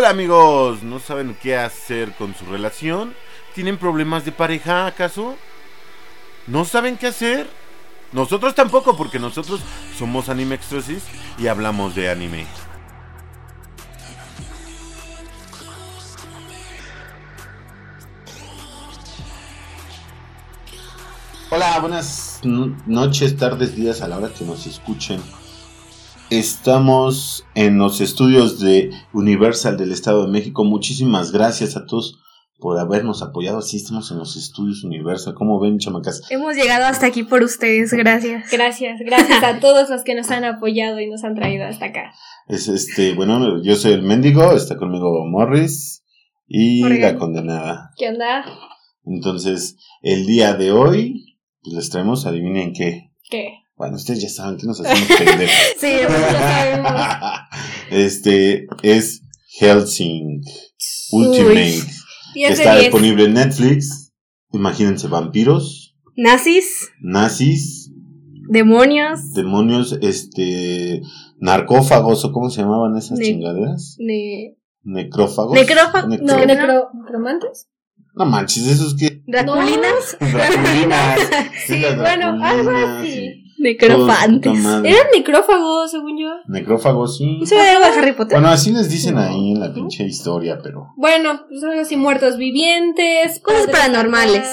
Hola 0.00 0.08
amigos, 0.08 0.82
¿no 0.82 0.98
saben 0.98 1.36
qué 1.42 1.58
hacer 1.58 2.12
con 2.14 2.34
su 2.34 2.46
relación? 2.46 3.14
¿Tienen 3.54 3.76
problemas 3.76 4.24
de 4.24 4.32
pareja 4.32 4.86
acaso? 4.86 5.36
¿No 6.46 6.64
saben 6.64 6.96
qué 6.96 7.08
hacer? 7.08 7.46
Nosotros 8.10 8.54
tampoco, 8.54 8.96
porque 8.96 9.18
nosotros 9.18 9.60
somos 9.98 10.30
Anime 10.30 10.54
Extrosis 10.54 11.02
y 11.36 11.48
hablamos 11.48 11.94
de 11.94 12.08
anime. 12.08 12.46
Hola, 21.50 21.78
buenas 21.80 22.40
no- 22.44 22.76
noches, 22.86 23.36
tardes, 23.36 23.74
días 23.74 24.02
a 24.02 24.08
la 24.08 24.18
hora 24.18 24.30
que 24.32 24.44
nos 24.44 24.66
escuchen. 24.66 25.20
Estamos 26.30 27.44
en 27.56 27.78
los 27.78 28.00
estudios 28.00 28.60
de 28.60 28.90
Universal 29.12 29.76
del 29.76 29.90
Estado 29.90 30.26
de 30.26 30.30
México. 30.30 30.62
Muchísimas 30.62 31.32
gracias 31.32 31.76
a 31.76 31.86
todos 31.86 32.20
por 32.60 32.78
habernos 32.78 33.20
apoyado. 33.20 33.58
Así 33.58 33.78
estamos 33.78 34.12
en 34.12 34.18
los 34.18 34.36
estudios 34.36 34.84
Universal. 34.84 35.34
¿Cómo 35.34 35.58
ven, 35.58 35.78
chamacas? 35.78 36.22
Hemos 36.30 36.54
llegado 36.54 36.84
hasta 36.84 37.06
aquí 37.06 37.24
por 37.24 37.42
ustedes, 37.42 37.92
gracias. 37.92 38.48
Gracias, 38.48 39.00
gracias 39.00 39.42
a 39.42 39.58
todos 39.58 39.90
los 39.90 40.04
que 40.04 40.14
nos 40.14 40.30
han 40.30 40.44
apoyado 40.44 41.00
y 41.00 41.10
nos 41.10 41.24
han 41.24 41.34
traído 41.34 41.64
hasta 41.64 41.86
acá. 41.86 42.14
Es 42.46 42.68
este, 42.68 43.14
bueno, 43.14 43.60
yo 43.64 43.74
soy 43.74 43.94
el 43.94 44.02
mendigo, 44.02 44.52
está 44.52 44.76
conmigo 44.76 45.26
Morris 45.26 46.04
y 46.46 46.82
Morgan. 46.82 47.00
la 47.00 47.18
condenada. 47.18 47.90
¿Qué 47.96 48.08
onda? 48.08 48.44
Entonces, 49.04 49.78
el 50.00 50.26
día 50.26 50.54
de 50.54 50.70
hoy, 50.70 51.38
pues 51.60 51.74
les 51.74 51.90
traemos, 51.90 52.24
adivinen 52.24 52.72
qué. 52.72 53.10
¿Qué? 53.28 53.59
Bueno, 53.80 53.96
ustedes 53.96 54.20
ya 54.20 54.28
saben 54.28 54.58
que 54.58 54.66
nos 54.66 54.78
hacemos 54.78 55.08
pendejos. 55.18 55.54
Sí, 55.80 55.86
ya 56.02 56.08
sabemos. 56.10 56.92
este 57.90 58.66
es 58.82 59.22
Helsing 59.58 60.42
Ultimate. 61.12 61.80
que 62.34 62.40
10 62.40 62.50
está 62.58 62.72
10. 62.74 62.82
disponible 62.84 63.24
en 63.24 63.32
Netflix. 63.32 64.12
Imagínense 64.52 65.08
vampiros, 65.08 65.96
nazis, 66.14 66.90
nazis, 67.00 67.90
demonios, 68.50 69.32
demonios, 69.32 69.96
este 70.02 71.00
narcófagos 71.38 72.22
o 72.26 72.32
cómo 72.32 72.50
se 72.50 72.60
llamaban 72.60 72.98
esas 72.98 73.18
Ne- 73.18 73.24
chingaderas? 73.24 73.96
ne- 73.98 74.58
Necrófagos. 74.82 75.56
Necrófa- 75.58 76.04
Necro- 76.06 76.20
no, 76.20 76.34
¿Necro- 76.44 76.88
¿Necromantes? 77.02 77.70
No 78.14 78.26
manches, 78.26 78.66
esos 78.66 78.94
que 78.94 79.22
draculinas, 79.26 80.18
Draculinas. 80.20 81.20
Sí, 81.66 81.82
bueno, 81.96 82.44
algo 82.44 82.70
así. 82.70 83.44
Necrofantes. 83.60 84.58
Eran 84.64 85.06
necrófagos, 85.14 85.90
según 85.90 86.18
yo. 86.18 86.28
Necrófagos, 86.48 87.16
sí. 87.18 87.38
¿Eso 87.42 87.54
era 87.54 87.72
algo 87.76 87.84
de 87.92 87.98
Harry 88.00 88.12
Potter? 88.12 88.38
Bueno, 88.38 88.48
así 88.52 88.72
les 88.72 88.88
dicen 88.90 89.18
ahí 89.18 89.52
en 89.52 89.60
la 89.60 89.72
pinche 89.72 90.04
historia, 90.04 90.58
pero. 90.62 90.88
Bueno, 90.96 91.42
pues 91.48 91.62
algo 91.62 91.80
así, 91.80 91.96
muertos 91.96 92.36
vivientes. 92.36 93.40
Cosas 93.40 93.66
paranormales. 93.68 94.46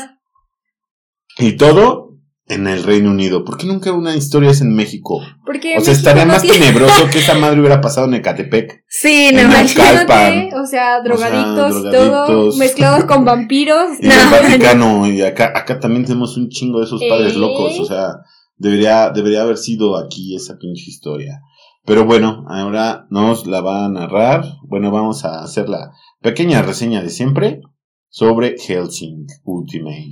Y 1.38 1.54
todo 1.54 2.06
en 2.50 2.66
el 2.66 2.84
Reino 2.84 3.12
Unido. 3.12 3.44
¿Por 3.44 3.58
qué 3.58 3.68
nunca 3.68 3.92
una 3.92 4.16
historia 4.16 4.52
es 4.52 4.62
en 4.62 4.74
México? 4.74 5.22
Porque 5.46 5.78
O 5.78 5.82
sea, 5.82 5.92
México 5.92 5.92
estaría 5.92 6.26
no 6.26 6.32
más 6.34 6.42
tiene- 6.42 6.60
tenebroso 6.60 7.10
que 7.12 7.20
esa 7.20 7.34
madre 7.36 7.60
hubiera 7.60 7.82
pasado 7.82 8.08
en 8.08 8.14
Ecatepec. 8.16 8.84
Sí, 8.88 9.28
En 9.30 9.36
no 9.36 9.42
Imagínate, 9.44 10.06
Calpan. 10.08 10.50
o 10.54 10.66
sea, 10.66 11.02
drogadictos, 11.02 11.76
O 11.76 11.82
sea, 11.82 11.90
y 11.92 11.94
todo, 11.94 12.06
drogadictos. 12.06 12.58
mezclados 12.58 13.04
con 13.04 13.26
vampiros. 13.26 13.90
Y 14.00 14.08
No. 14.08 14.14
el 14.14 14.30
Vaticano. 14.30 15.08
Y 15.08 15.22
acá, 15.22 15.52
acá 15.54 15.80
también 15.80 16.06
tenemos 16.06 16.38
un 16.38 16.48
chingo 16.50 16.80
de 16.80 16.86
esos 16.86 17.04
padres 17.08 17.34
¿Eh? 17.34 17.38
locos. 17.38 17.78
O 17.82 17.86
sea, 17.86 18.14
debería, 18.58 19.10
debería 19.10 19.42
haber 19.42 19.58
sido 19.58 19.98
aquí 19.98 20.36
esa 20.36 20.58
pinche 20.58 20.90
historia. 20.90 21.42
Pero 21.86 22.06
bueno, 22.06 22.46
ahora 22.50 23.08
nos 23.10 23.48
la 23.48 23.62
va 23.62 23.86
a 23.86 23.90
narrar. 23.90 24.44
Bueno, 24.64 24.92
vamos 24.92 25.24
a 25.24 25.42
hacer 25.42 25.70
la 25.70 25.92
pequeña 26.22 26.62
reseña 26.62 27.02
de 27.02 27.10
siempre 27.10 27.62
sobre 28.10 28.58
Helsing 28.58 29.26
Ultimate. 29.44 30.10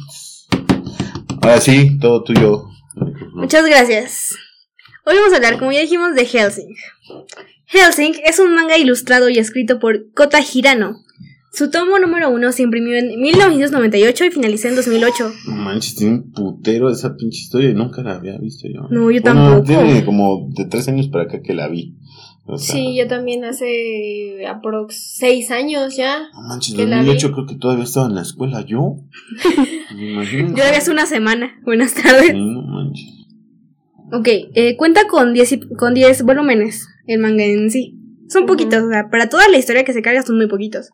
Ahora 1.42 1.60
sí, 1.60 2.00
todo 2.00 2.24
tuyo. 2.24 2.66
Muchas 3.34 3.66
gracias. 3.66 4.36
Hoy 5.06 5.18
vamos 5.18 5.34
a 5.34 5.36
hablar, 5.36 5.60
como 5.60 5.72
ya 5.72 5.82
dijimos, 5.82 6.16
de 6.16 6.26
Helsing. 6.26 6.74
Helsing 7.66 8.14
es 8.24 8.40
un 8.40 8.56
manga 8.56 8.78
ilustrado 8.78 9.30
y 9.30 9.38
escrito 9.38 9.80
por 9.80 10.12
Kota 10.14 10.40
Hirano. 10.40 11.05
Su 11.56 11.72
tomo 11.72 11.98
número 12.00 12.30
uno 12.30 12.52
se 12.52 12.64
imprimió 12.64 12.98
en 12.98 13.20
1998 13.22 14.26
y 14.26 14.32
finalizó 14.32 14.68
en 14.68 14.76
2008. 14.76 15.32
No 15.48 15.56
manches, 15.56 15.96
tiene 15.96 16.16
un 16.16 16.32
putero 16.34 16.90
esa 16.90 17.16
pinche 17.16 17.40
historia 17.40 17.70
y 17.70 17.74
nunca 17.74 18.04
la 18.04 18.16
había 18.16 18.38
visto 18.38 18.68
yo. 18.68 18.82
No, 18.90 19.10
yo 19.10 19.22
Bueno, 19.22 19.24
tampoco. 19.24 19.64
Tiene 19.64 20.04
como 20.04 20.50
de 20.54 20.66
tres 20.66 20.88
años 20.90 21.08
para 21.08 21.24
acá 21.26 21.42
que 21.42 21.54
la 21.54 21.70
vi. 21.70 21.96
O 22.48 22.58
sea, 22.58 22.76
Sí, 22.76 22.96
yo 22.98 23.08
también 23.08 23.46
hace 23.46 24.46
aprox 24.48 25.16
seis 25.18 25.50
años 25.50 25.96
ya. 25.96 26.28
No 26.34 26.42
manches, 26.42 26.76
la 26.78 26.98
2008 26.98 27.32
creo 27.32 27.46
que 27.48 27.56
todavía 27.56 27.86
estaba 27.86 28.08
en 28.08 28.16
la 28.16 28.22
escuela 28.22 28.62
yo. 28.62 28.98
Yo 29.98 30.58
la 30.64 30.72
vi 30.72 30.78
hace 30.78 30.92
una 30.92 31.06
semana. 31.06 31.58
Buenas 31.64 31.94
tardes. 31.94 32.32
Sí, 32.32 32.34
no 32.34 32.62
manches. 32.64 33.06
Ok, 34.12 34.28
eh, 34.54 34.76
cuenta 34.76 35.08
con 35.08 35.34
10, 35.34 35.52
y- 35.54 35.60
con 35.76 35.94
10 35.94 36.24
volúmenes 36.24 36.86
el 37.08 37.20
manga 37.20 37.46
en 37.46 37.72
sí. 37.72 37.98
Son 38.28 38.46
poquitos, 38.46 38.84
o 38.84 38.90
sea, 38.90 39.10
para 39.10 39.30
toda 39.30 39.48
la 39.50 39.58
historia 39.58 39.84
que 39.86 39.94
se 39.94 40.02
carga 40.02 40.22
son 40.22 40.36
muy 40.38 40.48
poquitos. 40.48 40.90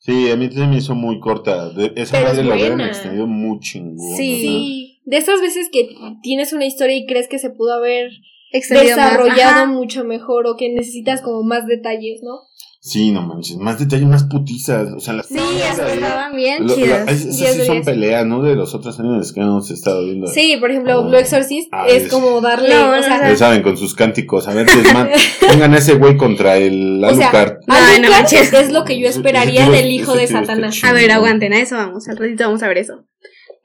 Sí, 0.00 0.30
a 0.30 0.36
mí 0.36 0.48
también 0.48 0.70
me 0.70 0.76
hizo 0.78 0.94
muy 0.94 1.20
corta. 1.20 1.70
De- 1.70 1.92
esa 1.94 2.12
Pero 2.16 2.28
madre 2.28 2.40
es 2.40 2.46
la 2.46 2.54
hubieran 2.54 2.80
extendido 2.80 3.26
muy 3.26 3.60
chingón. 3.60 4.16
Sí. 4.16 4.40
Sí, 4.40 5.00
de 5.04 5.16
esas 5.18 5.40
veces 5.40 5.68
que 5.70 5.90
tienes 6.22 6.52
una 6.54 6.64
historia 6.66 6.96
y 6.96 7.06
crees 7.06 7.28
que 7.28 7.38
se 7.38 7.50
pudo 7.50 7.74
haber 7.74 8.10
desarrollado 8.52 9.66
mucho 9.66 10.04
mejor 10.04 10.46
o 10.46 10.56
que 10.56 10.68
necesitas 10.72 11.20
como 11.22 11.42
más 11.42 11.66
detalles, 11.66 12.20
¿no? 12.22 12.40
Sí, 12.82 13.10
no 13.10 13.20
manches. 13.20 13.58
Más 13.58 13.78
detalle, 13.78 14.06
más 14.06 14.24
putizas. 14.24 14.90
O 14.96 15.00
sea, 15.00 15.12
las 15.12 15.26
Sí, 15.26 15.36
estaban 15.36 16.34
bien 16.34 16.62
Lo- 16.62 16.68
lo- 16.68 16.74
chidas. 16.74 17.08
es- 17.10 17.26
esas 17.26 17.36
Diez 17.36 17.54
sí 17.56 17.66
son 17.66 17.82
peleas, 17.82 18.24
¿no? 18.24 18.42
De 18.42 18.56
los 18.56 18.74
otros 18.74 18.98
animes 18.98 19.32
que 19.34 19.40
hemos 19.40 19.70
estado 19.70 20.02
viendo. 20.06 20.26
Sí, 20.28 20.56
por 20.58 20.70
ejemplo, 20.70 20.98
Oh. 21.00 21.04
Blue 21.04 21.18
Exorcist 21.18 21.68
Ah, 21.72 21.84
es 21.86 22.04
es- 22.04 22.10
como 22.10 22.40
darle, 22.40 22.70
No, 22.74 22.88
o 22.92 22.96
no, 22.96 23.02
sea, 23.02 23.28
Ya 23.28 23.36
saben, 23.36 23.60
con 23.62 23.76
sus 23.76 23.94
cánticos. 23.94 24.48
A 24.48 24.54
ver, 24.54 24.66
desman- 24.66 25.10
pongan 25.46 25.74
a 25.74 25.76
ese 25.76 25.96
güey 25.96 26.16
contra 26.16 26.56
el 26.56 27.04
O 27.04 27.14
sea, 27.14 27.28
Alucard. 27.28 27.58
No, 27.66 27.74
Alucard 27.74 28.00
no 28.02 28.10
manches. 28.10 28.50
es 28.54 28.72
lo 28.72 28.84
que 28.84 28.98
yo 28.98 29.08
Ese- 29.08 29.18
esperaría 29.18 29.60
ese 29.64 29.70
tío- 29.72 29.80
del 29.82 29.90
hijo 29.92 30.12
ese 30.14 30.20
de 30.22 30.26
Satanás. 30.28 30.80
A 30.82 30.92
ver, 30.94 31.10
aguanten, 31.12 31.52
a 31.52 31.60
eso 31.60 31.76
vamos, 31.76 32.08
al 32.08 32.16
ratito 32.16 32.44
vamos 32.44 32.62
a 32.62 32.68
ver 32.68 32.78
eso. 32.78 33.04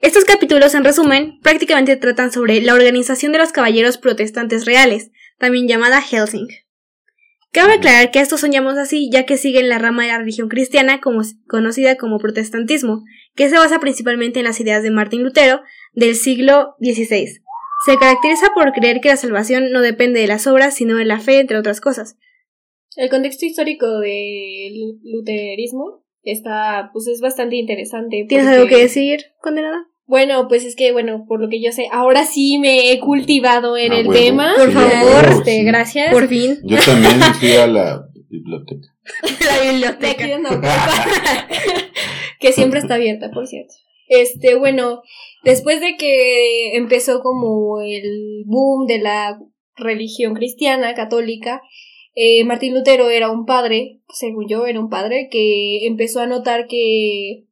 Estos 0.00 0.24
capítulos, 0.24 0.74
en 0.74 0.84
resumen, 0.84 1.40
prácticamente 1.40 1.96
tratan 1.96 2.30
sobre 2.30 2.60
la 2.60 2.74
organización 2.74 3.32
de 3.32 3.38
los 3.38 3.52
caballeros 3.52 3.98
protestantes 3.98 4.64
reales, 4.66 5.10
también 5.38 5.68
llamada 5.68 6.02
Helsing. 6.02 6.48
Cabe 7.50 7.74
aclarar 7.74 8.10
que 8.10 8.20
estos 8.20 8.40
son 8.40 8.52
llamados 8.52 8.78
así 8.78 9.08
ya 9.10 9.24
que 9.24 9.38
siguen 9.38 9.70
la 9.70 9.78
rama 9.78 10.02
de 10.02 10.10
la 10.10 10.18
religión 10.18 10.48
cristiana 10.48 11.00
como, 11.00 11.22
conocida 11.48 11.96
como 11.96 12.18
protestantismo, 12.18 13.04
que 13.34 13.48
se 13.48 13.56
basa 13.56 13.80
principalmente 13.80 14.40
en 14.40 14.44
las 14.44 14.60
ideas 14.60 14.82
de 14.82 14.90
Martín 14.90 15.22
Lutero 15.22 15.62
del 15.94 16.16
siglo 16.16 16.76
XVI. 16.80 17.40
Se 17.86 17.96
caracteriza 17.98 18.48
por 18.54 18.72
creer 18.72 19.00
que 19.00 19.08
la 19.08 19.16
salvación 19.16 19.70
no 19.72 19.80
depende 19.80 20.20
de 20.20 20.26
las 20.26 20.46
obras, 20.46 20.74
sino 20.74 20.96
de 20.96 21.06
la 21.06 21.18
fe, 21.18 21.40
entre 21.40 21.56
otras 21.56 21.80
cosas. 21.80 22.18
El 22.96 23.08
contexto 23.08 23.46
histórico 23.46 24.00
del 24.00 24.98
luterismo 25.04 26.05
está, 26.32 26.90
pues 26.92 27.06
es 27.08 27.20
bastante 27.20 27.56
interesante. 27.56 28.24
¿Tienes 28.28 28.46
porque- 28.46 28.58
algo 28.60 28.68
que 28.68 28.82
decir, 28.82 29.20
condenada? 29.40 29.86
Bueno, 30.08 30.46
pues 30.46 30.64
es 30.64 30.76
que, 30.76 30.92
bueno, 30.92 31.24
por 31.26 31.40
lo 31.40 31.48
que 31.48 31.60
yo 31.60 31.72
sé, 31.72 31.88
ahora 31.90 32.24
sí 32.24 32.58
me 32.58 32.92
he 32.92 33.00
cultivado 33.00 33.76
en 33.76 33.92
Ah, 33.92 33.98
el 33.98 34.08
tema. 34.10 34.52
Por 34.56 34.68
Sí, 34.68 34.74
favor, 34.74 35.24
este, 35.30 35.58
sí. 35.58 35.64
gracias. 35.64 36.12
Por 36.12 36.28
fin. 36.28 36.58
Yo 36.62 36.76
también 36.84 37.20
fui 37.40 37.52
a 37.52 37.66
la 37.66 38.06
biblioteca. 38.28 38.86
la 39.64 39.70
biblioteca. 39.72 40.26
que 42.40 42.52
siempre 42.52 42.80
está 42.80 42.94
abierta, 42.94 43.30
por 43.32 43.46
cierto. 43.46 43.74
Este, 44.08 44.54
bueno, 44.54 45.02
después 45.42 45.80
de 45.80 45.96
que 45.96 46.76
empezó 46.76 47.20
como 47.20 47.80
el 47.80 48.44
boom 48.46 48.86
de 48.86 48.98
la 49.00 49.38
religión 49.74 50.34
cristiana, 50.34 50.94
católica, 50.94 51.60
eh, 52.16 52.42
Martín 52.44 52.74
Lutero 52.74 53.08
era 53.10 53.30
un 53.30 53.46
padre, 53.46 54.00
según 54.08 54.48
yo, 54.48 54.66
era 54.66 54.80
un 54.80 54.90
padre 54.90 55.28
que 55.30 55.86
empezó 55.86 56.20
a 56.20 56.26
notar 56.26 56.66
que 56.66 57.44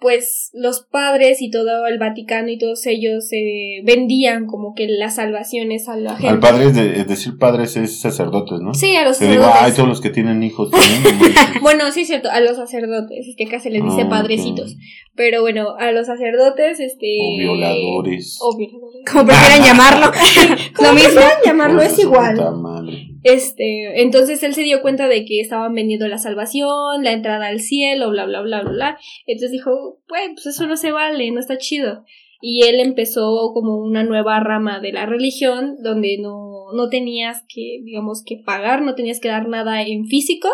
pues 0.00 0.48
los 0.54 0.80
padres 0.90 1.42
y 1.42 1.50
todo 1.50 1.86
el 1.86 1.98
Vaticano 1.98 2.48
y 2.48 2.56
todos 2.56 2.86
ellos 2.86 3.30
eh, 3.32 3.82
vendían 3.84 4.46
como 4.46 4.72
que 4.74 4.86
las 4.88 5.16
salvaciones 5.16 5.90
a 5.90 5.96
la 5.98 6.12
gente. 6.14 6.28
Al 6.28 6.40
padre, 6.40 6.68
es, 6.68 6.74
de- 6.74 7.00
es 7.00 7.06
decir, 7.06 7.36
padres 7.38 7.76
es 7.76 8.00
sacerdotes, 8.00 8.60
¿no? 8.60 8.72
Sí, 8.72 8.96
a 8.96 9.04
los 9.04 9.18
Te 9.18 9.28
digo, 9.28 9.42
sacerdotes. 9.42 9.70
ay, 9.70 9.76
todos 9.76 9.88
los 9.90 10.00
que 10.00 10.08
tienen 10.08 10.42
hijos 10.42 10.70
también. 10.70 11.34
Bueno, 11.60 11.90
sí 11.92 12.00
es 12.00 12.06
cierto, 12.06 12.30
a 12.30 12.40
los 12.40 12.56
sacerdotes, 12.56 13.26
es 13.28 13.36
que 13.36 13.44
acá 13.44 13.60
se 13.60 13.68
les 13.68 13.84
dice 13.84 14.04
Ah, 14.06 14.08
padrecitos. 14.08 14.74
Pero 15.14 15.42
bueno, 15.42 15.74
a 15.78 15.92
los 15.92 16.06
sacerdotes, 16.06 16.80
este. 16.80 17.18
O 17.20 17.36
violadores. 17.36 18.38
O 18.40 18.56
violadores. 18.56 19.02
Como 19.12 19.26
prefieran 19.26 19.62
llamarlo. 19.66 20.06
Lo 20.82 20.94
mismo. 20.94 21.20
llamarlo, 21.44 21.82
es 21.82 21.98
igual. 21.98 22.36
puta 22.36 22.50
madre. 22.52 23.06
Este, 23.22 24.00
entonces 24.00 24.42
él 24.42 24.54
se 24.54 24.62
dio 24.62 24.80
cuenta 24.80 25.08
de 25.08 25.24
que 25.24 25.40
estaban 25.40 25.74
vendiendo 25.74 26.08
la 26.08 26.18
salvación, 26.18 27.04
la 27.04 27.12
entrada 27.12 27.48
al 27.48 27.60
cielo, 27.60 28.10
bla, 28.10 28.24
bla, 28.24 28.40
bla, 28.40 28.62
bla, 28.62 28.72
bla. 28.72 28.98
Entonces 29.26 29.52
dijo, 29.52 30.00
pues, 30.08 30.30
pues 30.34 30.46
eso 30.46 30.66
no 30.66 30.76
se 30.76 30.92
vale, 30.92 31.30
no 31.30 31.40
está 31.40 31.58
chido. 31.58 32.04
Y 32.40 32.62
él 32.62 32.80
empezó 32.80 33.50
como 33.52 33.76
una 33.76 34.02
nueva 34.02 34.40
rama 34.40 34.80
de 34.80 34.92
la 34.92 35.04
religión 35.04 35.76
donde 35.82 36.16
no, 36.18 36.72
no 36.74 36.88
tenías 36.88 37.44
que, 37.48 37.80
digamos, 37.84 38.22
que 38.24 38.38
pagar, 38.44 38.82
no 38.82 38.94
tenías 38.94 39.20
que 39.20 39.28
dar 39.28 39.48
nada 39.48 39.82
en 39.82 40.06
físico, 40.06 40.48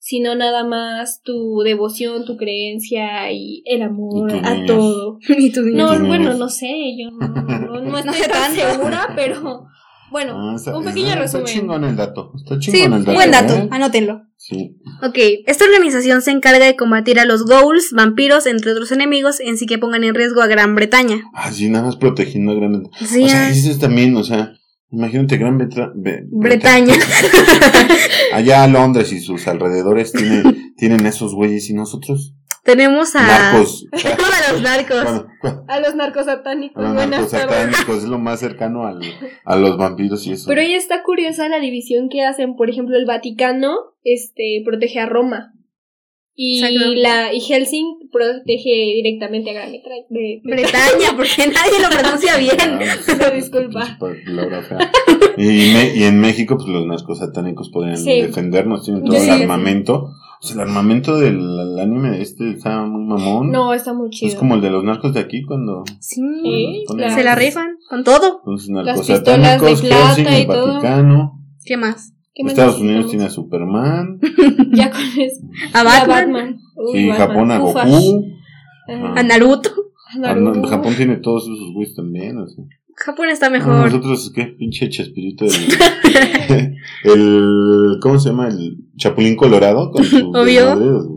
sino 0.00 0.34
nada 0.34 0.64
más 0.64 1.22
tu 1.22 1.60
devoción, 1.60 2.24
tu 2.24 2.36
creencia 2.36 3.30
y 3.30 3.62
el 3.66 3.82
amor 3.82 4.32
Y 4.32 4.38
a 4.42 4.66
todo. 4.66 5.18
y. 5.28 5.52
No, 5.74 5.98
bueno, 6.06 6.34
no 6.34 6.48
sé, 6.48 6.96
yo 6.98 7.10
no, 7.10 7.28
no, 7.28 7.80
no 7.82 7.98
estoy 7.98 8.14
sé 8.14 8.28
tan 8.28 8.52
segura, 8.52 9.12
pero 9.14 9.68
bueno, 10.10 10.50
Ah, 10.50 10.54
está- 10.56 10.76
un 10.76 10.84
pequeño 10.84 11.08
está 11.08 11.20
resumen. 11.20 11.46
chingón 11.46 11.84
el 11.84 11.96
dato. 11.96 12.32
Está 12.36 12.54
Sí, 12.60 12.72
chingón 12.72 12.92
el 13.00 13.04
dato. 13.04 13.14
buen 13.14 13.30
dato, 13.30 13.54
¿eh? 13.54 13.68
anótenlo. 13.70 14.22
Sí. 14.36 14.76
Ok, 15.02 15.16
esta 15.46 15.64
organización 15.64 16.22
se 16.22 16.30
encarga 16.30 16.64
de 16.64 16.76
combatir 16.76 17.18
a 17.18 17.24
los 17.24 17.44
ghouls, 17.44 17.92
vampiros, 17.92 18.46
entre 18.46 18.72
otros 18.72 18.92
enemigos, 18.92 19.40
en 19.40 19.58
sí 19.58 19.66
que 19.66 19.78
pongan 19.78 20.04
en 20.04 20.14
riesgo 20.14 20.40
a 20.42 20.46
Gran 20.46 20.74
Bretaña. 20.74 21.22
Ah, 21.34 21.50
sí, 21.52 21.68
nada 21.68 21.84
más 21.86 21.96
protegiendo 21.96 22.52
a 22.52 22.54
Gran 22.54 22.84
Sí, 23.04 23.24
O 23.24 23.28
sea, 23.28 23.46
ah, 23.46 23.50
eso 23.50 23.70
es 23.70 23.78
también, 23.78 24.16
o 24.16 24.22
sea, 24.24 24.52
imagínate 24.92 25.36
Gran 25.38 25.58
Betra- 25.58 25.92
Be- 25.94 26.22
Bretaña. 26.30 26.94
Allá 28.32 28.66
Londres 28.68 29.12
y 29.12 29.20
sus 29.20 29.46
alrededores 29.48 30.12
tiene, 30.12 30.42
tienen 30.76 31.06
esos 31.06 31.34
güeyes 31.34 31.68
y 31.70 31.74
nosotros. 31.74 32.34
Tenemos 32.68 33.16
a... 33.16 33.22
Narcos. 33.26 33.86
A 33.92 34.52
los 34.52 34.60
narcos. 34.62 35.04
Bueno, 35.04 35.26
bueno, 35.42 35.64
A 35.68 35.80
los 35.80 35.94
narcos 35.94 36.26
satánicos, 36.26 36.82
los 36.82 36.92
buenas 36.94 37.10
narcos 37.10 37.30
tardes. 37.30 37.56
satánicos 37.56 37.96
es 38.02 38.08
lo 38.08 38.18
más 38.18 38.40
cercano 38.40 38.86
al, 38.86 39.00
a 39.44 39.56
los 39.56 39.78
vampiros 39.78 40.26
y 40.26 40.32
eso. 40.32 40.44
Pero 40.48 40.60
ahí 40.60 40.74
está 40.74 41.02
curiosa 41.02 41.48
la 41.48 41.60
división 41.60 42.08
que 42.10 42.24
hacen, 42.24 42.56
por 42.56 42.68
ejemplo, 42.68 42.96
el 42.98 43.06
Vaticano 43.06 43.74
este 44.04 44.62
protege 44.64 45.00
a 45.00 45.06
Roma. 45.06 45.54
Y 46.40 46.62
Exacto. 46.62 46.94
la 46.94 47.32
y 47.34 47.40
Helsing 47.40 48.10
protege 48.12 48.70
directamente 48.96 49.50
a 49.50 49.54
Gran 49.54 49.72
Bretaña. 49.72 50.40
Bretaña, 50.44 51.16
porque 51.16 51.46
nadie 51.48 51.80
lo 51.82 51.88
pronuncia 51.88 52.32
Ah, 52.34 52.38
bien. 52.38 52.78
Pero 53.06 53.34
disculpa. 53.34 53.98
Y, 55.36 55.72
me- 55.72 55.96
y 55.96 56.02
en 56.04 56.20
México, 56.20 56.56
pues 56.56 56.68
los 56.68 56.86
narcos 56.86 57.18
satánicos 57.20 57.70
podrían 57.70 57.96
Sí. 57.96 58.20
defendernos, 58.22 58.84
tienen 58.84 59.04
todo 59.04 59.18
Sí, 59.18 59.28
el 59.30 59.38
sí. 59.38 59.46
O 60.40 60.46
sea, 60.46 60.54
el 60.54 60.68
armamento 60.68 61.18
del 61.18 61.36
el 61.36 61.78
anime 61.78 62.10
de 62.10 62.22
este 62.22 62.50
está 62.52 62.82
muy 62.84 63.04
mamón. 63.04 63.50
No, 63.50 63.74
está 63.74 63.92
muy 63.92 64.10
chido. 64.10 64.30
Es 64.32 64.38
como 64.38 64.54
el 64.54 64.60
de 64.60 64.70
los 64.70 64.84
narcos 64.84 65.12
de 65.14 65.20
aquí 65.20 65.42
cuando. 65.42 65.84
Sí, 66.00 66.84
se 66.86 67.24
la 67.24 67.34
rifan 67.34 67.76
con 67.88 68.04
todo. 68.04 68.42
Los 68.46 68.68
Las 68.68 68.84
narcos 68.84 69.06
pistolas 69.06 69.24
de 69.24 69.42
satánicos, 69.42 69.80
plata 69.80 70.14
Helsing, 70.14 70.32
y 70.32 70.36
el 70.36 70.46
todo. 70.46 70.66
Vaticano. 70.74 71.40
¿Qué 71.64 71.76
más? 71.76 72.12
¿Qué 72.34 72.44
más 72.44 72.52
Estados 72.52 72.80
Unidos 72.80 73.08
tiene 73.10 73.24
a 73.24 73.30
Superman. 73.30 74.20
Ya 74.72 74.90
con 74.90 75.00
eso. 75.00 75.40
A 75.74 75.82
Ya 75.82 76.06
Batman, 76.06 76.56
Uy, 76.76 76.92
Sí, 76.92 77.08
Batman. 77.08 77.28
Japón 77.28 77.50
a. 77.50 77.58
Goku. 77.58 78.24
Ajá. 78.88 79.14
a 79.16 79.22
Naruto. 79.24 79.70
A 80.14 80.18
Naruto. 80.18 80.68
Japón 80.68 80.94
tiene 80.96 81.16
todos 81.16 81.44
esos 81.44 81.72
güeyes 81.74 81.96
también. 81.96 82.36
Sea. 82.48 82.64
Japón 82.98 83.28
está 83.28 83.48
mejor. 83.48 83.84
Nosotros, 83.84 84.32
¿qué? 84.34 84.46
Pinche 84.46 84.88
Chespirito. 84.88 85.44
El, 85.44 86.76
el. 87.04 87.98
¿Cómo 88.00 88.18
se 88.18 88.30
llama? 88.30 88.48
El 88.48 88.78
Chapulín 88.96 89.36
Colorado. 89.36 89.90
Con 89.90 90.04
su 90.04 90.30
Obvio. 90.34 91.14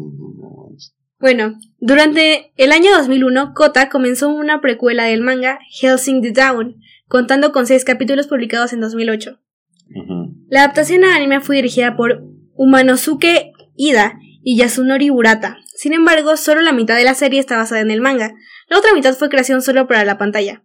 Bueno, 1.20 1.56
durante 1.80 2.52
el 2.58 2.72
año 2.72 2.92
2001, 2.98 3.54
Kota 3.54 3.90
comenzó 3.90 4.30
una 4.30 4.60
precuela 4.60 5.06
del 5.06 5.22
manga 5.22 5.60
Helsing 5.80 6.22
the 6.22 6.32
Dawn, 6.32 6.78
contando 7.08 7.52
con 7.52 7.68
seis 7.68 7.86
capítulos 7.86 8.28
publicados 8.28 8.74
en 8.74 8.82
2008. 8.82 9.38
Ujú. 9.96 10.36
La 10.50 10.64
adaptación 10.64 11.04
a 11.04 11.16
anime 11.16 11.40
fue 11.42 11.58
dirigida 11.58 11.96
por 11.96 12.24
Umanosuke 12.56 13.52
Ida 13.76 14.20
y 14.44 14.58
Yasunori 14.58 15.12
Urata. 15.12 15.58
Sin 15.76 15.94
embargo, 15.94 16.38
solo 16.38 16.62
la 16.62 16.74
mitad 16.74 16.96
de 16.96 17.04
la 17.04 17.14
serie 17.14 17.40
está 17.40 17.58
basada 17.58 17.82
en 17.82 17.92
el 17.92 18.02
manga. 18.02 18.34
La 18.68 18.80
otra 18.80 18.94
mitad 18.94 19.14
fue 19.14 19.30
creación 19.30 19.62
solo 19.62 19.88
para 19.88 20.06
la 20.06 20.18
pantalla. 20.18 20.64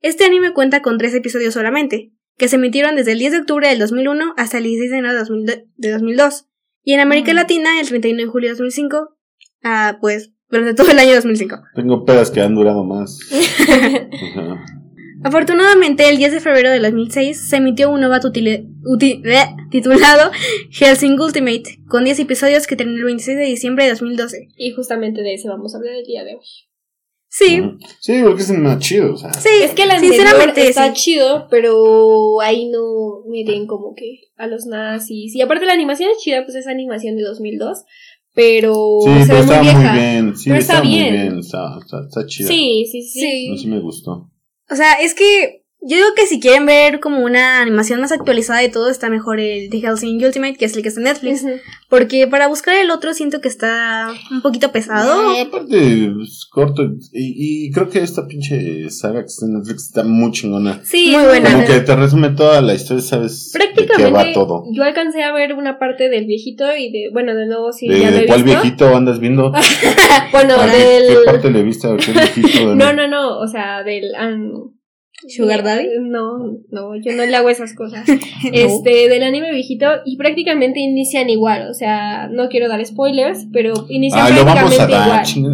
Este 0.00 0.24
anime 0.24 0.52
cuenta 0.52 0.82
con 0.82 0.98
tres 0.98 1.14
episodios 1.14 1.54
solamente, 1.54 2.12
que 2.36 2.48
se 2.48 2.56
emitieron 2.56 2.96
desde 2.96 3.12
el 3.12 3.18
10 3.18 3.32
de 3.32 3.38
octubre 3.40 3.68
del 3.68 3.78
2001 3.78 4.34
hasta 4.36 4.58
el 4.58 4.64
16 4.64 4.90
de 4.90 4.98
enero 4.98 5.14
de 5.14 5.18
2000 5.20 5.46
de 5.76 5.90
2002. 5.90 6.46
Y 6.84 6.92
en 6.92 7.00
América 7.00 7.32
Mm. 7.32 7.36
Latina, 7.36 7.80
el 7.80 7.88
31 7.88 8.20
de 8.22 8.26
julio 8.28 8.48
de 8.50 8.54
2005, 8.54 9.16
ah, 9.64 9.98
pues 10.00 10.32
durante 10.48 10.74
todo 10.74 10.90
el 10.90 10.98
año 10.98 11.14
2005. 11.14 11.56
Tengo 11.74 12.04
pedas 12.04 12.30
que 12.30 12.40
han 12.40 12.54
durado 12.54 12.84
más. 12.84 13.18
Afortunadamente, 15.24 16.08
el 16.08 16.18
10 16.18 16.32
de 16.32 16.40
febrero 16.40 16.70
de 16.70 16.78
2006 16.78 17.48
se 17.48 17.56
emitió 17.56 17.90
un 17.90 18.02
uti- 18.02 19.20
bleh, 19.22 19.56
titulado 19.70 20.30
Helsing 20.70 21.18
Ultimate, 21.18 21.62
con 21.88 22.04
10 22.04 22.20
episodios 22.20 22.66
que 22.66 22.76
terminó 22.76 22.98
el 22.98 23.04
26 23.06 23.36
de 23.38 23.44
diciembre 23.44 23.84
de 23.84 23.90
2012. 23.90 24.48
Y 24.56 24.72
justamente 24.74 25.22
de 25.22 25.34
eso 25.34 25.48
vamos 25.48 25.74
a 25.74 25.78
hablar 25.78 25.94
el 25.94 26.04
día 26.04 26.22
de 26.22 26.34
hoy. 26.36 26.44
Sí. 27.38 27.60
Sí, 28.00 28.22
porque 28.22 28.42
es 28.42 28.50
más 28.50 28.78
chido. 28.78 29.12
O 29.12 29.16
sea. 29.16 29.32
sí, 29.34 29.48
Es 29.62 29.72
que 29.72 29.82
el 29.82 29.90
anterior 29.90 30.14
sinceramente 30.16 30.68
está 30.68 30.86
sí. 30.88 30.92
chido, 30.94 31.48
pero 31.50 32.40
ahí 32.40 32.70
no 32.70 33.22
meten 33.28 33.66
como 33.66 33.94
que 33.94 34.20
a 34.36 34.46
los 34.46 34.64
nazis. 34.66 35.34
Y 35.34 35.42
aparte 35.42 35.66
la 35.66 35.74
animación 35.74 36.10
es 36.10 36.18
chida, 36.22 36.44
pues 36.44 36.56
es 36.56 36.66
animación 36.66 37.16
de 37.16 37.24
2002, 37.24 37.84
pero 38.34 39.00
Sí, 39.04 39.10
se 39.20 39.26
pero 39.26 39.34
ve 39.34 39.40
está 39.40 39.62
muy 39.62 39.72
muy 39.72 39.80
vieja. 39.82 39.94
bien. 39.94 40.36
Sí, 40.36 40.44
Pero 40.50 40.60
está, 40.60 40.72
está 40.74 40.84
muy 40.84 40.94
bien. 40.98 41.12
bien. 41.12 41.38
Está, 41.38 41.78
está, 41.84 42.00
está 42.08 42.26
chida. 42.26 42.48
Sí, 42.48 42.86
sí, 42.90 43.02
sí. 43.02 43.20
Sí. 43.20 43.48
A 43.48 43.52
mí 43.52 43.58
sí 43.58 43.66
me 43.68 43.80
gustó. 43.80 44.30
O 44.70 44.74
sea, 44.74 44.94
es 44.94 45.14
que 45.14 45.55
yo 45.88 45.96
digo 45.96 46.08
que 46.16 46.26
si 46.26 46.40
quieren 46.40 46.66
ver 46.66 47.00
como 47.00 47.20
una 47.24 47.60
animación 47.60 48.00
más 48.00 48.12
actualizada 48.12 48.60
de 48.60 48.68
todo, 48.68 48.90
está 48.90 49.08
mejor 49.10 49.40
el 49.40 49.70
de 49.70 49.80
Helsing 49.80 50.24
Ultimate, 50.24 50.56
que 50.56 50.64
es 50.64 50.76
el 50.76 50.82
que 50.82 50.88
está 50.88 51.00
en 51.00 51.04
Netflix. 51.04 51.44
Porque 51.88 52.26
para 52.26 52.48
buscar 52.48 52.74
el 52.76 52.90
otro 52.90 53.14
siento 53.14 53.40
que 53.40 53.48
está 53.48 54.08
un 54.30 54.42
poquito 54.42 54.72
pesado. 54.72 55.22
No, 55.22 55.40
aparte, 55.40 56.06
es 56.22 56.46
corto. 56.50 56.82
Y, 57.12 57.66
y 57.66 57.70
creo 57.70 57.88
que 57.88 58.00
esta 58.00 58.26
pinche 58.26 58.90
saga 58.90 59.20
que 59.20 59.26
está 59.28 59.46
en 59.46 59.54
Netflix 59.54 59.84
está 59.86 60.02
muy 60.02 60.32
chingona. 60.32 60.80
Sí, 60.84 61.12
Muy 61.16 61.24
buena. 61.24 61.52
Como 61.52 61.64
que 61.66 61.80
te 61.80 61.94
resume 61.96 62.30
toda 62.30 62.60
la 62.60 62.74
historia, 62.74 63.02
sabes 63.02 63.52
de 63.52 63.58
qué 63.60 63.64
Prácticamente 63.74 64.10
va 64.28 64.32
todo. 64.34 64.64
yo 64.72 64.82
alcancé 64.82 65.22
a 65.22 65.32
ver 65.32 65.54
una 65.54 65.78
parte 65.78 66.08
del 66.08 66.26
viejito 66.26 66.64
y 66.76 66.90
de, 66.90 67.10
bueno, 67.12 67.34
de 67.34 67.46
nuevo 67.46 67.72
sí, 67.72 67.86
¿De 67.88 68.00
ya 68.00 68.10
lo 68.10 68.16
he 68.18 68.26
cuál 68.26 68.42
visto. 68.42 68.60
viejito 68.62 68.96
andas 68.96 69.20
viendo? 69.20 69.52
Bueno, 70.32 70.54
¿A 70.60 70.66
qué- 70.70 70.76
del... 70.76 71.08
¿Qué 71.08 71.16
parte 71.24 71.50
le 71.50 71.62
viste 71.62 71.86
a 71.86 71.96
qué 71.96 72.12
viejito? 72.12 72.74
No, 72.74 72.92
no, 72.92 73.06
no, 73.08 73.38
o 73.38 73.46
sea, 73.46 73.82
del... 73.84 74.14
an- 74.16 74.52
¿Sugar 75.28 75.62
Daddy? 75.64 75.88
No, 76.00 76.58
no, 76.70 76.94
yo 76.96 77.12
no 77.14 77.24
le 77.24 77.34
hago 77.36 77.48
esas 77.48 77.74
cosas. 77.74 78.06
Este, 78.52 79.08
del 79.08 79.22
anime 79.22 79.50
viejito, 79.52 79.86
y 80.04 80.16
prácticamente 80.16 80.80
inician 80.80 81.28
igual, 81.30 81.68
o 81.70 81.74
sea, 81.74 82.28
no 82.28 82.48
quiero 82.48 82.68
dar 82.68 82.84
spoilers, 82.84 83.46
pero 83.52 83.86
inician 83.88 84.20
Ah, 84.26 84.30
lo 84.30 84.44
vamos 84.44 84.74
prácticamente 84.74 84.94
a 84.94 84.98
dar. 84.98 85.26
igual. 85.26 85.52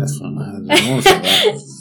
Lo 0.67 0.75
vamos 0.75 1.07
a 1.07 1.13
dar. 1.21 1.23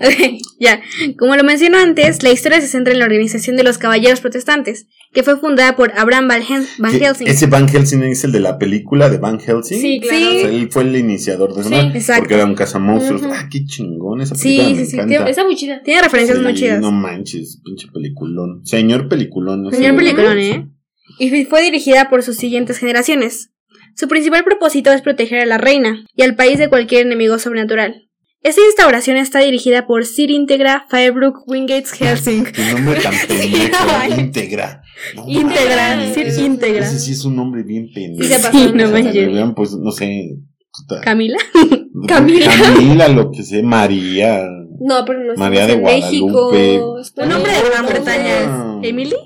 ya, 0.60 0.80
como 1.18 1.36
lo 1.36 1.44
mencionó 1.44 1.78
antes, 1.78 2.22
la 2.22 2.30
historia 2.30 2.60
se 2.60 2.68
centra 2.68 2.92
en 2.92 2.98
la 2.98 3.04
organización 3.04 3.56
de 3.56 3.62
los 3.62 3.78
Caballeros 3.78 4.20
Protestantes, 4.20 4.86
que 5.12 5.22
fue 5.22 5.38
fundada 5.38 5.76
por 5.76 5.92
Abraham 5.96 6.28
Van, 6.28 6.42
Helsing. 6.42 7.26
Ese 7.28 7.46
Van 7.46 7.68
Helsing 7.68 8.02
es 8.02 8.24
el 8.24 8.32
de 8.32 8.40
la 8.40 8.58
película 8.58 9.08
de 9.08 9.18
Van 9.18 9.38
Helsing. 9.38 9.80
Sí, 9.80 10.00
claro. 10.00 10.16
Sí. 10.18 10.24
O 10.24 10.40
sea, 10.40 10.48
él 10.50 10.68
fue 10.70 10.82
el 10.82 10.96
iniciador 10.96 11.54
de 11.54 11.60
eso, 11.60 11.68
Sí, 11.70 11.74
¿no? 11.76 11.94
exacto. 11.94 12.20
Porque 12.22 12.34
era 12.34 12.44
un 12.44 12.54
cazamonstruos. 12.54 13.22
Ujú. 13.22 13.32
Ah, 13.32 13.48
qué 13.50 13.64
chingón. 13.64 14.20
Esa 14.20 14.34
Sí, 14.34 14.56
película 14.58 14.66
sí, 14.74 14.74
me 14.80 14.86
sí, 14.86 14.96
encanta. 14.96 15.16
tío, 15.18 15.26
Está 15.26 15.44
muy 15.44 15.56
chida. 15.56 15.82
Tiene 15.82 16.02
referencias 16.02 16.38
Sí, 16.38 16.44
muy 16.44 16.54
chidas. 16.54 16.80
No 16.80 16.90
manches, 16.92 17.60
pinche 17.64 17.86
peliculón. 17.92 18.66
Señor 18.66 19.08
peliculón. 19.08 19.62
no 19.62 19.70
Señor 19.70 19.96
peliculón, 19.96 20.38
¿eh? 20.38 20.68
Y 21.18 21.44
fue 21.44 21.62
dirigida 21.62 22.10
por 22.10 22.22
sus 22.22 22.36
siguientes 22.36 22.78
generaciones. 22.78 23.50
Su 23.94 24.08
principal 24.08 24.42
propósito 24.42 24.90
es 24.90 25.02
proteger 25.02 25.38
a 25.40 25.46
la 25.46 25.58
reina 25.58 26.04
y 26.16 26.22
al 26.22 26.34
país 26.34 26.58
de 26.58 26.68
cualquier 26.68 27.06
enemigo 27.06 27.38
sobrenatural. 27.38 28.03
Esta 28.44 28.60
instauración 28.60 29.16
está 29.16 29.40
dirigida 29.40 29.86
por 29.86 30.04
Sir 30.04 30.30
Integra 30.30 30.86
Firebrook 30.90 31.48
Wingates 31.48 31.92
Helsing. 31.92 32.44
Qué 32.44 32.72
nombre 32.74 33.00
tan 33.00 33.14
pendejo. 33.28 34.20
Integra. 34.20 34.82
No 35.16 35.26
mames. 35.26 36.12
Sir 36.14 36.26
Ese- 36.26 36.44
Integra. 36.44 36.84
Ese 36.86 36.98
sí 37.00 37.12
es 37.12 37.24
un 37.24 37.36
nombre 37.36 37.62
bien 37.62 37.88
pendejo. 37.94 38.22
Sí 38.22 38.28
se 38.34 38.42
pasó. 38.46 38.58
Sí, 38.58 38.72
no 38.74 38.84
O 38.84 38.88
sea, 38.88 39.00
hubieran 39.00 39.54
puesto, 39.54 39.78
no 39.78 39.90
sé. 39.90 40.36
puta. 40.72 41.00
Camila. 41.00 41.38
Camila. 42.06 42.50
Camila, 42.62 43.08
lo 43.08 43.30
que 43.30 43.42
sé. 43.42 43.62
María. 43.62 44.44
No, 44.78 45.04
pero 45.06 45.20
no 45.20 45.32
estamos 45.32 45.38
María 45.38 45.66
de 45.66 45.72
en 45.72 45.82
México. 45.82 46.26
Guadalupe. 46.50 47.22
Un 47.22 47.28
nombre 47.30 47.52
de 47.52 47.70
Gran 47.70 47.86
Bretaña 47.86 48.40
es 48.82 48.88
Emily. 48.90 49.16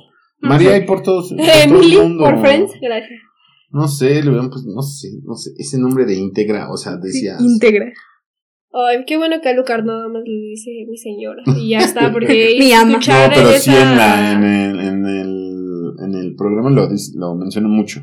María 0.41 0.77
y 0.77 0.87
por 0.87 1.03
todos. 1.03 1.31
por 1.31 1.39
todo 1.39 1.55
Emily, 1.65 1.97
el 1.97 2.03
mundo. 2.03 2.23
por 2.25 2.41
Friends, 2.41 2.73
gracias. 2.81 3.19
No 3.71 3.89
sé, 3.89 4.23
le 4.23 4.31
hubieran 4.31 4.49
puesto, 4.49 4.71
no 4.73 4.81
sé, 4.83 5.09
no 5.25 5.35
sé. 5.35 5.51
Ese 5.59 5.77
nombre 5.79 6.05
de 6.07 6.15
íntegra, 6.15 6.71
o 6.71 6.77
sea, 6.77 6.97
decías. 6.97 7.41
Integra. 7.41 7.87
Ay, 8.87 9.05
qué 9.07 9.17
bueno 9.17 9.41
que 9.43 9.49
a 9.49 9.53
Lucar 9.55 9.85
nada 9.85 10.09
más 10.09 10.23
le 10.25 10.35
dice 10.51 10.71
mi 10.89 10.97
señora. 10.97 11.43
Y 11.57 11.71
ya 11.71 11.79
está, 11.79 12.13
porque 12.13 12.57
Mi 12.59 12.73
ama. 12.73 12.85
No, 12.85 12.99
escuchar 12.99 13.33
pero 13.35 13.51
esa... 13.51 13.59
sí 13.61 13.71
en, 13.77 13.97
la, 13.97 14.33
en, 14.33 14.45
el, 14.45 14.81
en, 14.81 15.07
el, 15.07 15.93
en 16.05 16.15
el 16.15 16.35
programa 16.37 16.71
lo, 16.71 16.87
dice- 16.89 17.13
lo 17.17 17.35
menciono 17.35 17.69
mucho. 17.69 18.01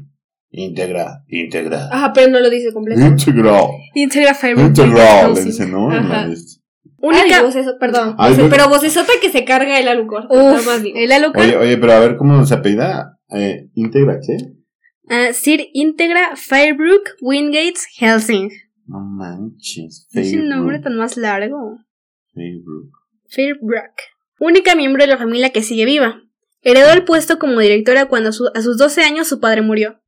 Íntegra, 0.52 1.24
íntegra. 1.28 1.90
Ajá, 1.92 2.14
pero 2.14 2.30
no 2.32 2.40
lo 2.40 2.50
dice 2.50 2.72
completo. 2.72 3.02
Íntegra, 3.02 3.62
Integra 3.94 4.34
Firebrook 4.34 4.68
íntegra, 4.68 4.94
Wingates 5.28 5.38
le 5.40 5.44
dice, 5.52 5.68
¿no? 5.68 5.92
Ajá. 5.92 6.30
Única. 7.02 7.44
Perdón. 7.80 8.16
Ay, 8.18 8.34
voce- 8.36 8.50
pero 8.50 8.70
vocesota 8.70 9.12
que 9.22 9.30
se 9.30 9.44
carga 9.44 9.80
el 9.80 9.88
Alucor. 9.88 10.28
Nada 10.34 10.54
Uf, 10.56 10.66
más 10.66 10.82
digo. 10.82 10.98
el 10.98 11.12
Alucard. 11.12 11.44
Oye, 11.46 11.58
oye, 11.58 11.78
pero 11.78 11.92
a 11.94 12.00
ver 12.00 12.16
cómo 12.16 12.46
se 12.46 12.54
apellida. 12.54 13.20
Eh, 13.32 13.68
¿Íntegra 13.76 14.20
qué? 14.26 14.38
Ah, 15.10 15.34
Sir 15.34 15.68
Integra 15.74 16.36
Firebrook 16.36 17.04
Wingates 17.22 17.86
Helsing. 17.98 18.50
No 18.88 19.00
manches. 19.00 20.08
Es 20.12 20.34
el 20.34 20.50
nombre 20.50 20.80
tan 20.80 20.96
más 20.98 21.18
largo. 21.18 21.80
Facebook. 22.34 22.92
Firebrook. 23.30 23.92
Única 24.40 24.76
miembro 24.76 25.02
de 25.04 25.08
la 25.08 25.18
familia 25.18 25.52
que 25.52 25.64
sigue 25.64 25.86
viva. 25.86 26.22
Heredó 26.62 26.92
el 26.94 27.04
puesto 27.06 27.40
como 27.40 27.60
directora 27.60 28.08
cuando 28.08 28.32
su- 28.32 28.50
a 28.54 28.62
sus 28.62 28.78
12 28.78 29.02
años 29.04 29.28
su 29.28 29.40
padre 29.40 29.62
murió. 29.62 30.02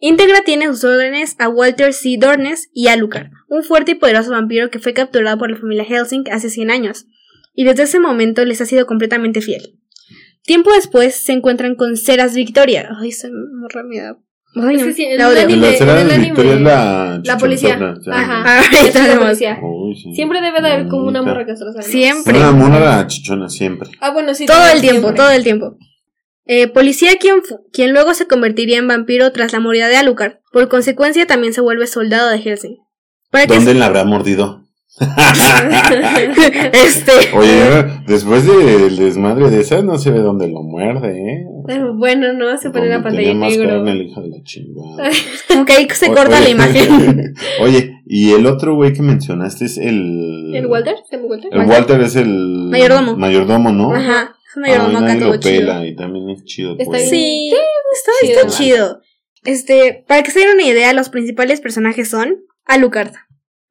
Integra 0.00 0.40
tiene 0.44 0.64
a 0.66 0.72
sus 0.72 0.84
órdenes 0.84 1.36
a 1.38 1.48
Walter 1.48 1.92
C. 1.92 2.16
Dornes 2.18 2.70
y 2.72 2.88
Alucard, 2.88 3.28
un 3.48 3.62
fuerte 3.62 3.92
y 3.92 3.94
poderoso 3.94 4.30
vampiro 4.30 4.70
que 4.70 4.78
fue 4.78 4.94
capturado 4.94 5.38
por 5.38 5.50
la 5.50 5.56
familia 5.58 5.84
Helsing 5.84 6.24
hace 6.30 6.48
100 6.48 6.70
años, 6.70 7.06
y 7.52 7.64
desde 7.64 7.82
ese 7.82 8.00
momento 8.00 8.44
les 8.44 8.60
ha 8.62 8.66
sido 8.66 8.86
completamente 8.86 9.42
fiel. 9.42 9.78
Tiempo 10.42 10.72
después 10.72 11.14
se 11.14 11.32
encuentran 11.32 11.74
con 11.76 11.96
Ceras 11.96 12.34
Victoria. 12.34 12.88
Ay, 12.98 13.10
esa 13.10 13.28
morra 13.30 13.82
me 13.82 13.98
da. 14.00 14.18
Ay, 14.56 14.76
Es 14.76 14.80
no, 14.82 14.86
que 14.86 14.92
sí, 14.92 15.04
en 15.04 15.18
la. 15.18 15.42
En 15.42 15.60
la 15.60 15.68
escena 15.70 15.94
de 15.94 16.18
Victoria 16.18 16.54
es 16.54 16.60
la 16.60 17.20
La 17.24 17.38
policía. 17.38 17.96
Ajá. 18.12 18.60
Esa 18.60 18.80
es 18.80 18.94
la 18.94 19.00
tenemos. 19.02 19.24
policía. 19.24 19.58
Uy, 19.62 19.96
sí. 19.96 20.14
Siempre 20.14 20.40
debe 20.40 20.60
de 20.60 20.68
haber 20.70 20.88
como 20.88 21.06
una 21.08 21.22
morra 21.22 21.44
castrosa. 21.46 21.78
¿no? 21.78 21.82
Siempre. 21.84 22.38
Una 22.38 22.52
mona 22.52 23.06
chichona 23.06 23.48
siempre. 23.48 23.90
Ah, 24.00 24.10
bueno, 24.10 24.34
sí. 24.34 24.46
Todo 24.46 24.68
el 24.72 24.80
tiempo, 24.80 25.00
siempre. 25.08 25.16
todo 25.16 25.30
el 25.30 25.42
tiempo. 25.42 25.76
Eh, 26.46 26.68
policía 26.68 27.12
quien, 27.18 27.36
quien 27.72 27.92
luego 27.92 28.12
se 28.14 28.26
convertiría 28.26 28.78
en 28.78 28.86
vampiro 28.86 29.32
tras 29.32 29.52
la 29.52 29.60
moría 29.60 29.88
de 29.88 29.96
Alucard. 29.96 30.34
Por 30.52 30.68
consecuencia 30.68 31.26
también 31.26 31.54
se 31.54 31.60
vuelve 31.62 31.86
soldado 31.86 32.28
de 32.28 32.38
Helsing. 32.38 32.76
Para 33.30 33.46
que 33.46 33.54
¿Dónde 33.54 33.74
la 33.74 33.86
habrá 33.86 34.04
mordido? 34.04 34.63
este 36.72 37.12
Oye, 37.36 37.84
después 38.06 38.46
del 38.46 38.96
desmadre 38.96 39.50
de 39.50 39.60
esa, 39.60 39.82
no 39.82 39.98
se 39.98 40.10
ve 40.10 40.20
dónde 40.20 40.48
lo 40.48 40.62
muerde, 40.62 41.18
¿eh? 41.18 41.44
Pero 41.66 41.94
Bueno, 41.96 42.32
no, 42.32 42.56
se 42.58 42.70
pone 42.70 42.88
la 42.88 43.02
pantalla 43.02 43.28
tenía 43.28 43.34
más 43.34 43.50
negro. 43.56 43.68
carne 43.70 43.92
el 43.92 44.02
hijo 44.02 44.20
de 44.22 44.28
la 44.28 44.42
chingada. 44.44 45.10
como 45.48 45.64
que 45.64 45.72
ahí 45.72 45.88
se 45.92 46.10
O- 46.10 46.14
corta 46.14 46.40
la 46.40 46.48
imagen. 46.48 47.34
Oye, 47.60 48.02
y 48.06 48.32
el 48.32 48.46
otro 48.46 48.74
güey 48.76 48.92
que 48.92 49.02
mencionaste 49.02 49.64
es 49.64 49.78
el. 49.78 50.52
¿El 50.54 50.66
Walter? 50.66 50.96
El 51.10 51.64
Walter 51.66 52.00
es 52.00 52.16
el. 52.16 52.68
Mayordomo. 52.70 53.16
Mayordomo, 53.16 53.72
¿no? 53.72 53.94
Ajá. 53.94 54.34
Es 54.48 54.56
un 54.56 54.64
Ay, 54.64 54.70
mayordomo 54.72 54.98
acá 54.98 55.06
nadie 55.14 55.20
lo 55.26 55.36
chido. 55.38 55.58
pela 55.60 55.86
y 55.86 55.96
también 55.96 56.30
es 56.30 56.44
chido. 56.44 56.72
Está 56.72 56.84
pues. 56.84 57.10
bien. 57.10 57.22
Sí, 57.22 57.52
está, 57.94 58.12
chido. 58.26 58.40
está 58.40 58.56
chido. 58.56 59.00
Este, 59.44 60.04
para 60.06 60.22
que 60.22 60.30
se 60.30 60.38
den 60.40 60.50
una 60.54 60.62
idea, 60.64 60.92
los 60.92 61.08
principales 61.08 61.60
personajes 61.60 62.08
son 62.08 62.36
Alucard, 62.66 63.12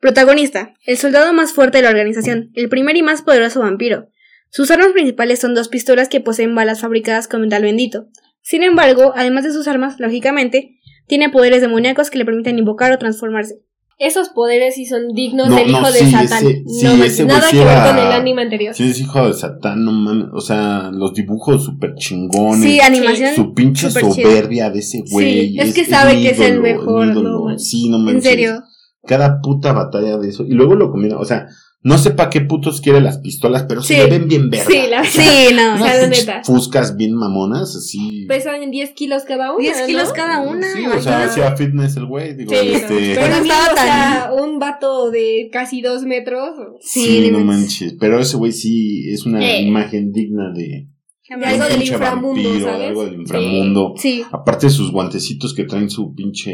protagonista, 0.03 0.73
el 0.85 0.97
soldado 0.97 1.31
más 1.31 1.53
fuerte 1.53 1.77
de 1.77 1.83
la 1.85 1.89
organización, 1.89 2.51
el 2.55 2.67
primer 2.67 2.97
y 2.97 3.01
más 3.01 3.21
poderoso 3.21 3.61
vampiro. 3.61 4.09
Sus 4.51 4.69
armas 4.69 4.89
principales 4.91 5.39
son 5.39 5.55
dos 5.55 5.69
pistolas 5.69 6.09
que 6.09 6.19
poseen 6.19 6.53
balas 6.53 6.81
fabricadas 6.81 7.29
con 7.29 7.39
metal 7.39 7.63
bendito. 7.63 8.07
Sin 8.41 8.63
embargo, 8.63 9.13
además 9.15 9.45
de 9.45 9.53
sus 9.53 9.65
armas, 9.69 9.95
lógicamente, 9.99 10.77
tiene 11.07 11.29
poderes 11.29 11.61
demoníacos 11.61 12.09
que 12.09 12.17
le 12.17 12.25
permiten 12.25 12.59
invocar 12.59 12.91
o 12.91 12.97
transformarse. 12.97 13.55
Esos 13.97 14.27
poderes 14.27 14.75
sí 14.75 14.85
son 14.85 15.13
dignos 15.13 15.47
No, 15.49 15.55
del 15.55 15.71
no, 15.71 15.79
hijo 15.79 15.91
de 15.91 15.99
sí, 15.99 16.11
Satán. 16.11 16.45
ese- 16.47 16.63
sí, 16.67 16.83
no, 16.85 17.03
ese 17.05 17.25
nada 17.25 17.49
que 17.49 17.57
ver 17.63 17.77
con 17.87 17.97
el 17.97 18.11
anime 18.11 18.41
anterior. 18.41 18.75
Sí, 18.75 18.89
es 18.89 18.99
hijo 18.99 19.25
de 19.25 19.33
Satán, 19.33 19.85
no 19.85 19.93
mames. 19.93 20.27
O 20.33 20.41
sea, 20.41 20.89
los 20.91 21.13
dibujos 21.13 21.63
súper 21.63 21.95
chingones. 21.95 22.61
Sí, 22.61 22.81
animación. 22.81 23.33
Su 23.35 23.53
pinche 23.53 23.87
súper 23.89 24.11
chido. 24.11 24.29
soberbia 24.29 24.69
de 24.69 24.79
ese 24.79 25.03
güey. 25.09 25.49
Sí, 25.51 25.59
es 25.59 25.73
que 25.73 25.85
sabe 25.85 26.21
que 26.21 26.31
es 26.31 26.39
el 26.41 26.59
mejor, 26.59 27.07
mi 27.15 27.21
no. 27.23 27.57
Sí, 27.57 27.87
no 27.87 27.97
En 27.99 28.03
manches. 28.05 28.23
serio. 28.25 28.63
Cada 29.05 29.41
puta 29.41 29.73
batalla 29.73 30.17
de 30.17 30.29
eso. 30.29 30.43
Y 30.43 30.51
luego 30.53 30.75
lo 30.75 30.89
combina. 30.91 31.17
O 31.17 31.25
sea, 31.25 31.47
no 31.81 31.97
sé 31.97 32.11
para 32.11 32.29
qué 32.29 32.39
putos 32.39 32.79
quiere 32.79 33.01
las 33.01 33.17
pistolas, 33.17 33.63
pero 33.67 33.81
se 33.83 33.97
le 33.97 34.07
ven 34.09 34.29
bien 34.29 34.49
verga. 34.49 34.65
Sí, 34.71 34.77
la 34.89 35.03
Sí, 35.03 35.53
no. 35.53 35.73
O 35.73 35.75
Unas 35.75 35.79
sea, 35.91 35.95
la 35.97 36.03
pinches 36.03 36.27
neta. 36.27 36.41
Fuscas 36.45 36.95
bien 36.95 37.13
mamonas, 37.13 37.75
así. 37.75 38.25
Pesan 38.29 38.71
10 38.71 38.91
kilos 38.91 39.23
cada 39.27 39.51
una. 39.51 39.59
10 39.61 39.81
kilos 39.81 40.07
¿no? 40.07 40.13
cada 40.13 40.39
una. 40.41 40.71
Sí, 40.73 40.85
o 40.85 41.01
sea, 41.01 41.25
hacía 41.25 41.53
fitness 41.57 41.97
el 41.97 42.05
güey. 42.05 42.35
Digo, 42.37 42.51
Sí, 42.51 42.69
este. 42.71 43.15
pero 43.15 43.27
no 43.35 43.41
estaba 43.41 43.65
o 43.71 43.75
tan- 43.75 43.85
sea, 43.85 44.29
un 44.41 44.59
vato 44.59 45.11
de 45.11 45.49
casi 45.51 45.81
dos 45.81 46.03
metros. 46.03 46.51
Sí, 46.79 47.29
no 47.29 47.39
manches. 47.39 47.95
Pero 47.99 48.17
ese 48.19 48.37
güey 48.37 48.53
sí 48.53 49.09
es 49.11 49.25
una 49.25 49.43
Eh. 49.45 49.63
imagen 49.63 50.13
digna 50.13 50.53
de. 50.55 50.87
De 51.29 51.45
algo 51.45 51.65
del 51.65 51.81
inframundo, 51.83 52.43
vampiro, 52.49 52.65
¿sabes? 52.65 52.87
Algo 52.89 53.05
del 53.05 53.13
inframundo. 53.21 53.93
Sí, 53.97 54.23
Aparte 54.31 54.65
de 54.67 54.71
sus 54.71 54.91
guantecitos 54.91 55.53
que 55.53 55.63
traen 55.63 55.89
su 55.89 56.13
pinche. 56.13 56.53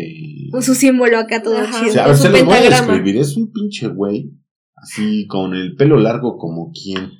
con 0.51 0.61
su 0.61 0.75
símbolo 0.75 1.17
acá 1.17 1.41
todo 1.41 1.57
Ajá. 1.57 1.75
O 1.75 1.79
chido. 1.81 1.93
sea, 1.93 2.03
a 2.05 2.07
ver, 2.07 2.17
se 2.17 2.29
los 2.29 2.43
voy 2.45 2.55
a 2.55 2.61
describir. 2.61 3.17
Es 3.17 3.35
un 3.35 3.51
pinche 3.51 3.87
güey. 3.87 4.31
Así, 4.75 5.25
con 5.27 5.55
el 5.55 5.75
pelo 5.75 5.97
largo 5.97 6.37
como 6.37 6.71
quien. 6.71 7.11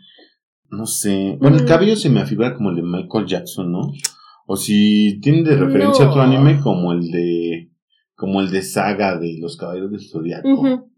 No 0.70 0.86
sé. 0.86 1.38
Bueno, 1.41 1.58
el 1.58 1.63
Mm. 1.63 1.68
cabello 1.68 1.96
se 1.96 2.10
me 2.10 2.22
afigura 2.22 2.53
como 2.56 2.70
el 2.70 2.75
de 2.77 2.84
Michael 2.84 3.25
Jackson, 3.25 3.72
¿no? 3.72 3.82
O 4.46 4.56
si 4.56 5.20
tiene 5.22 5.44
de 5.44 5.56
referencia 5.58 6.06
No. 6.06 6.12
otro 6.12 6.22
anime 6.22 6.60
como 6.62 6.94
el 6.94 7.10
de. 7.12 7.72
Como 8.15 8.41
el 8.41 8.51
de 8.51 8.62
Saga 8.62 9.18
de 9.18 9.38
los 9.41 9.58
Caballeros 9.58 9.91
del 9.91 10.01
Zodiaco. 10.08 10.48
Ujú. 10.48 10.91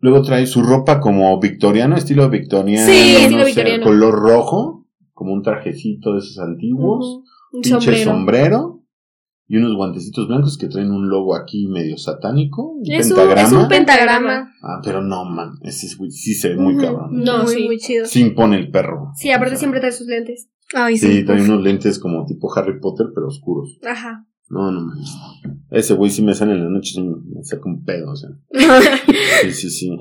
Luego 0.00 0.22
trae 0.22 0.46
su 0.46 0.62
ropa 0.62 1.00
como 1.00 1.40
victoriano, 1.40 1.96
estilo 1.96 2.28
victoriano. 2.28 2.86
Sí, 2.92 3.12
no 3.14 3.18
estilo 3.20 3.38
sé, 3.40 3.46
victoriano. 3.46 3.84
color 3.84 4.14
rojo, 4.14 4.77
como 5.18 5.32
un 5.32 5.42
trajecito 5.42 6.12
de 6.12 6.20
esos 6.20 6.38
antiguos. 6.38 7.04
Ujú. 7.04 7.24
Un 7.52 7.60
Pinche 7.62 7.80
sombrero. 7.80 8.10
sombrero. 8.10 8.74
y 9.50 9.56
unos 9.56 9.74
guantecitos 9.76 10.28
blancos 10.28 10.58
que 10.58 10.68
traen 10.68 10.90
un 10.90 11.08
logo 11.08 11.34
aquí 11.34 11.66
medio 11.68 11.96
satánico. 11.96 12.72
Un 12.72 12.82
Es 12.92 13.10
un, 13.10 13.16
pentagrama. 13.16 13.42
es 13.48 13.52
un 13.54 13.68
pentagrama. 13.68 14.52
ah, 14.62 14.80
pero 14.84 15.00
no, 15.02 15.24
man. 15.24 15.52
Ese 15.62 15.86
es- 15.86 15.96
sí 16.10 16.34
se 16.34 16.50
ve 16.50 16.56
muy 16.56 16.76
cabrón. 16.76 17.08
No, 17.24 17.44
muy, 17.44 17.54
sí. 17.54 17.64
muy 17.64 17.78
chido. 17.78 18.04
Sí 18.04 18.20
impone 18.20 18.58
el 18.58 18.70
perro. 18.70 19.10
Sí, 19.16 19.30
aparte 19.30 19.46
O 19.46 19.56
sea, 19.56 19.58
siempre 19.60 19.80
trae 19.80 19.92
sus 19.92 20.06
lentes. 20.06 20.50
Ay, 20.74 20.98
Sí, 20.98 21.06
sí. 21.20 21.24
trae 21.24 21.40
unos 21.42 21.62
lentes 21.62 21.98
como 21.98 22.26
tipo 22.26 22.54
Harry 22.56 22.78
Potter, 22.78 23.06
pero 23.14 23.26
oscuros. 23.28 23.78
Ajá. 23.90 24.26
No, 24.50 24.70
no. 24.70 24.92
Ese 25.70 25.94
güey 25.94 26.10
sí 26.10 26.22
me 26.22 26.34
sale 26.34 26.52
en 26.52 26.64
la 26.64 26.70
noche, 26.70 26.92
sí 26.92 27.02
me 27.02 27.42
saca 27.42 27.62
un 27.64 27.84
pedo, 27.84 28.12
o 28.12 28.16
sea. 28.16 28.28
Sí, 29.42 29.52
sí, 29.52 29.70
sí. 29.70 29.96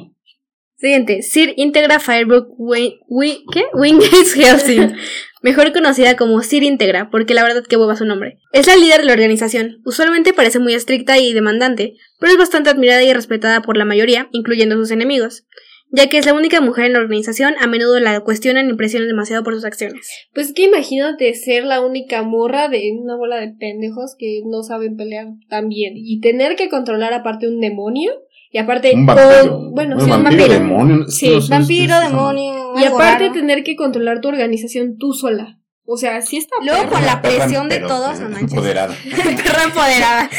Siguiente, 0.77 1.23
Sir 1.23 1.53
Integra 1.57 1.99
Firebrook 1.99 2.49
Wi- 2.57 2.99
Wi- 3.07 3.43
¿qué? 3.51 3.63
Wingate 3.73 4.25
Helsing, 4.35 4.93
mejor 5.41 5.73
conocida 5.73 6.15
como 6.15 6.39
Sir 6.41 6.61
Integra, 6.63 7.09
porque 7.09 7.33
la 7.33 7.43
verdad 7.43 7.63
que 7.67 7.77
hueva 7.77 7.95
su 7.95 8.05
nombre. 8.05 8.37
Es 8.53 8.67
la 8.67 8.75
líder 8.75 8.99
de 9.01 9.05
la 9.07 9.13
organización, 9.13 9.81
usualmente 9.85 10.33
parece 10.33 10.59
muy 10.59 10.75
estricta 10.75 11.17
y 11.17 11.33
demandante, 11.33 11.95
pero 12.19 12.31
es 12.31 12.37
bastante 12.37 12.69
admirada 12.69 13.03
y 13.03 13.11
respetada 13.11 13.61
por 13.63 13.75
la 13.75 13.85
mayoría, 13.85 14.27
incluyendo 14.31 14.75
sus 14.75 14.91
enemigos. 14.91 15.45
Ya 15.89 16.09
que 16.09 16.17
es 16.17 16.25
la 16.25 16.33
única 16.33 16.59
mujer 16.59 16.85
en 16.87 16.93
la 16.93 16.99
organización, 16.99 17.55
a 17.61 17.65
menudo 17.65 17.97
la 18.01 18.19
cuestionan 18.19 18.69
y 18.69 18.73
presionan 18.73 19.07
demasiado 19.07 19.41
por 19.45 19.53
sus 19.53 19.63
acciones. 19.63 20.09
Pues 20.33 20.47
es 20.47 20.53
que 20.53 20.63
imagínate 20.63 21.33
ser 21.33 21.63
la 21.63 21.79
única 21.79 22.23
morra 22.23 22.67
de 22.67 22.91
una 22.91 23.15
bola 23.15 23.39
de 23.39 23.53
pendejos 23.57 24.15
que 24.19 24.41
no 24.45 24.63
saben 24.63 24.97
pelear 24.97 25.27
tan 25.49 25.69
bien 25.69 25.93
y 25.95 26.19
tener 26.19 26.57
que 26.57 26.67
controlar 26.67 27.13
aparte 27.13 27.47
un 27.47 27.61
demonio 27.61 28.11
y 28.51 28.57
aparte 28.57 28.93
Un 28.95 29.05
vampiro. 29.05 29.57
con- 29.57 29.71
bueno, 29.73 29.95
Un 29.95 30.01
sí, 30.01 30.05
un 30.05 30.23
vampiro, 30.23 30.41
vampiro. 30.47 30.53
demonio. 30.59 31.07
Sí, 31.07 31.29
no 31.29 31.41
sé, 31.41 31.49
Vampiro, 31.51 31.95
es- 31.95 32.03
es- 32.03 32.09
demonio. 32.09 32.53
Y 32.79 32.83
aparte 32.85 33.23
raro. 33.23 33.33
tener 33.33 33.63
que 33.63 33.75
controlar 33.75 34.21
tu 34.21 34.27
organización 34.29 34.97
tú 34.97 35.13
sola. 35.13 35.59
O 35.89 35.95
sea, 35.95 36.21
sí 36.21 36.35
está 36.37 36.57
Luego 36.65 36.89
con 36.91 37.05
la 37.05 37.21
perra 37.21 37.37
presión 37.45 37.69
de 37.69 37.75
pero, 37.75 37.87
todos, 37.87 38.19
eh, 38.19 38.23
no 38.23 38.29
manches. 38.29 38.51
Empoderada. 38.51 38.93
Perra 39.13 39.63
empoderada. 39.63 40.29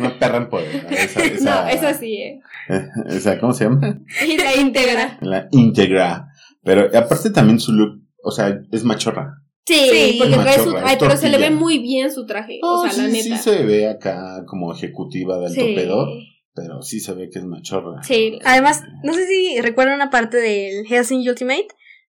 Una 0.00 0.18
perra 0.18 0.36
empoderada. 0.38 0.88
Esa, 0.90 1.20
esa, 1.24 1.62
No, 1.64 1.68
eso 1.68 1.98
sí, 2.00 2.16
eh. 2.16 2.40
Esa, 3.10 3.38
¿cómo 3.38 3.52
se 3.52 3.64
llama? 3.64 4.00
La 4.38 4.56
íntegra. 4.56 5.18
La 5.20 5.48
íntegra. 5.52 6.28
Pero 6.62 6.86
aparte 6.98 7.28
también 7.30 7.60
su 7.60 7.72
look, 7.72 8.00
o 8.22 8.30
sea, 8.30 8.58
es 8.72 8.82
machorra. 8.84 9.42
Sí, 9.66 9.74
Sí. 9.92 10.16
porque 10.18 10.36
trae 10.36 10.58
su... 10.58 10.74
Ay, 10.82 10.96
pero 10.98 11.16
se 11.18 11.28
le 11.28 11.36
ve 11.38 11.50
muy 11.50 11.78
bien 11.78 12.10
su 12.10 12.24
traje. 12.24 12.58
No, 12.62 12.80
o 12.80 12.88
sea, 12.88 13.02
la 13.02 13.10
sí, 13.10 13.20
sí 13.22 13.30
neta. 13.30 13.42
se 13.42 13.62
ve 13.64 13.88
acá 13.88 14.44
como 14.46 14.72
ejecutiva 14.72 15.38
del 15.38 15.52
Sí. 15.52 15.60
topedo, 15.60 16.06
pero 16.54 16.82
sí 16.82 17.00
se 17.00 17.12
ve 17.14 17.28
que 17.30 17.38
es 17.40 17.44
machorra. 17.44 18.02
Sí. 18.02 18.38
Además, 18.44 18.82
no 19.02 19.12
sé 19.14 19.26
si 19.26 19.60
recuerdan 19.60 19.96
una 19.96 20.10
parte 20.10 20.36
del 20.38 20.86
Helsing 20.86 21.28
Ultimate 21.28 21.68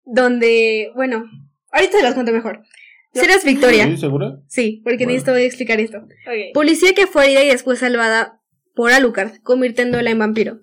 donde, 0.04 0.90
bueno, 0.94 1.24
ahorita 1.72 1.98
se 1.98 2.04
los 2.04 2.14
cuento 2.14 2.32
mejor. 2.32 2.62
Serás 3.12 3.44
Victoria. 3.44 3.86
¿Sí, 3.86 3.96
segura? 3.96 4.40
Sí, 4.46 4.82
porque 4.84 5.04
Bueno. 5.04 5.12
necesito 5.12 5.36
explicar 5.36 5.80
esto. 5.80 5.98
Policía 6.52 6.92
que 6.94 7.06
fue 7.06 7.24
herida 7.24 7.42
y 7.44 7.48
después 7.48 7.78
salvada 7.78 8.40
por 8.74 8.92
Alucard, 8.92 9.38
convirtiéndola 9.42 10.10
en 10.10 10.18
vampiro. 10.18 10.60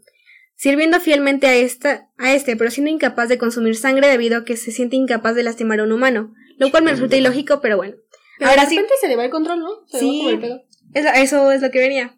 Sirviendo 0.56 1.00
fielmente 1.00 1.48
a, 1.48 1.56
esta, 1.56 2.10
a 2.20 2.34
este, 2.34 2.56
pero 2.56 2.70
siendo 2.70 2.92
incapaz 2.92 3.28
de 3.28 3.40
consumir 3.40 3.76
sangre 3.76 4.08
debido 4.08 4.38
a 4.38 4.46
que 4.46 4.56
se 4.56 4.72
siente 4.72 4.96
incapaz 4.96 5.36
de 5.36 5.44
lastimar 5.44 5.80
a 5.80 5.84
un 5.84 5.92
humano. 5.92 6.34
Lo 6.58 6.70
cual 6.70 6.84
me 6.84 6.92
resulta 6.92 7.18
ilógico, 7.18 7.60
pero 7.60 7.76
bueno. 7.76 7.96
Pero 8.38 8.52
Ahora 8.52 8.64
de 8.64 8.70
sí. 8.70 8.76
repente 8.76 8.94
se 9.02 9.08
le 9.08 9.16
va 9.16 9.26
el 9.26 9.32
control, 9.32 9.60
¿no? 9.60 9.70
Se 9.88 10.00
Sí. 10.00 10.06
le 10.06 10.12
va 10.12 10.18
como 10.18 10.30
el 10.30 10.40
pedo. 10.40 10.62
Es 10.94 11.04
la- 11.04 11.22
eso 11.22 11.52
es 11.52 11.62
lo 11.64 11.72
que 11.72 11.80
venía. 11.80 12.18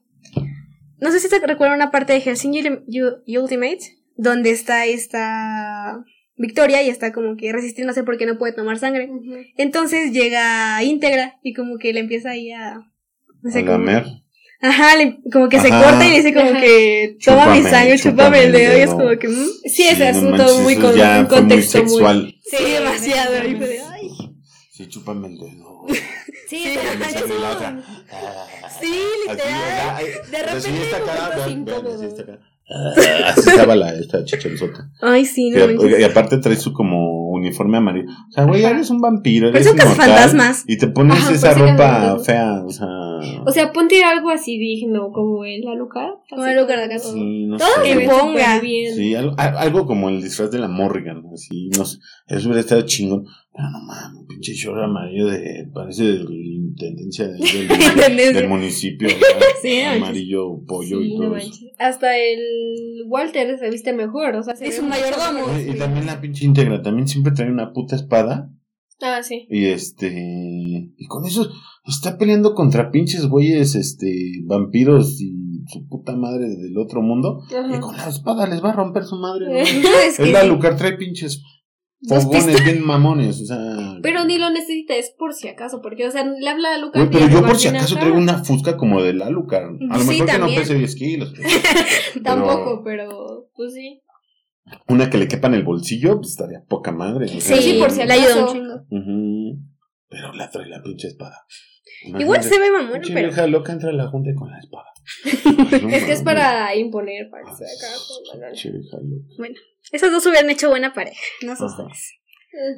No 0.99 1.11
sé 1.11 1.19
si 1.19 1.27
se 1.27 1.39
recuerdan 1.39 1.75
una 1.77 1.91
parte 1.91 2.13
de 2.13 2.21
Ul- 2.21 3.21
Ultimate, 3.41 3.79
donde 4.15 4.51
está 4.51 4.85
esta 4.85 6.03
Victoria 6.37 6.81
y 6.83 6.89
está 6.89 7.11
como 7.11 7.35
que 7.37 7.51
resistiéndose 7.51 8.03
porque 8.03 8.25
no 8.25 8.37
puede 8.37 8.53
tomar 8.53 8.77
sangre. 8.79 9.09
Entonces 9.57 10.11
llega 10.11 10.81
íntegra 10.83 11.39
y 11.43 11.53
como 11.53 11.77
que 11.77 11.93
le 11.93 12.01
empieza 12.01 12.31
ahí 12.31 12.51
a... 12.51 12.75
No 13.41 13.51
sé 13.51 13.59
A 13.59 13.65
cómo- 13.65 13.77
lamer. 13.77 14.05
Ajá, 14.61 14.95
le- 14.95 15.19
como 15.31 15.49
que 15.49 15.59
se 15.59 15.67
Ajá. 15.67 15.83
corta 15.83 16.07
y 16.07 16.09
le 16.11 16.15
dice 16.17 16.33
como 16.33 16.49
Ajá. 16.49 16.61
que 16.61 17.17
toma 17.23 17.45
mi 17.47 17.57
Chúpame, 17.59 17.69
sangre, 17.69 17.99
chúpame 17.99 18.43
el 18.45 18.51
dedo 18.51 18.77
y 18.77 18.81
es 18.81 18.89
como 18.89 19.09
que... 19.19 19.27
mm. 19.27 19.45
Sí, 19.65 19.83
ese 19.83 20.03
no 20.05 20.09
asunto 20.17 20.37
manches, 20.37 20.59
muy 20.61 20.75
con 20.77 20.99
un 20.99 21.17
muy 21.19 21.27
contexto 21.27 21.77
muy... 21.79 21.89
sexual. 21.89 22.35
Sí, 22.49 22.63
demasiado. 22.71 23.47
y 23.47 23.55
fue 23.55 23.67
de, 23.67 23.79
ay. 23.81 24.09
Sí, 24.71 24.87
chúpame 24.87 25.27
el 25.27 25.37
dedo. 25.37 25.64
Sí, 26.47 26.63
eso. 26.63 27.25
literal. 29.29 30.55
De 30.55 30.61
sí, 30.61 30.69
repente 30.69 30.89
cara, 31.05 31.29
cara. 32.25 32.39
Ah, 32.67 32.93
Así 33.29 33.49
estaba 33.49 33.75
la, 33.75 33.93
esta. 33.93 34.19
Ay, 35.01 35.25
sí, 35.25 35.47
Y, 35.47 35.51
no 35.51 35.67
manches. 35.67 35.99
y 35.99 36.03
aparte 36.03 36.37
trae 36.37 36.55
su 36.55 36.73
como 36.73 37.29
uniforme 37.29 37.77
amarillo. 37.77 38.09
O 38.29 38.31
sea, 38.31 38.45
güey, 38.45 38.63
eres 38.63 38.89
un 38.89 39.01
vampiro, 39.01 39.49
eres 39.49 39.67
un. 39.67 39.79
Y 40.67 40.77
te 40.77 40.87
pones 40.87 41.17
Ajá, 41.17 41.33
esa 41.33 41.53
ropa 41.53 42.17
fea, 42.23 42.63
o 42.65 42.71
sea. 42.71 42.87
O 43.45 43.51
sea, 43.51 43.71
ponte 43.73 44.03
algo 44.03 44.29
así 44.29 44.57
digno, 44.57 45.11
como 45.11 45.45
el 45.45 45.67
Alucard. 45.67 46.13
Como 46.29 46.43
así 46.43 46.51
Alucard 46.53 46.79
acá. 46.79 46.97
todo. 46.97 47.13
Sí, 47.13 47.45
no 47.47 47.57
Todo 47.57 47.67
sé. 47.83 47.97
que 47.99 48.07
ponga. 48.07 48.59
Sí, 48.61 49.15
algo, 49.15 49.35
algo 49.37 49.85
como 49.85 50.09
el 50.09 50.21
disfraz 50.21 50.51
de 50.51 50.59
la 50.59 50.67
Morrigan, 50.67 51.23
así, 51.33 51.69
no 51.77 51.85
sé, 51.85 51.97
eso 52.27 52.47
hubiera 52.47 52.61
estado 52.61 52.81
chingón. 52.83 53.25
Pero 53.57 53.69
no 53.69 53.79
mames, 53.85 54.25
pinche 54.27 54.53
short 54.53 54.81
amarillo 54.83 55.27
de, 55.27 55.67
parece 55.73 56.03
de 56.03 56.23
la 56.25 56.29
intendencia 56.35 57.25
del, 57.29 57.39
del- 57.39 57.61
Intendencia. 57.81 58.33
del 58.41 58.49
municipio, 58.49 59.07
¿verdad? 59.21 59.45
Sí, 59.61 59.79
no 59.83 59.91
amarillo, 59.91 60.61
pollo 60.67 60.99
Sí, 60.99 61.05
y 61.13 61.17
no 61.17 61.25
todo 61.27 61.35
eso. 61.37 61.51
Hasta 61.79 62.17
el 62.17 62.39
Walter 63.07 63.57
se 63.57 63.69
viste 63.69 63.93
mejor, 63.93 64.35
o 64.35 64.43
sea, 64.43 64.55
se 64.57 64.67
Es 64.67 64.79
un 64.79 64.89
mayordomo. 64.89 65.33
mejor. 65.39 65.55
Oye, 65.55 65.71
Y 65.71 65.77
también 65.77 66.05
la 66.05 66.19
pinche 66.19 66.43
íntegra, 66.45 66.81
también 66.81 67.07
siempre 67.07 67.31
trae 67.33 67.49
una 67.49 67.71
puta 67.71 67.95
espada. 67.95 68.49
Ah, 69.01 69.21
sí. 69.23 69.47
Y 69.49 69.65
este, 69.67 70.09
y 70.97 71.05
con 71.07 71.25
eso 71.25 71.49
está 71.87 72.17
peleando 72.17 72.53
contra 72.55 72.91
pinches 72.91 73.27
güeyes, 73.27 73.75
este, 73.75 74.41
vampiros 74.45 75.19
y 75.21 75.63
su 75.67 75.87
puta 75.87 76.15
madre 76.15 76.47
del 76.49 76.77
otro 76.77 77.01
mundo. 77.01 77.41
Y 77.49 77.79
con 77.79 77.95
la 77.97 78.07
espada 78.09 78.47
les 78.47 78.63
va 78.63 78.69
a 78.69 78.73
romper 78.73 79.03
su 79.03 79.15
madre. 79.17 79.47
¿no? 79.47 79.57
Es 79.59 80.17
que 80.17 80.23
Es 80.23 80.31
la 80.31 80.41
sí. 80.41 80.47
Lucar 80.47 80.75
trae 80.75 80.97
pinches 80.97 81.43
fogones 82.07 82.63
bien 82.63 82.85
mamones, 82.85 83.41
o 83.41 83.45
sea. 83.45 83.97
Pero 84.03 84.25
ni 84.25 84.37
lo 84.37 84.51
necesita, 84.51 84.95
es 84.95 85.13
por 85.17 85.33
si 85.33 85.47
acaso, 85.47 85.81
porque, 85.81 86.05
o 86.07 86.11
sea, 86.11 86.23
le 86.23 86.47
habla 86.49 86.75
a. 86.75 86.79
Güey, 86.91 87.05
y 87.05 87.09
pero 87.09 87.27
yo 87.29 87.41
por 87.41 87.55
si 87.57 87.67
acaso 87.69 87.95
traigo 87.95 88.17
una 88.17 88.43
fusca 88.43 88.77
como 88.77 89.01
de 89.01 89.13
la 89.13 89.29
Lucar. 89.29 89.63
A 89.63 89.97
lo 89.97 90.03
Sí, 90.03 90.09
mejor 90.09 90.25
que 90.27 90.33
no 90.33 90.39
también. 90.39 90.61
pese 90.61 90.75
10 90.75 90.95
kilos. 90.95 91.33
pero 92.13 92.23
Tampoco, 92.23 92.81
pero, 92.83 93.49
pues 93.55 93.73
sí. 93.73 94.01
Una 94.87 95.09
que 95.09 95.17
le 95.19 95.27
quepa 95.27 95.47
en 95.47 95.55
el 95.55 95.63
bolsillo, 95.63 96.17
pues 96.17 96.31
estaría 96.31 96.63
poca 96.67 96.91
madre. 96.91 97.25
o 97.25 97.39
sea, 97.41 97.57
Sí, 97.57 97.61
Sí, 97.73 97.79
por 97.79 97.91
si 97.91 98.03
le 98.03 98.13
ayuda 98.13 98.35
un 98.35 98.39
acaso. 98.41 98.53
chingo. 98.53 98.75
Ujú. 98.89 99.59
Pero 100.09 100.33
la 100.33 100.49
trae 100.49 100.67
la 100.67 100.81
pinche 100.83 101.07
espada. 101.07 101.37
Igual 102.19 102.43
se 102.43 102.59
ve 102.59 102.71
mamón, 102.71 103.01
pero. 103.01 103.27
vieja 103.27 103.47
loca 103.47 103.73
entra 103.73 103.89
a 103.89 103.93
la 103.93 104.07
junta 104.07 104.31
con 104.35 104.49
la 104.51 104.59
espada. 104.59 104.85
Es 105.95 106.03
que 106.03 106.11
es 106.13 106.23
para 106.23 106.75
imponer, 106.75 107.29
para 107.29 107.43
que 107.43 107.55
se 107.55 107.63
vea 107.63 107.73
acá 107.73 108.97
loca. 109.03 109.59
Esos 109.91 110.11
dos 110.11 110.25
hubieran 110.25 110.49
hecho 110.49 110.69
buena 110.69 110.93
pareja. 110.93 111.19
No 111.43 111.55
sé 111.55 111.63
ustedes. 111.65 112.13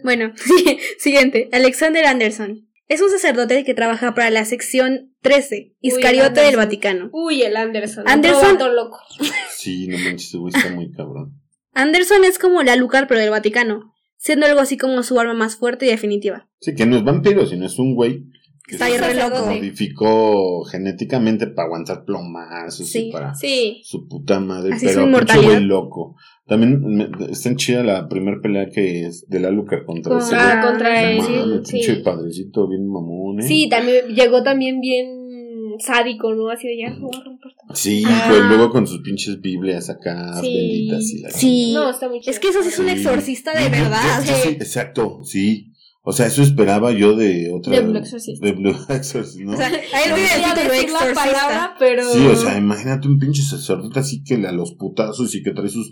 Bueno, 0.03 0.34
siguiente. 1.00 1.50
Alexander 1.51 2.05
Anderson. 2.05 2.67
Es 2.88 3.01
un 3.01 3.10
sacerdote 3.10 3.65
que 3.65 3.74
trabaja 3.74 4.13
para 4.13 4.29
la 4.29 4.46
sección 4.46 5.13
13, 5.22 5.75
Iscariote 5.81 6.39
del 6.39 6.55
Anderson. 6.55 6.57
Vaticano. 6.57 7.10
Uy, 7.12 7.41
el 7.43 7.57
Anderson. 7.57 8.05
Anderson- 8.07 8.57
loco. 8.74 8.98
Sí, 9.50 9.88
no 9.88 9.98
manches, 9.98 10.34
está 10.55 10.69
muy 10.69 10.91
cabrón. 10.91 11.34
Anderson 11.74 12.24
es 12.24 12.39
como 12.39 12.63
la 12.63 12.75
Lucar, 12.77 13.07
pero 13.07 13.19
del 13.19 13.29
Vaticano, 13.29 13.93
siendo 14.17 14.46
algo 14.46 14.62
así 14.62 14.77
como 14.77 15.03
su 15.03 15.19
arma 15.19 15.34
más 15.34 15.57
fuerte 15.57 15.86
y 15.86 15.89
definitiva. 15.89 16.50
Sí, 16.62 16.75
que 16.75 16.86
no 16.86 16.96
es 16.96 17.03
vampiro, 17.03 17.46
sino 17.46 17.65
es 17.65 17.77
un 17.77 17.93
güey 17.93 18.24
que 18.67 18.75
Está 18.75 18.88
se 18.89 18.97
re 18.97 19.13
loco. 19.15 19.45
modificó 19.45 20.63
genéticamente 20.65 21.47
para 21.47 21.67
aguantar 21.67 22.03
plomazos 22.05 22.88
Sí, 22.88 23.07
y 23.07 23.12
para 23.12 23.33
Sí. 23.33 23.81
su 23.83 24.07
puta 24.07 24.39
madre. 24.39 24.74
Así 24.74 24.86
pero 24.88 25.05
pinche 25.09 25.41
güey 25.41 25.59
loco. 25.63 26.15
También 26.45 26.81
me- 26.83 27.09
está 27.31 27.50
en 27.50 27.55
chida 27.55 27.83
la 27.83 28.07
primera 28.07 28.38
pelea 28.41 28.67
que 28.69 29.05
es 29.05 29.27
de 29.29 29.39
la 29.39 29.50
Lucar 29.51 29.86
contra 29.86 30.15
ah, 30.17 30.19
güey. 30.62 30.71
contra 30.71 31.01
No 31.01 31.07
él. 31.09 31.17
mames, 31.17 31.69
pinche 31.71 31.95
Sí. 31.95 32.01
padrecito 32.03 32.67
bien 32.67 32.88
mamón, 32.88 33.39
¿eh? 33.39 33.43
Sí, 33.43 33.67
también 33.69 34.05
llegó 34.15 34.43
también 34.43 34.79
bien 34.81 35.07
sádico, 35.79 36.33
¿no? 36.33 36.50
Así 36.50 36.67
de 36.67 36.77
ya, 36.77 36.95
voy 37.00 37.12
a 37.15 37.24
romper 37.24 37.51
todo. 37.53 37.75
Sí, 37.75 38.03
Ah. 38.07 38.25
pues 38.29 38.41
luego 38.45 38.69
con 38.71 38.88
sus 38.88 39.01
pinches 39.01 39.39
Biblias 39.41 39.89
acá, 39.89 40.33
Sí. 40.41 40.55
benditas 40.55 41.12
y 41.12 41.19
la 41.21 41.29
Sí. 41.31 41.74
No, 41.74 41.89
está 41.89 42.09
muy 42.09 42.19
chido. 42.21 42.31
Es 42.31 42.39
que 42.39 42.47
eso 42.50 42.62
sí 42.63 42.69
es 42.69 42.79
un 42.79 42.86
Sí. 42.88 42.91
exorcista 42.93 43.51
de 43.53 43.63
Sí, 43.65 43.69
verdad. 43.69 44.21
sí, 44.21 44.33
sí, 44.43 44.50
exacto, 44.50 45.19
sí. 45.24 45.66
O 46.09 46.13
sea, 46.13 46.27
eso 46.27 46.41
esperaba 46.41 46.93
yo 46.93 47.17
de 47.17 47.51
otra. 47.51 47.73
De 47.73 47.81
Blue 47.81 47.97
Exorcist. 47.97 48.41
De 48.41 48.53
Blue 48.53 48.73
Exorcist, 48.87 49.41
¿no? 49.41 49.51
O 49.51 49.57
sea, 49.57 49.67
ahí 49.67 50.07
No 50.07 50.15
voy 50.15 50.21
voy 50.21 50.29
a 50.41 50.51
a 50.51 50.55
título 50.55 50.73
decir 50.73 50.89
la 50.89 51.13
palabra, 51.13 51.75
pero... 51.77 52.13
Sí, 52.13 52.25
o 52.25 52.35
sea, 52.37 52.57
imagínate 52.57 53.09
un 53.09 53.19
pinche 53.19 53.41
sacerdote 53.41 53.99
así 53.99 54.23
que 54.23 54.37
le 54.37 54.47
a 54.47 54.53
los 54.53 54.71
putazos 54.75 55.35
y 55.35 55.43
que 55.43 55.51
trae 55.51 55.67
sus 55.67 55.91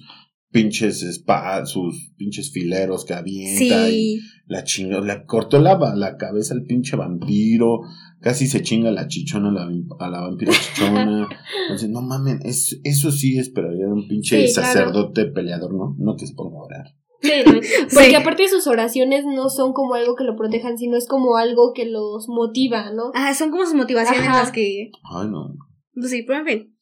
pinches 0.51 1.03
espadas, 1.03 1.69
sus 1.69 2.13
pinches 2.15 2.49
fileros 2.53 3.03
que 3.03 3.13
avienta 3.13 3.89
y 3.89 4.19
la 4.47 4.63
chinga, 4.63 5.01
le 5.01 5.25
cortó 5.25 5.59
la, 5.59 5.77
la 5.97 6.15
cabeza 6.15 6.53
al 6.53 6.63
pinche 6.63 6.95
vampiro, 6.95 7.81
casi 8.21 8.47
se 8.47 8.61
chinga 8.61 8.91
la 8.91 9.09
chichona 9.09 9.49
a 9.49 9.51
la, 9.51 9.69
a 9.99 10.09
la 10.09 10.21
vampira 10.21 10.53
chichona. 10.75 11.27
Entonces, 11.63 11.89
no 11.89 12.01
mamen, 12.01 12.39
es, 12.43 12.79
eso 12.85 13.11
sí 13.11 13.37
esperaría 13.37 13.87
de 13.87 13.91
un 13.91 14.07
pinche 14.07 14.47
Sí, 14.47 14.53
claro. 14.53 14.67
sacerdote 14.71 15.25
peleador, 15.25 15.73
¿no? 15.73 15.93
No 15.99 16.15
que 16.15 16.25
se 16.25 16.35
ponga 16.35 16.57
a 16.57 16.63
orar. 16.63 16.85
Sí, 17.25 17.43
Porque 17.93 18.09
Sí. 18.09 18.15
aparte 18.15 18.47
sus 18.47 18.67
oraciones 18.67 19.25
no 19.25 19.49
son 19.49 19.73
como 19.73 19.93
algo 19.95 20.15
que 20.15 20.23
lo 20.23 20.35
protejan, 20.35 20.77
sino 20.77 20.97
es 20.97 21.07
como 21.07 21.37
algo 21.37 21.73
que 21.73 21.85
los 21.85 22.27
motiva, 22.27 22.91
¿no? 22.91 23.11
Ah, 23.13 23.33
son 23.33 23.51
como 23.51 23.65
sus 23.65 23.73
motivaciones 23.75 24.27
Ajá. 24.27 24.39
las 24.39 24.51
que. 24.51 24.91
Ay, 25.11 25.27
no. 25.29 25.55
Pues 25.93 26.09
sí, 26.11 26.23
pero 26.23 26.39
en 26.39 26.45
fin. 26.45 26.77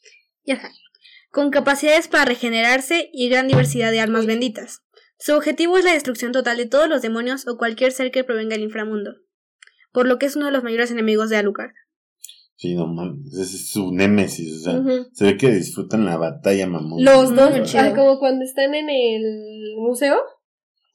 Ya 0.46 0.56
está. 0.56 0.70
Con 1.32 1.50
capacidades 1.50 2.08
para 2.08 2.26
regenerarse 2.26 3.10
y 3.14 3.30
gran 3.30 3.48
diversidad 3.48 3.92
de 3.92 4.00
armas 4.00 4.26
benditas. 4.26 4.82
Su 5.18 5.34
objetivo 5.36 5.78
es 5.78 5.86
la 5.86 5.94
destrucción 5.94 6.32
total 6.32 6.58
de 6.58 6.66
todos 6.66 6.90
los 6.90 7.02
demonios 7.02 7.48
o 7.48 7.58
cualquier 7.58 7.92
ser 7.92 8.12
que 8.12 8.24
provenga 8.24 8.56
del 8.56 8.64
inframundo. 8.64 9.12
Por 9.92 10.08
lo 10.08 10.20
que 10.20 10.26
es 10.26 10.36
uno 10.36 10.48
de 10.48 10.52
los 10.52 10.64
mayores 10.64 10.92
enemigos 10.92 11.30
de 11.30 11.38
Alucard. 11.38 11.72
Sí, 12.56 12.76
no 12.76 12.88
mames, 12.88 13.34
ese 13.34 13.56
es 13.58 13.70
su 13.72 13.92
némesis, 13.92 14.62
o 14.62 14.64
sea, 14.72 14.80
Ujú. 14.80 15.08
se 15.12 15.26
ve 15.26 15.38
que 15.38 15.52
disfrutan 15.52 16.06
la 16.06 16.18
batalla, 16.18 16.68
mamón. 16.68 17.04
Los 17.04 17.36
dos, 17.36 17.76
ah, 17.76 17.94
como 17.96 18.20
cuando 18.20 18.46
están 18.46 18.74
en 18.76 18.90
el 18.90 19.76
museo 19.78 20.16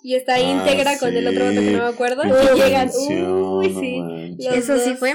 y 0.03 0.15
está 0.15 0.35
Ah, 0.35 0.41
íntegra 0.41 0.99
con 0.99 1.17
el 1.17 1.27
otro 1.27 1.45
vato 1.45 1.61
que 1.61 1.71
no 1.73 1.79
me 1.79 1.85
acuerdo 1.85 2.23
y 2.25 2.61
llegan. 2.61 2.89
Uy, 3.09 3.15
no 3.17 3.63
sí. 3.81 4.01
Los 4.39 4.57
Eso 4.57 4.79
sí 4.79 4.91
dos. 4.91 4.99
fue. 4.99 5.13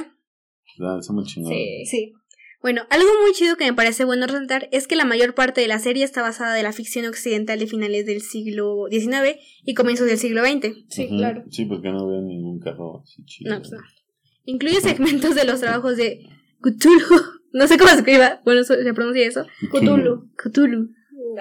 Ah, 0.80 0.98
está 1.00 1.13
muy 1.13 1.24
chingón. 1.26 1.54
Sí. 1.54 1.86
Sí. 1.86 2.13
Bueno, 2.62 2.84
algo 2.89 3.10
muy 3.22 3.34
chido 3.34 3.58
que 3.58 3.65
me 3.65 3.74
parece 3.74 4.06
bueno 4.06 4.26
resaltar 4.26 4.69
es 4.72 4.88
que 4.88 4.96
la 4.96 5.04
mayor 5.04 5.36
parte 5.36 5.60
de 5.60 5.67
la 5.67 5.80
serie 5.80 6.06
está 6.06 6.22
basada 6.22 6.54
de 6.56 6.63
la 6.63 6.72
ficción 6.72 7.06
occidental 7.06 7.60
de 7.60 7.67
finales 7.67 8.06
del 8.06 8.22
siglo 8.22 8.86
XIX 8.89 9.38
y 9.65 9.74
comienzos 9.74 10.08
del 10.08 10.17
siglo 10.17 10.43
XX. 10.46 10.74
Sí, 10.88 11.06
Ujú. 11.08 11.17
claro. 11.17 11.43
Sí, 11.50 11.65
porque 11.65 11.89
no 11.89 12.08
veo 12.08 12.22
ningún 12.22 12.60
carro 12.60 13.02
así 13.04 13.24
chido. 13.26 13.54
No, 13.54 13.60
pues 13.60 13.72
no. 13.74 13.80
Incluye 14.46 14.80
segmentos 14.82 15.36
de 15.36 15.43
los 15.46 15.60
trabajos 15.60 15.98
de 15.98 16.22
Cthulhu. 16.62 17.00
No 17.56 17.67
sé 17.67 17.78
cómo 17.78 17.91
se 17.91 17.98
escriba. 17.98 18.41
Bueno, 18.46 18.63
se 18.63 18.76
pronuncia 18.96 19.28
eso. 19.28 19.46
Cthulhu. 19.72 20.28
Cthulhu. 20.38 20.89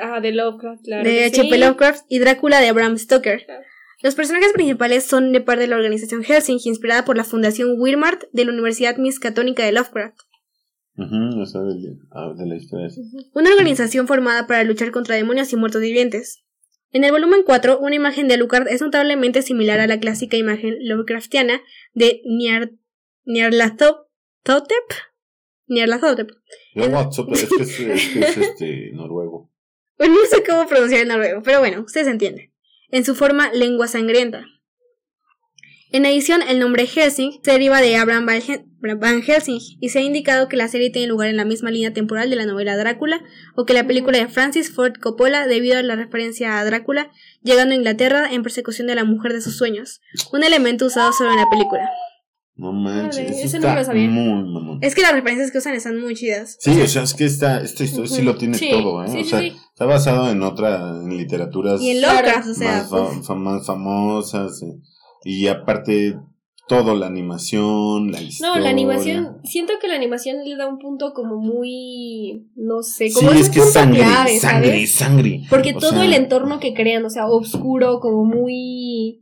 Ah, 0.01 0.21
de 0.21 0.33
Lovecraft, 0.33 0.85
claro. 0.85 1.05
de 1.05 1.25
H.P. 1.25 1.51
sí. 1.51 1.59
Lovecraft 1.59 2.05
y 2.09 2.19
Drácula 2.19 2.61
de 2.61 2.73
Bram 2.73 2.99
Stoker. 2.99 3.45
Claro. 3.45 3.65
Los 4.03 4.15
personajes 4.17 4.53
principales 4.53 5.05
son 5.05 5.33
de 5.33 5.41
parte 5.41 5.63
de 5.63 5.69
la 5.69 5.77
organización 5.77 6.25
Helsinki, 6.25 6.69
inspirada 6.69 7.05
por 7.05 7.17
la 7.17 7.25
Fundación 7.25 7.79
Wehrmacht 7.79 8.25
de 8.33 8.45
la 8.45 8.53
Universidad 8.53 8.97
Miskatonic 8.97 9.57
de 9.57 9.73
Lovecraft. 9.73 10.19
Ujú, 10.97 11.41
o 11.41 11.47
sea, 11.47 11.61
de, 11.63 11.77
de 12.37 12.47
la 12.47 12.57
historia. 12.57 12.89
esa. 12.89 13.01
Una 13.35 13.51
organización 13.51 14.09
formada 14.09 14.47
para 14.47 14.65
luchar 14.65 14.91
contra 14.91 15.15
demonios 15.15 15.53
y 15.53 15.57
muertos 15.57 15.81
vivientes. 15.81 16.45
En 16.91 17.05
el 17.05 17.13
volumen 17.13 17.43
4, 17.47 17.79
una 17.79 17.95
imagen 17.95 18.29
de 18.29 18.35
Alucard 18.35 18.69
es 18.69 18.83
notablemente 18.83 19.41
similar 19.41 19.81
a 19.81 19.87
la 19.87 19.99
clásica 19.99 20.37
imagen 20.37 20.77
Lovecraftiana 20.81 21.63
de 21.95 22.21
Nyar 22.27 22.73
Nyarlathotep. 23.25 24.03
Nyarlathotep. 25.69 26.29
WhatsApp, 26.77 27.33
es 27.33 27.49
que 27.49 27.63
es, 27.63 27.81
es 27.81 28.09
que 28.09 28.21
es 28.21 28.37
este 28.37 28.91
noruego. 28.93 29.52
Bueno, 30.03 30.17
no 30.17 30.27
sé 30.29 30.43
cómo 30.43 30.67
pronunciar 30.67 31.03
en 31.03 31.09
noruego, 31.09 31.43
pero 31.45 31.61
bueno, 31.61 31.83
ustedes 31.83 32.09
entienden. 32.09 32.53
En 32.91 33.05
su 33.05 33.15
forma 33.15 33.53
lengua 33.53 33.87
sangrienta. 33.87 34.45
En 35.93 36.05
edición, 36.05 36.43
el 36.43 36.59
nombre 36.59 36.89
Helsing 36.89 37.39
se 37.41 37.53
deriva 37.53 37.81
de 37.81 37.95
Abraham 37.95 38.27
Van 38.27 39.23
Helsing 39.23 39.61
y 39.81 39.91
se 39.91 40.01
ha 40.01 40.03
indicado 40.03 40.49
que 40.49 40.57
la 40.57 40.67
serie 40.67 40.91
tiene 40.91 41.07
lugar 41.07 41.29
en 41.29 41.37
la 41.37 41.45
misma 41.45 41.71
línea 41.71 41.93
temporal 41.93 42.31
de 42.31 42.35
la 42.35 42.47
novela 42.47 42.77
Drácula 42.77 43.23
o 43.55 43.65
que 43.65 43.75
la 43.75 43.87
película 43.87 44.19
de 44.19 44.27
Francis 44.27 44.75
Ford 44.75 44.95
Coppola 45.01 45.47
debido 45.47 45.79
a 45.79 45.83
la 45.83 45.95
referencia 45.95 46.59
a 46.59 46.65
Drácula 46.65 47.13
llegando 47.45 47.73
a 47.73 47.77
Inglaterra 47.77 48.33
en 48.33 48.43
persecución 48.43 48.89
de 48.89 48.97
la 48.97 49.05
mujer 49.05 49.33
de 49.33 49.41
sus 49.41 49.57
sueños, 49.57 50.01
un 50.33 50.43
elemento 50.43 50.87
usado 50.87 51.13
solo 51.13 51.31
en 51.31 51.37
la 51.37 51.49
película. 51.49 51.89
No 52.55 52.73
manches, 52.73 53.31
eso 53.31 53.45
ese 53.47 53.59
no 53.61 53.75
lo 53.75 53.83
sabía. 53.83 54.09
muy 54.11 54.45
mamón. 54.53 54.79
Es 54.83 54.95
que 54.95 55.01
las 55.03 55.13
referencias 55.13 55.51
que 55.51 55.59
usan 55.59 55.75
están 55.75 55.99
muy 56.01 56.15
chidas. 56.15 56.57
Sí, 56.61 56.71
o 56.81 56.87
sea, 56.87 57.03
es 57.03 57.15
que 57.15 57.25
esta, 57.25 57.61
esta 57.63 57.83
historia 57.85 58.11
sí 58.11 58.23
lo 58.23 58.37
tiene 58.37 58.59
Sí, 58.59 58.69
todo, 58.71 59.03
¿eh? 59.03 59.09
sí, 59.09 59.19
o 59.21 59.25
sí, 59.25 59.31
sea, 59.31 59.41
sí. 59.41 59.53
está 59.73 59.87
basado 59.87 60.31
en 60.31 60.43
otra, 60.43 60.91
en 61.03 61.17
literaturas 61.17 61.81
Y 61.81 61.91
en. 61.93 62.03
Lovecraft, 62.03 62.49
o 62.49 62.55
sea, 62.55 62.87
más, 62.91 63.31
más 63.37 63.67
famosas. 63.67 64.63
eh, 64.63 64.75
Y 65.25 65.47
aparte, 65.49 66.19
todo, 66.69 66.95
la 66.95 67.07
animación, 67.07 68.13
la 68.13 68.21
historia. 68.21 68.55
No, 68.55 68.61
la 68.61 68.69
animación, 68.71 69.39
siento 69.45 69.73
que 69.81 69.89
la 69.89 69.95
animación 69.97 70.45
le 70.45 70.55
da 70.57 70.69
un 70.69 70.79
punto 70.79 71.13
como 71.15 71.37
muy, 71.39 72.47
no 72.55 72.83
sé, 72.83 73.09
Sí, 73.09 73.15
como 73.15 73.33
es 73.33 73.49
que 73.51 73.59
es 73.61 73.65
punto 73.65 73.71
sangre, 73.81 74.01
clave, 74.03 74.39
sangre, 74.41 74.69
¿sabes? 74.69 74.95
sangre. 74.95 75.43
Porque 75.51 75.73
O 75.75 75.79
todo 75.79 75.91
sea, 75.93 76.05
el 76.05 76.13
entorno 76.15 76.61
que 76.61 76.75
crean, 76.75 77.05
o 77.05 77.11
sea, 77.11 77.27
oscuro, 77.29 77.99
como 78.01 78.25
muy, 78.25 79.22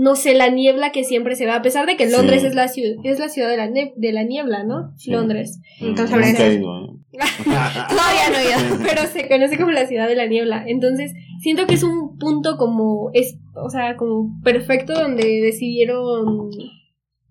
no 0.00 0.14
sé, 0.14 0.34
la 0.34 0.48
niebla 0.48 0.92
que 0.92 1.02
siempre 1.02 1.34
se 1.34 1.44
ve, 1.44 1.50
a 1.50 1.60
pesar 1.60 1.84
de 1.84 1.96
que 1.96 2.06
Sí. 2.06 2.12
Londres 2.16 2.44
es 2.44 2.54
la 2.54 2.68
ciudad, 2.68 2.94
es 3.02 3.18
la 3.18 3.28
ciudad 3.28 3.48
de 3.50 3.56
la, 3.56 3.68
ne- 3.68 3.92
de 3.96 4.12
la 4.12 4.22
niebla, 4.22 4.62
¿no? 4.62 4.92
Sí. 4.96 5.10
Londres. 5.10 5.60
Entonces, 5.80 6.16
ido, 6.16 6.84
¿eh? 6.84 6.88
Todavía 7.44 8.30
no 8.30 8.38
he 8.38 8.44
ido. 8.48 8.78
Pero 8.82 9.02
se 9.12 9.28
conoce 9.28 9.56
como 9.58 9.72
la 9.72 9.86
ciudad 9.86 10.06
de 10.06 10.14
la 10.14 10.26
niebla. 10.26 10.62
Entonces, 10.68 11.12
siento 11.40 11.66
que 11.66 11.74
es 11.74 11.82
un 11.82 12.16
punto 12.16 12.56
como, 12.58 13.10
es, 13.12 13.38
o 13.56 13.70
sea, 13.70 13.96
como 13.96 14.40
perfecto 14.44 14.94
donde 14.94 15.40
decidieron 15.40 16.48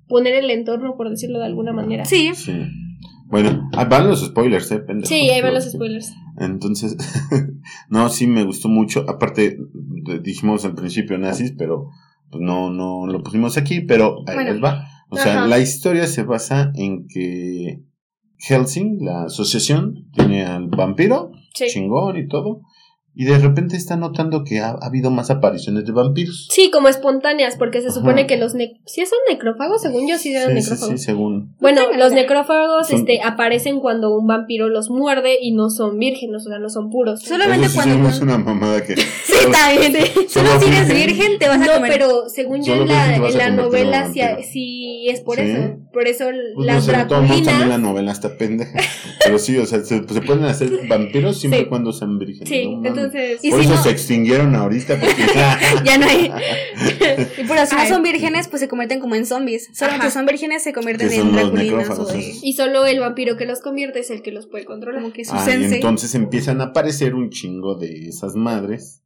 poner 0.10 0.36
el 0.36 0.49
entorno, 0.51 0.95
por 0.97 1.10
decirlo 1.10 1.39
de 1.39 1.45
alguna 1.45 1.71
manera. 1.71 2.03
Sí. 2.03 2.32
Sí. 2.36 2.53
Bueno, 3.30 3.69
ahí 3.77 3.86
van 3.89 4.08
los 4.10 4.25
spoilers, 4.25 4.71
eh, 4.71 4.80
pendejo. 4.80 5.08
Sí, 5.08 5.30
ahí 5.30 5.41
van 5.41 5.53
los 5.53 5.69
spoilers. 5.71 6.13
Entonces, 6.38 6.97
no, 7.89 8.10
sí 8.10 8.27
me 8.27 8.43
gustó 8.43 8.67
mucho. 8.69 9.06
Aparte, 9.10 9.58
de- 9.73 10.19
dijimos 10.19 10.65
al 10.65 10.75
principio 10.75 11.17
nazis, 11.17 11.53
pero 11.58 11.89
pues 12.32 12.42
no, 12.42 12.70
no 12.70 13.08
lo 13.08 13.22
pusimos 13.24 13.58
aquí, 13.58 13.82
pero 13.82 14.18
ahí 14.28 14.36
Bueno. 14.36 14.52
les 14.54 14.63
va. 14.63 14.86
O 15.10 15.16
sea, 15.18 15.46
la 15.48 15.60
historia 15.60 16.06
se 16.08 16.24
basa 16.24 16.72
en 16.76 17.08
que 17.08 17.82
Helsing, 18.40 19.00
la 19.06 19.24
asociación, 19.24 20.10
tiene 20.13 20.46
al 20.46 20.68
vampiro, 20.68 21.32
Sí. 21.54 21.66
chingón 21.70 22.18
y 22.18 22.28
todo, 22.28 22.62
y 23.19 23.25
de 23.25 23.38
repente 23.39 23.75
está 23.75 23.95
notando 23.95 24.43
que 24.43 24.60
ha, 24.60 24.69
ha 24.69 24.86
habido 24.86 25.10
más 25.10 25.32
apariciones 25.32 25.86
de 25.86 25.91
vampiros. 25.91 26.47
Sí, 26.51 26.69
como 26.71 26.88
espontáneas, 26.88 27.56
porque 27.58 27.82
se 27.82 27.88
Ajá. 27.88 27.95
supone 27.95 28.27
que 28.27 28.38
los 28.38 28.53
ne 28.53 28.80
sí 28.86 29.03
son 29.08 29.17
necrófagos, 29.30 29.82
según 29.82 30.08
yo 30.08 30.17
sí 30.19 30.34
eran 30.36 30.56
Sí, 30.56 30.62
sí, 30.62 30.69
necrófagos. 30.71 30.99
sí, 30.99 31.06
según. 31.06 31.56
Bueno, 31.60 31.82
No 31.91 31.97
los 31.97 32.13
necrófagos 32.13 32.88
Son- 32.88 32.99
este 32.99 33.21
aparecen 33.23 33.80
cuando 33.80 34.15
un 34.15 34.27
vampiro 34.27 34.69
los 34.69 34.89
muerde 34.91 35.38
y 35.41 35.51
no 35.53 35.69
son 35.71 35.97
vírgenes, 35.97 36.45
o 36.45 36.49
sea, 36.49 36.60
no 36.60 36.69
son 36.69 36.89
puros. 36.91 37.21
Solamente 37.23 37.65
Eso 37.65 37.82
sí 37.82 37.89
cuando- 37.89 38.10
somos 38.12 38.21
una 38.21 38.38
mamada 38.38 38.84
que. 38.84 38.95
Sí, 39.27 39.34
bien. 39.91 40.30
Solo 40.30 40.60
si 40.60 40.67
eres 40.67 40.93
virgen. 40.93 41.39
te 41.39 41.47
vas 41.47 41.62
a 41.62 41.65
No, 41.65 41.73
comer. 41.73 41.91
pero 41.91 42.30
según 42.30 42.58
yo 42.63 42.73
Solo 42.73 42.82
en 42.84 42.88
la, 42.89 43.15
en 43.15 43.38
la 43.38 43.49
novela 43.49 44.10
sí, 44.12 44.19
vampiro. 44.19 44.47
sí 44.51 45.08
es 45.10 45.21
por 45.21 45.38
¿Sí? 45.38 45.41
eso. 45.43 45.77
Por 45.93 46.08
eso 46.08 46.26
Pues 46.56 46.65
las 46.67 46.88
no 46.88 46.93
sé, 46.93 47.06
todo 47.06 47.19
el 47.21 47.28
mundo 47.28 47.36
también 47.45 47.45
la 47.45 47.52
draculinas. 47.78 47.80
novela 47.80 48.12
está 48.12 48.38
pendeja. 48.38 48.80
Pero 49.23 49.39
sí, 49.39 49.58
o 49.58 49.65
sea, 49.65 49.80
se, 49.84 50.08
se 50.08 50.21
pueden 50.21 50.43
hacer 50.45 50.69
vampiros 50.88 51.39
siempre 51.39 51.62
Sí. 51.62 51.65
y 51.65 51.69
cuando 51.69 51.91
sean 51.93 52.19
vírgenes. 52.19 52.50
Sí, 52.50 52.76
no 52.76 52.88
entonces. 52.88 53.39
Y 53.43 53.50
Por 53.50 53.60
si 53.62 53.65
eso 53.65 53.76
no- 53.76 53.84
se 53.84 53.89
extinguieron 53.89 54.54
ahorita. 54.56 55.00
Porque 55.00 55.23
Ya 55.86 55.97
no 55.97 56.06
hay. 56.06 56.26
Y 57.38 57.43
pero 57.47 57.65
si 57.65 57.76
no 57.76 57.86
son 57.88 58.04
vírgenes, 58.04 58.47
pues 58.47 58.60
se 58.62 58.67
convierten 58.67 59.00
como 59.00 59.15
en 59.15 59.26
zombies. 59.26 59.69
Solo 59.73 59.93
Ajá. 59.93 60.04
que 60.04 60.12
son 60.12 60.26
vírgenes 60.26 60.63
se 60.63 60.73
convierten 60.73 61.12
en 61.12 61.32
draculinas 61.32 61.89
o 61.97 62.06
de-. 62.06 62.34
Y 62.43 62.54
solo 62.54 62.86
el 62.86 63.00
vampiro 63.00 63.38
que 63.38 63.45
los 63.45 63.62
convierte 63.62 64.00
es 64.00 64.10
el 64.12 64.21
que 64.21 64.32
los 64.32 64.47
puede 64.47 64.65
controlar. 64.65 65.02
como 65.02 65.13
que 65.13 65.26
su 65.26 65.34
Ah, 65.34 65.43
y 65.47 65.52
sensei. 65.52 65.76
entonces 65.76 66.13
empiezan 66.15 66.62
a 66.62 66.65
aparecer 66.65 67.15
un 67.15 67.30
chingo 67.30 67.76
de 67.76 68.08
esas 68.08 68.36
madres. 68.36 69.04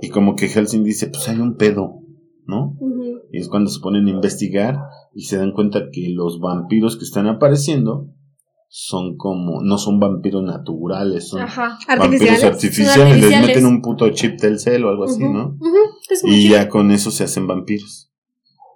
Y 0.00 0.08
como 0.08 0.34
que 0.34 0.48
Helsing 0.48 0.82
dice, 0.82 1.08
pues 1.08 1.28
hay 1.28 1.38
un 1.40 1.56
pedo, 1.56 1.98
¿no? 2.46 2.76
Y 3.32 3.38
es 3.38 3.48
cuando 3.48 3.70
se 3.70 3.80
ponen 3.80 4.06
a 4.06 4.10
investigar 4.10 4.76
y 5.12 5.22
se 5.24 5.36
dan 5.36 5.52
cuenta 5.52 5.90
que 5.92 6.08
los 6.10 6.40
vampiros 6.40 6.96
que 6.96 7.04
están 7.04 7.26
apareciendo 7.26 8.08
son 8.68 9.16
como, 9.16 9.62
no 9.62 9.78
son 9.78 9.98
vampiros 9.98 10.44
naturales, 10.44 11.28
son 11.28 11.42
Ajá. 11.42 11.76
vampiros 11.88 12.44
Artificiales. 12.44 13.20
Les 13.20 13.40
meten 13.46 13.66
un 13.66 13.82
puto 13.82 14.08
chip 14.10 14.38
Telcel 14.38 14.84
o 14.84 14.90
algo 14.90 15.04
así. 15.04 15.22
¿no? 15.24 15.56
Y 16.24 16.42
chido. 16.42 16.54
ya 16.54 16.68
con 16.68 16.92
eso 16.92 17.10
se 17.10 17.24
hacen 17.24 17.48
vampiros. 17.48 18.12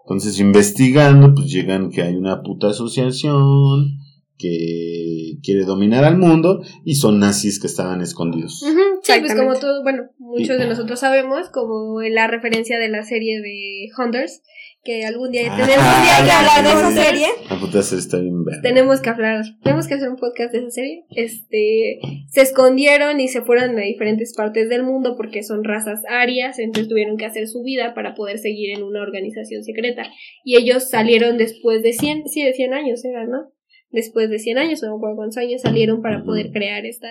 Entonces, 0.04 0.38
investigando, 0.40 1.32
pues 1.34 1.50
llegan 1.50 1.90
que 1.90 2.02
hay 2.02 2.14
una 2.16 2.42
puta 2.42 2.68
asociación 2.68 3.96
que 4.36 5.38
quiere 5.42 5.64
dominar 5.64 6.04
al 6.04 6.18
mundo 6.18 6.60
y 6.84 6.96
son 6.96 7.20
nazis 7.20 7.60
que 7.60 7.68
estaban 7.68 8.00
escondidos. 8.00 8.62
Ujú, 8.62 8.80
Sí, 9.02 9.12
pues 9.20 9.34
como 9.34 9.54
todos, 9.54 9.82
bueno, 9.82 10.02
muchos 10.18 10.58
de 10.58 10.66
nosotros 10.66 10.98
sabemos, 10.98 11.48
como 11.50 12.02
en 12.02 12.14
la 12.14 12.26
referencia 12.26 12.78
de 12.78 12.88
la 12.88 13.04
serie 13.04 13.40
de 13.40 13.86
Hunters, 13.96 14.42
que 14.84 15.04
algún 15.04 15.30
día 15.30 15.42
Ah, 15.50 15.56
tenemos 15.56 16.02
día 16.02 16.24
que 16.24 16.30
hablar 16.30 16.62
de 16.62 16.70
esa 16.70 17.04
serie. 17.04 17.26
La 17.48 17.58
puta 17.58 17.82
serie 17.82 18.00
está 18.00 18.18
bien. 18.18 18.44
Tenemos 18.62 19.00
que 19.00 19.10
hablar, 19.10 19.44
tenemos 19.62 19.88
que 19.88 19.94
hacer 19.94 20.08
un 20.08 20.16
podcast 20.16 20.52
de 20.52 20.58
esa 20.58 20.70
serie. 20.70 21.04
Este, 21.10 22.00
se 22.28 22.42
escondieron 22.42 23.18
y 23.20 23.28
se 23.28 23.42
fueron 23.42 23.78
a 23.78 23.82
diferentes 23.82 24.34
partes 24.36 24.68
del 24.68 24.84
mundo 24.84 25.16
porque 25.16 25.42
son 25.42 25.64
razas 25.64 26.02
arias, 26.08 26.58
entonces 26.58 26.88
tuvieron 26.88 27.16
que 27.16 27.24
hacer 27.24 27.48
su 27.48 27.62
vida 27.62 27.94
para 27.94 28.14
poder 28.14 28.38
seguir 28.38 28.76
en 28.76 28.82
una 28.82 29.02
organización 29.02 29.64
secreta. 29.64 30.04
Y 30.44 30.56
ellos 30.56 30.88
salieron 30.88 31.38
después 31.38 31.82
de 31.82 31.92
100, 31.92 32.28
sí, 32.28 32.44
de 32.44 32.52
100 32.52 32.74
años 32.74 33.04
era, 33.04 33.26
¿no? 33.26 33.52
Después 33.90 34.28
de 34.28 34.38
100 34.38 34.58
años, 34.58 34.82
o 34.82 34.86
no 34.86 34.92
me 34.92 34.98
acuerdo 34.98 35.16
cuántos 35.16 35.38
años 35.38 35.62
salieron 35.62 36.02
para 36.02 36.24
poder 36.24 36.50
crear 36.52 36.84
esta 36.84 37.10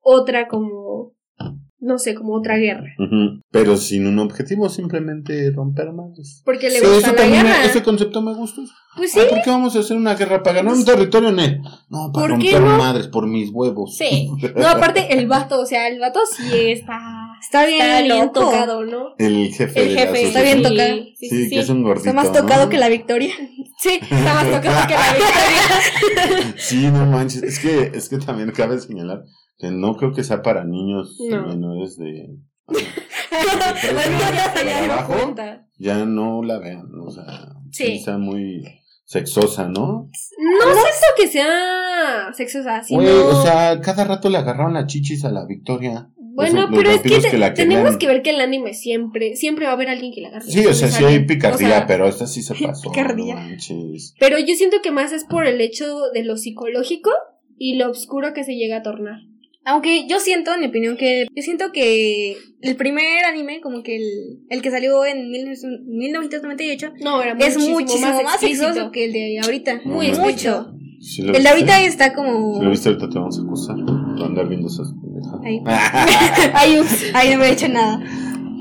otra 0.00 0.48
como, 0.48 1.14
no 1.80 1.98
sé, 1.98 2.14
como 2.14 2.34
otra 2.34 2.56
guerra. 2.56 2.90
Ujú. 2.98 3.40
Pero 3.50 3.76
sin 3.76 4.06
un 4.06 4.18
objetivo, 4.18 4.68
simplemente 4.68 5.50
romper 5.50 5.92
madres. 5.92 6.42
Porque 6.44 6.68
le 6.70 6.78
Sí, 6.80 6.86
gusta 6.86 7.12
la 7.12 7.26
guerra. 7.26 7.64
ese 7.64 7.82
concepto 7.82 8.20
me 8.22 8.34
gusta. 8.34 8.62
Pues 8.96 9.12
sí, 9.12 9.20
Ah, 9.20 9.26
¿Por 9.30 9.42
qué 9.42 9.50
vamos 9.50 9.76
a 9.76 9.80
hacer 9.80 9.96
una 9.96 10.14
guerra? 10.14 10.42
¿Para 10.42 10.56
ganar 10.56 10.74
un 10.74 10.84
territorio? 10.84 11.30
No, 11.30 11.40
no 11.88 12.12
para 12.12 12.28
¿Por 12.28 12.38
qué 12.38 12.52
romper 12.52 12.60
no? 12.60 12.78
madres, 12.78 13.06
por 13.08 13.26
mis 13.26 13.50
huevos. 13.50 13.96
sí. 13.96 14.28
No, 14.56 14.68
aparte 14.68 15.12
el 15.14 15.26
vato, 15.26 15.60
o 15.60 15.66
sea, 15.66 15.88
el 15.88 15.98
vato 16.00 16.20
sí 16.36 16.70
está, 16.72 16.98
Está 17.40 17.64
bien, 17.66 17.80
está 17.80 18.02
bien 18.02 18.18
loco. 18.26 18.40
tocado, 18.40 18.84
¿no? 18.84 19.14
El 19.18 19.52
jefe 19.54 19.80
El 19.82 19.96
jefe 19.96 20.26
Está 20.26 20.42
bien 20.42 20.62
tocado. 20.62 20.96
Sí, 20.96 21.14
Sí, 21.18 21.28
sí, 21.28 21.44
sí. 21.44 21.50
que 21.50 21.60
es 21.60 21.68
un 21.70 21.82
gordito. 21.82 22.08
Está 22.10 22.12
más 22.22 22.32
tocado 22.32 22.64
¿no? 22.64 22.70
que 22.70 22.78
la 22.78 22.88
victoria. 22.88 23.32
Sí, 23.82 23.98
está 24.02 24.34
más 24.34 24.44
tocado 24.44 24.86
que 24.88 24.92
la 24.94 25.14
victoria. 25.14 26.54
Sí, 26.58 26.86
no 26.88 27.06
manches. 27.06 27.42
Es 27.42 27.58
que, 27.58 27.90
es 27.94 28.10
que 28.10 28.18
también 28.18 28.50
cabe 28.50 28.78
señalar 28.78 29.22
que 29.60 29.70
no 29.70 29.96
creo 29.96 30.12
que 30.12 30.24
sea 30.24 30.42
para 30.42 30.64
niños 30.64 31.16
No. 31.30 31.46
menores 31.48 31.96
de. 31.96 32.36
Bueno, 33.30 34.18
ya 34.66 34.84
abajo. 34.84 35.34
Ya 35.78 36.04
no 36.04 36.42
la 36.42 36.58
vean. 36.58 36.86
O 37.00 37.10
sea, 37.10 37.24
sí. 37.70 37.94
Está 37.96 38.18
muy 38.18 38.62
sexosa, 39.04 39.68
¿no? 39.68 40.08
No 40.38 40.64
siento 40.72 41.06
que 41.16 41.26
sea 41.28 42.32
sexosa, 42.34 42.82
sino... 42.82 43.00
O 43.28 43.42
sea, 43.42 43.80
cada 43.80 44.04
rato 44.04 44.28
le 44.28 44.38
agarraron 44.38 44.74
las 44.74 44.86
chichis 44.86 45.24
a 45.24 45.30
la 45.30 45.46
Victoria. 45.46 46.10
bueno, 46.16 46.62
los 46.68 46.70
pero 46.70 46.90
es 46.90 47.00
que, 47.02 47.08
vampiros 47.08 47.22
te- 47.24 47.30
que 47.30 47.38
la 47.38 47.54
tenemos 47.54 47.96
que 47.96 48.06
ver 48.06 48.22
que 48.22 48.30
el 48.30 48.40
anime 48.40 48.74
siempre, 48.74 49.36
siempre 49.36 49.64
va 49.66 49.72
a 49.72 49.74
haber 49.74 49.88
alguien 49.88 50.12
que 50.12 50.20
la 50.20 50.28
agarre. 50.28 50.46
Sí, 50.50 50.64
o 50.66 50.74
sea, 50.74 50.88
sí 50.88 51.04
hay 51.04 51.24
picardía, 51.26 51.66
O 51.66 51.70
sea, 51.70 51.86
pero 51.86 52.06
esta 52.08 52.26
sí 52.26 52.42
se 52.42 52.54
pasó. 52.66 52.90
Picardía. 52.90 53.34
No. 53.36 53.56
Pero 54.18 54.38
yo 54.38 54.54
siento 54.54 54.78
que 54.82 54.90
más 54.90 55.12
es 55.12 55.24
por 55.24 55.46
el 55.46 55.60
hecho 55.60 56.00
de 56.12 56.24
lo 56.24 56.36
psicológico 56.36 57.10
y 57.56 57.76
lo 57.76 57.90
oscuro 57.90 58.32
que 58.32 58.44
se 58.44 58.54
llega 58.54 58.78
a 58.78 58.82
tornar. 58.82 59.20
Aunque 59.64 60.06
yo 60.08 60.18
siento, 60.20 60.54
en 60.54 60.60
mi 60.60 60.66
opinión, 60.66 60.96
que 60.96 61.26
yo 61.34 61.42
siento 61.42 61.70
que 61.72 62.36
el 62.62 62.76
primer 62.76 63.24
anime, 63.26 63.60
como 63.60 63.82
que 63.82 63.96
el, 63.96 64.40
el 64.48 64.62
que 64.62 64.70
salió 64.70 65.04
en 65.04 65.30
19- 65.30 65.84
1998, 65.86 66.92
No, 67.02 67.22
era 67.22 67.36
es 67.38 67.58
muchísimo, 67.58 68.10
más, 68.12 68.20
explícito. 68.22 68.66
sexoso 68.68 68.90
que 68.90 69.04
el 69.04 69.12
de 69.12 69.40
ahorita. 69.40 69.80
Muy 69.84 70.08
mucho. 70.08 70.20
explícito. 70.22 70.74
¿Sí 71.00 71.22
lo 71.22 71.28
El 71.28 71.42
de 71.44 71.54
viste? 71.54 71.72
ahorita 71.72 71.82
está 71.82 72.04
Si 72.04 72.10
lo 72.10 72.16
como. 72.16 72.70
viste 72.70 72.88
ahorita 72.90 73.08
te 73.08 73.18
vamos 73.18 73.38
a 73.38 73.42
acusar 73.42 73.76
por 73.84 74.22
andar 74.26 74.48
viendo 74.48 74.66
esas 74.68 74.92
pendejadas. 75.00 75.40
Ahí. 75.44 75.60
Ah. 75.66 76.54
Ay, 77.14 77.30
no 77.32 77.38
me 77.38 77.48
he 77.48 77.52
hecho 77.52 77.68
nada. 77.68 77.98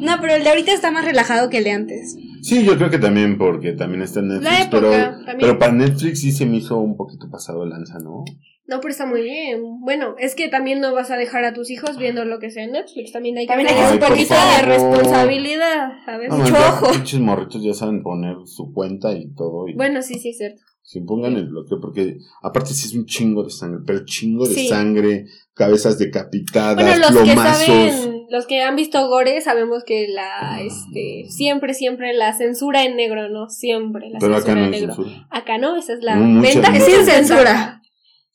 No, 0.01 0.17
pero 0.21 0.35
el 0.35 0.43
de 0.43 0.49
ahorita 0.49 0.71
está 0.71 0.91
más 0.91 1.03
relajado 1.05 1.49
que 1.49 1.57
el 1.57 1.63
de 1.65 1.71
antes. 1.71 2.15
Sí, 2.41 2.63
yo 2.63 2.77
creo 2.77 2.89
que 2.89 2.99
también 2.99 3.37
porque 3.37 3.73
también 3.73 4.01
está 4.01 4.21
en 4.21 4.29
Netflix, 4.29 4.49
La 4.51 4.61
época, 4.61 4.79
pero, 4.89 5.11
también. 5.25 5.37
pero 5.41 5.59
para 5.59 5.73
Netflix 5.73 6.21
sí 6.21 6.31
se 6.31 6.45
me 6.45 6.57
hizo 6.57 6.77
un 6.79 6.95
poquito 6.95 7.29
pasado 7.29 7.65
lanza, 7.65 7.99
¿no? 7.99 8.23
No, 8.69 8.79
pero 8.81 8.91
está 8.91 9.05
muy 9.05 9.21
bien. 9.23 9.61
Bueno, 9.81 10.15
es 10.19 10.35
que 10.35 10.47
también 10.47 10.79
no 10.79 10.93
vas 10.93 11.09
a 11.11 11.17
dejar 11.17 11.43
a 11.43 11.53
tus 11.53 11.71
hijos 11.71 11.97
viendo 11.97 12.23
lo 12.25 12.37
que 12.39 12.51
sea 12.51 12.63
en 12.63 12.71
Netflix. 12.73 13.11
También 13.11 13.37
hay 13.37 13.45
que 13.45 13.49
También 13.53 13.69
hay 13.69 13.75
tener 13.75 13.89
que 13.89 13.95
un 13.97 14.03
Ay, 14.03 14.07
por 14.09 14.09
poquito 14.17 14.33
de 14.35 14.39
favor. 14.39 14.67
responsabilidad, 15.13 15.89
¿sabes? 16.05 16.29
No, 16.29 16.37
Mucho 16.37 16.53
ojo. 16.55 16.91
Pinches 16.91 17.19
morritos 17.19 17.63
ya 17.63 17.73
saben 17.73 18.03
poner 18.03 18.35
su 18.45 18.71
cuenta 18.73 19.11
y 19.13 19.33
todo. 19.33 19.67
Y 19.67 19.73
Bueno, 19.75 20.01
sí, 20.01 20.15
sí, 20.19 20.29
es 20.29 20.37
cierto. 20.37 20.61
Si 20.81 21.01
pongan 21.01 21.35
el 21.35 21.47
bloqueo, 21.47 21.79
porque 21.79 22.17
aparte 22.41 22.73
sí 22.73 22.87
es 22.87 22.95
un 22.95 23.05
chingo 23.05 23.43
de 23.43 23.51
sangre, 23.51 23.81
pero 23.85 24.05
chingo 24.05 24.47
de 24.47 24.55
Sí. 24.55 24.67
sangre, 24.67 25.25
cabezas 25.53 25.99
decapitadas, 25.99 26.83
Bueno, 26.83 27.09
los 27.11 27.23
que 27.23 27.35
saben, 27.35 28.25
los 28.29 28.47
que 28.47 28.61
han 28.61 28.75
visto 28.75 29.07
gore, 29.07 29.39
sabemos 29.41 29.83
que 29.83 30.07
la, 30.07 30.59
este, 30.63 31.25
siempre, 31.29 31.73
siempre 31.75 32.13
la 32.13 32.35
censura 32.35 32.85
en 32.85 32.95
negro, 32.95 33.29
¿no? 33.29 33.49
Siempre 33.49 34.09
la 34.09 34.17
pero 34.19 34.33
acá 34.35 34.45
censura 34.45 34.59
no 34.61 34.65
en 34.65 34.71
negro. 34.71 34.95
censura. 34.95 35.27
Acá 35.29 35.57
no, 35.59 35.75
esa 35.75 35.93
es 35.93 36.01
la 36.01 36.15
Mm, 36.15 36.37
mucha- 36.37 36.47
venta 36.53 36.71
mucha- 36.71 36.85
sin 36.85 37.05
censura. 37.05 37.78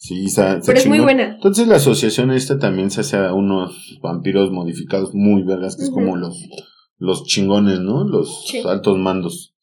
Sí, 0.05 0.27
está, 0.27 0.59
está 0.59 0.67
Pero 0.67 0.81
es 0.81 0.87
muy 0.87 1.01
buena. 1.01 1.37
Entonces 1.37 1.67
la 1.67 1.77
asociación 1.77 2.31
esta 2.31 2.59
también 2.59 2.91
se 2.91 3.01
hace 3.01 3.17
a 3.17 3.33
unos 3.33 3.99
vampiros 4.03 4.51
modificados 4.51 5.15
muy 5.15 5.45
vergas, 5.45 5.77
que 5.77 5.85
es 5.85 5.91
como 5.91 6.15
los, 6.17 6.47
los 6.99 7.25
chingones, 7.25 7.81
¿no? 7.81 8.05
Los 8.05 8.45
Sí. 8.47 8.61
altos 8.67 8.99
mandos. 8.99 9.55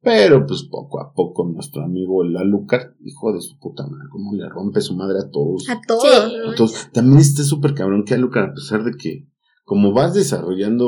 Pero 0.00 0.46
pues 0.46 0.62
poco 0.70 1.00
a 1.00 1.12
poco 1.12 1.48
nuestro 1.52 1.82
amigo 1.82 2.22
el 2.22 2.36
Alucard, 2.36 2.92
hijo 3.04 3.32
de 3.32 3.40
su 3.40 3.58
puta 3.58 3.82
madre, 3.88 4.04
cómo 4.12 4.34
le 4.34 4.48
rompe 4.48 4.80
su 4.80 4.94
madre 4.94 5.18
a 5.18 5.30
todos. 5.32 5.68
A 5.68 5.80
todos. 5.84 6.02
Sí. 6.04 6.36
¿no? 6.44 6.50
Entonces, 6.50 6.90
también 6.92 7.18
está 7.18 7.42
súper 7.42 7.74
cabrón 7.74 8.04
que 8.04 8.14
Alucard, 8.14 8.50
a 8.50 8.54
pesar 8.54 8.84
de 8.84 8.92
que 8.92 9.26
como 9.64 9.92
vas 9.92 10.14
desarrollando, 10.14 10.86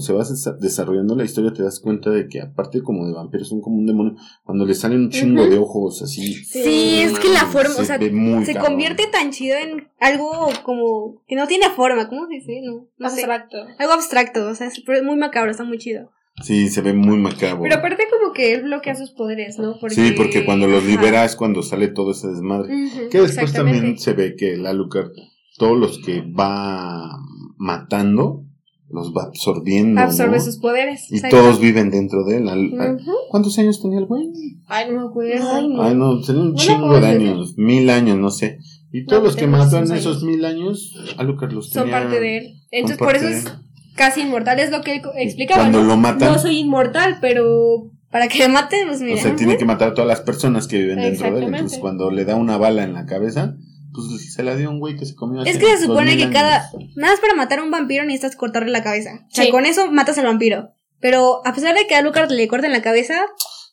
se 0.00 0.12
vas 0.12 0.30
desa- 0.30 0.56
desarrollando 0.58 1.14
la 1.16 1.24
historia, 1.24 1.52
te 1.52 1.62
das 1.62 1.80
cuenta 1.80 2.10
de 2.10 2.28
que 2.28 2.40
aparte 2.40 2.82
como 2.82 3.06
de 3.06 3.12
vampiros 3.14 3.48
son 3.48 3.60
como 3.60 3.76
un 3.76 3.86
demonio, 3.86 4.14
cuando 4.44 4.64
le 4.64 4.74
salen 4.74 5.00
un 5.00 5.10
chingo 5.10 5.46
de 5.48 5.58
ojos 5.58 6.02
así. 6.02 6.34
Sí, 6.34 7.00
es 7.02 7.18
que 7.18 7.28
la 7.28 7.46
forma, 7.46 7.74
se 7.74 7.82
o 7.82 7.84
sea, 7.84 7.98
ve 7.98 8.10
muy 8.10 8.44
se 8.44 8.54
cabrón. 8.54 8.72
convierte 8.72 9.06
tan 9.10 9.30
chido 9.30 9.56
en 9.56 9.88
algo 10.00 10.48
como 10.64 11.22
que 11.26 11.36
no 11.36 11.46
tiene 11.46 11.68
forma, 11.70 12.08
¿cómo 12.08 12.26
se 12.26 12.34
dice? 12.34 12.60
No, 12.64 12.88
no 12.98 13.08
sé. 13.10 13.20
Abstracto. 13.24 13.56
Algo 13.78 13.92
abstracto, 13.92 14.46
o 14.48 14.54
sea, 14.54 14.66
es 14.68 14.80
pero 14.84 14.98
es 14.98 15.04
muy 15.04 15.16
macabro, 15.16 15.50
está 15.50 15.64
muy 15.64 15.78
chido. 15.78 16.10
Sí, 16.42 16.68
se 16.68 16.82
ve 16.82 16.92
muy 16.92 17.16
macabro. 17.18 17.62
Pero 17.62 17.76
aparte 17.76 18.04
como 18.10 18.34
que 18.34 18.52
él 18.52 18.64
bloquea 18.64 18.94
sus 18.94 19.10
poderes, 19.12 19.58
¿no? 19.58 19.76
Sí, 19.88 20.12
porque 20.14 20.44
cuando 20.44 20.66
los 20.66 20.82
Ajá. 20.82 20.90
libera 20.90 21.24
es 21.24 21.34
cuando 21.34 21.62
sale 21.62 21.88
todo 21.88 22.10
ese 22.10 22.28
desmadre. 22.28 22.74
Que 23.10 23.22
después 23.22 23.52
también 23.54 23.98
se 23.98 24.12
ve 24.12 24.36
que 24.36 24.52
el 24.52 24.66
Alucard, 24.66 25.12
todos 25.56 25.78
los 25.78 25.98
que 26.04 26.20
va 26.20 27.10
matando, 27.56 28.44
los 28.88 29.12
va 29.12 29.24
absorbiendo. 29.24 30.00
Absorbe 30.00 30.36
¿no? 30.38 30.42
sus 30.44 30.58
poderes. 30.58 31.06
Y 31.10 31.20
todos 31.28 31.60
viven 31.60 31.90
dentro 31.90 32.24
de 32.24 32.38
él. 32.38 32.48
Al- 32.48 32.80
al- 32.80 32.94
Ujú. 32.96 33.10
¿Cuántos 33.30 33.58
años 33.58 33.80
tenía 33.82 33.98
el 33.98 34.06
güey? 34.06 34.28
Ay, 34.66 34.86
no 34.92 35.00
me 35.02 35.08
acuerdo. 35.08 35.48
Ay, 35.52 35.68
no. 35.68 35.82
Ay, 35.82 35.94
no, 35.94 36.20
tenía 36.20 36.42
un 36.42 36.50
No 36.52 36.56
chingo 36.56 37.00
de 37.00 37.06
años, 37.06 37.54
mil 37.56 37.90
años, 37.90 38.16
no 38.18 38.30
sé. 38.30 38.58
Y 38.92 39.04
todos 39.04 39.22
No, 39.22 39.26
los 39.28 39.36
que 39.36 39.46
mató 39.46 39.78
en 39.78 39.90
esos 39.92 40.22
mil 40.22 40.44
años, 40.44 40.94
Alucard 41.18 41.52
los 41.52 41.70
Son 41.70 41.84
tenía. 41.84 42.00
parte 42.00 42.20
de 42.20 42.36
él. 42.38 42.54
Entonces, 42.70 42.98
son 42.98 43.06
por 43.06 43.16
eso 43.16 43.28
es 43.28 43.52
casi 43.96 44.20
inmortal. 44.22 44.58
Es 44.60 44.70
lo 44.70 44.80
que 44.82 44.96
él 44.96 45.02
explicaba. 45.16 45.62
Cuando 45.62 45.82
¿no? 45.82 45.88
lo 45.88 45.96
matan, 45.96 46.32
No 46.32 46.38
soy 46.38 46.58
inmortal, 46.58 47.18
pero. 47.20 47.90
Para 48.10 48.28
que 48.28 48.38
me 48.38 48.48
mate, 48.48 48.76
pues 48.86 49.00
o 49.00 49.04
mira. 49.04 49.20
sea, 49.20 49.34
tiene 49.36 49.58
que 49.58 49.64
matar 49.66 49.88
a 49.88 49.94
todas 49.94 50.06
las 50.08 50.20
personas 50.20 50.68
que 50.68 50.78
viven 50.80 51.00
dentro 51.00 51.32
de 51.34 51.44
él. 51.44 51.52
Entonces, 51.52 51.80
cuando 51.80 52.10
le 52.10 52.24
da 52.24 52.36
una 52.36 52.56
bala 52.56 52.84
en 52.84 52.94
la 52.94 53.04
cabeza, 53.04 53.56
pues 53.96 54.32
se 54.34 54.42
la 54.42 54.54
dio 54.56 54.70
un 54.70 54.78
güey 54.78 54.96
que 54.96 55.06
se 55.06 55.14
comió 55.14 55.42
Es 55.44 55.58
que 55.58 55.66
se 55.66 55.82
supone 55.86 56.10
2000 56.12 56.16
que 56.18 56.22
años. 56.24 56.32
cada. 56.34 56.70
Nada 56.96 57.12
más 57.12 57.20
para 57.20 57.34
matar 57.34 57.58
a 57.58 57.62
un 57.64 57.70
vampiro 57.70 58.04
necesitas 58.04 58.36
cortarle 58.36 58.70
la 58.70 58.82
cabeza. 58.82 59.10
O 59.30 59.34
sea, 59.34 59.44
Sí. 59.44 59.50
con 59.50 59.66
eso 59.66 59.90
matas 59.90 60.18
al 60.18 60.26
vampiro. 60.26 60.70
Pero 61.00 61.46
a 61.46 61.52
pesar 61.54 61.74
de 61.74 61.86
que 61.86 61.94
a 61.94 61.98
Alucard 61.98 62.30
le 62.30 62.48
corten 62.48 62.72
la 62.72 62.82
cabeza, 62.82 63.14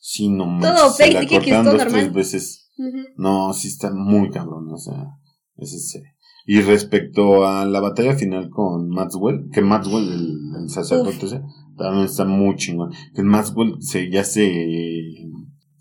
Sí, 0.00 0.28
no 0.28 0.58
Todo 0.60 0.90
se 0.90 1.10
la 1.12 1.20
fake, 1.20 1.28
que 1.42 1.50
es 1.50 1.62
todo 1.62 1.72
normal. 1.72 1.88
tres 1.92 2.12
veces. 2.12 2.70
Ujú. 2.76 2.98
No, 3.16 3.52
sí 3.54 3.68
está 3.68 3.90
muy 3.90 4.28
cabrón, 4.30 4.68
o 4.70 4.76
sea, 4.76 4.94
ese 5.56 5.76
es 5.76 5.90
serio. 5.92 6.10
Y 6.46 6.60
respecto 6.60 7.46
a 7.46 7.64
la 7.64 7.80
batalla 7.80 8.14
final 8.14 8.50
con 8.50 8.90
Maxwell, 8.90 9.48
que 9.50 9.62
Maxwell, 9.62 10.12
el, 10.12 10.62
el 10.62 10.68
sacerdote 10.68 11.40
también 11.78 12.04
está 12.04 12.26
muy 12.26 12.54
chingón. 12.56 12.92
Que 13.14 13.22
Maxwell 13.22 13.76
se, 13.80 14.10
ya 14.10 14.24
se, 14.24 14.44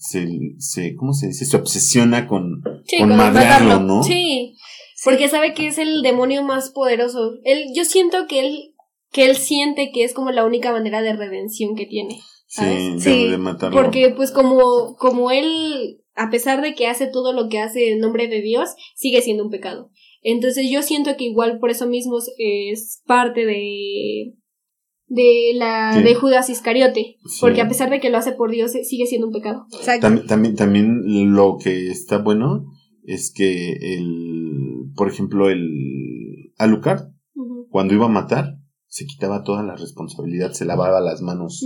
se, 0.03 0.27
se, 0.57 0.95
¿cómo 0.95 1.13
se 1.13 1.27
dice? 1.27 1.45
Se 1.45 1.55
obsesiona 1.55 2.27
con, 2.27 2.61
Sí, 2.85 2.97
con 2.99 3.09
con 3.09 3.17
madrearlo, 3.17 3.67
matarlo. 3.67 3.87
¿no? 3.87 4.03
Sí. 4.03 4.55
Porque 5.05 5.29
sabe 5.29 5.53
que 5.53 5.67
es 5.67 5.77
el 5.77 6.01
demonio 6.01 6.43
más 6.43 6.71
poderoso. 6.71 7.33
Él, 7.43 7.67
yo 7.73 7.85
siento 7.85 8.27
que 8.27 8.41
él, 8.41 8.73
que 9.11 9.25
él 9.25 9.35
siente 9.37 9.91
que 9.93 10.03
es 10.03 10.13
como 10.13 10.31
la 10.31 10.45
única 10.45 10.71
manera 10.71 11.01
de 11.01 11.13
redención 11.13 11.75
que 11.75 11.85
tiene. 11.85 12.19
Sí, 12.47 12.63
de, 12.65 12.99
Sí, 12.99 13.27
de 13.29 13.37
matarlo. 13.37 13.81
Porque 13.81 14.09
pues 14.09 14.31
como, 14.31 14.95
como 14.97 15.31
él, 15.31 16.01
a 16.15 16.29
pesar 16.29 16.61
de 16.61 16.75
que 16.75 16.87
hace 16.87 17.07
todo 17.07 17.31
lo 17.31 17.47
que 17.47 17.59
hace 17.59 17.93
en 17.93 17.99
nombre 17.99 18.27
de 18.27 18.41
Dios, 18.41 18.75
sigue 18.95 19.21
siendo 19.21 19.43
un 19.43 19.51
pecado. 19.51 19.89
Entonces 20.21 20.67
yo 20.69 20.81
siento 20.83 21.15
que 21.17 21.25
igual 21.25 21.59
por 21.59 21.69
eso 21.69 21.87
mismo 21.87 22.17
es 22.37 23.01
parte 23.05 23.45
de, 23.45 24.33
de 25.07 25.51
la, 25.55 25.93
Sí. 25.95 26.03
de 26.03 26.15
Judas 26.15 26.49
Iscariote. 26.49 27.17
Sí. 27.25 27.37
Porque 27.41 27.61
a 27.61 27.67
pesar 27.67 27.89
de 27.89 27.99
que 27.99 28.09
lo 28.09 28.17
hace 28.17 28.31
por 28.33 28.51
Dios, 28.51 28.71
sigue 28.71 29.05
siendo 29.05 29.27
un 29.27 29.33
pecado. 29.33 29.65
exacto. 29.73 30.07
Tam- 30.07 30.25
también, 30.27 30.55
también 30.55 31.33
lo 31.33 31.57
que 31.61 31.89
está 31.89 32.17
bueno 32.17 32.65
es 33.05 33.31
que 33.35 33.73
el, 33.97 34.91
por 34.95 35.09
ejemplo, 35.09 35.49
el 35.49 36.51
Alucard, 36.57 37.09
cuando 37.69 37.93
iba 37.93 38.05
a 38.05 38.09
matar, 38.09 38.57
se 38.87 39.05
quitaba 39.07 39.43
toda 39.43 39.63
la 39.63 39.75
responsabilidad, 39.75 40.51
se 40.51 40.65
lavaba 40.65 41.01
las 41.01 41.21
manos, 41.23 41.65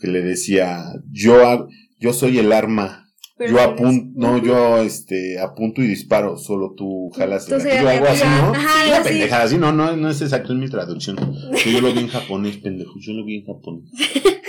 que 0.00 0.06
le 0.06 0.22
decía, 0.22 0.84
yo, 1.10 1.66
yo 1.98 2.12
soy 2.12 2.38
el 2.38 2.52
arma, 2.52 3.05
Pero 3.38 3.52
yo 3.52 3.60
apunto, 3.60 4.12
no, 4.18 4.38
yo 4.38 4.78
este 4.78 5.38
apunto 5.38 5.82
y 5.82 5.86
disparo, 5.86 6.38
solo 6.38 6.72
tú 6.76 7.10
jalas. 7.16 7.46
El- 7.50 7.60
serías 7.60 7.82
yo 7.82 7.88
hago 7.90 8.04
la 8.04 8.10
así. 8.12 8.24
¿no? 8.24 8.52
Ajá, 8.54 8.88
Una 8.88 9.02
pendejada 9.02 9.42
así, 9.44 9.58
no, 9.58 9.72
no, 9.72 9.94
no 9.96 10.08
es 10.10 10.22
exacto, 10.22 10.52
es 10.54 10.58
mi 10.58 10.68
traducción. 10.70 11.16
Yo 11.70 11.80
lo 11.82 11.92
vi 11.92 12.00
en 12.00 12.08
japonés, 12.08 12.56
pendejo, 12.56 12.92
yo 12.98 13.12
lo 13.12 13.24
vi 13.26 13.36
en 13.40 13.44
japonés. 13.46 13.90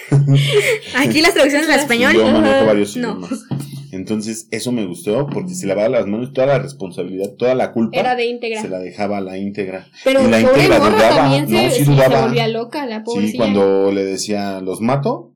Aquí 0.95 1.21
las 1.21 1.33
traducciones 1.33 1.69
al 1.69 1.79
español. 1.79 2.13
Yo 2.13 2.25
manejo 2.31 2.65
varios 2.65 2.95
No. 2.97 3.09
idiomas. 3.11 3.43
Entonces, 3.91 4.47
eso 4.51 4.71
me 4.71 4.85
gustó 4.85 5.27
porque 5.27 5.53
se 5.55 5.65
lavaba 5.65 5.89
las 5.89 6.07
manos, 6.07 6.33
toda 6.33 6.47
la 6.47 6.59
responsabilidad, 6.59 7.31
toda 7.37 7.55
la 7.55 7.71
culpa 7.71 7.97
Era 7.97 8.15
de 8.15 8.25
íntegra. 8.25 8.61
se 8.61 8.67
la 8.69 8.79
dejaba 8.79 9.17
a 9.17 9.21
la 9.21 9.37
íntegra. 9.37 9.87
Pero 10.03 10.25
y 10.25 10.29
la 10.29 10.41
íntegra 10.41 10.79
dudaba, 10.79 11.33
se, 11.35 11.41
no, 11.41 11.47
sí 11.47 11.69
sí, 11.71 11.85
se 11.85 11.91
dudaba. 11.91 12.21
volvía 12.25 12.47
loca, 12.49 12.85
la 12.85 12.97
Sí, 12.97 13.03
pobrecilla. 13.05 13.37
cuando 13.37 13.91
le 13.93 14.03
decía, 14.03 14.59
los 14.61 14.81
mato, 14.81 15.33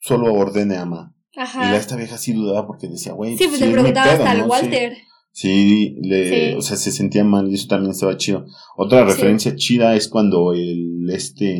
solo 0.00 0.32
ordene 0.34 0.76
ama. 0.76 1.13
Y 1.36 1.40
Ajá. 1.40 1.70
la 1.72 1.76
esta 1.76 1.96
vieja 1.96 2.16
sí 2.18 2.32
dudaba 2.32 2.66
porque 2.66 2.88
decía, 2.88 3.12
güey, 3.12 3.36
Sí, 3.36 3.44
pues 3.48 3.58
sí 3.58 3.66
le 3.66 3.72
preguntaba 3.72 4.06
pedo, 4.06 4.16
hasta 4.18 4.30
al 4.30 4.38
¿no? 4.38 4.44
Sí. 4.44 4.50
Walter. 4.50 4.92
Sí, 5.32 5.96
le, 6.00 6.50
Sí. 6.52 6.56
o 6.56 6.62
sea, 6.62 6.76
se 6.76 6.92
sentía 6.92 7.24
mal 7.24 7.50
y 7.50 7.54
eso 7.54 7.66
también 7.68 7.90
estaba 7.90 8.16
chido. 8.16 8.46
Otra 8.76 9.00
Sí. 9.00 9.12
referencia 9.14 9.56
chida 9.56 9.96
es 9.96 10.08
cuando 10.08 10.52
el, 10.52 11.08
este, 11.10 11.58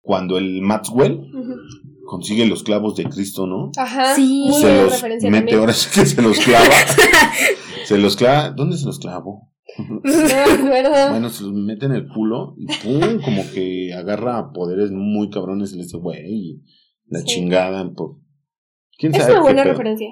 cuando 0.00 0.38
el 0.38 0.62
Maxwell 0.62 1.20
consigue 2.06 2.46
los 2.46 2.62
clavos 2.62 2.96
de 2.96 3.04
Cristo, 3.04 3.46
¿no? 3.46 3.70
Ajá. 3.76 4.14
Sí. 4.14 4.44
Muy 4.48 4.60
se 4.60 4.66
buena 4.66 4.82
los 4.82 4.92
referencia 4.92 5.30
mete, 5.30 5.40
también. 5.40 5.58
ahora 5.60 5.72
sí 5.72 5.88
que 6.00 6.06
se 6.06 6.22
los 6.22 6.38
clava. 6.38 6.64
se 7.84 7.98
los 7.98 8.16
clava, 8.16 8.50
¿dónde 8.50 8.76
se 8.76 8.84
los 8.86 8.98
clavó? 9.00 9.48
No 9.78 10.00
me 10.04 10.34
acuerdo. 10.34 11.10
Bueno, 11.10 11.30
se 11.30 11.42
los 11.44 11.52
mete 11.52 11.86
en 11.86 11.92
el 11.92 12.06
culo 12.08 12.54
y 12.58 12.66
pum, 12.66 13.20
como 13.24 13.42
que 13.52 13.92
agarra 13.94 14.52
poderes 14.52 14.90
muy 14.90 15.30
cabrones 15.30 15.72
y 15.72 15.76
le 15.76 15.82
dice, 15.84 15.96
güey, 15.96 16.60
la 17.08 17.20
Sí. 17.20 17.26
chingada. 17.26 17.88
Por... 17.94 18.16
¿Quién 19.00 19.14
es 19.14 19.22
sabe? 19.22 19.32
una 19.34 19.42
buena 19.42 19.62
pedo? 19.62 19.72
referencia. 19.72 20.08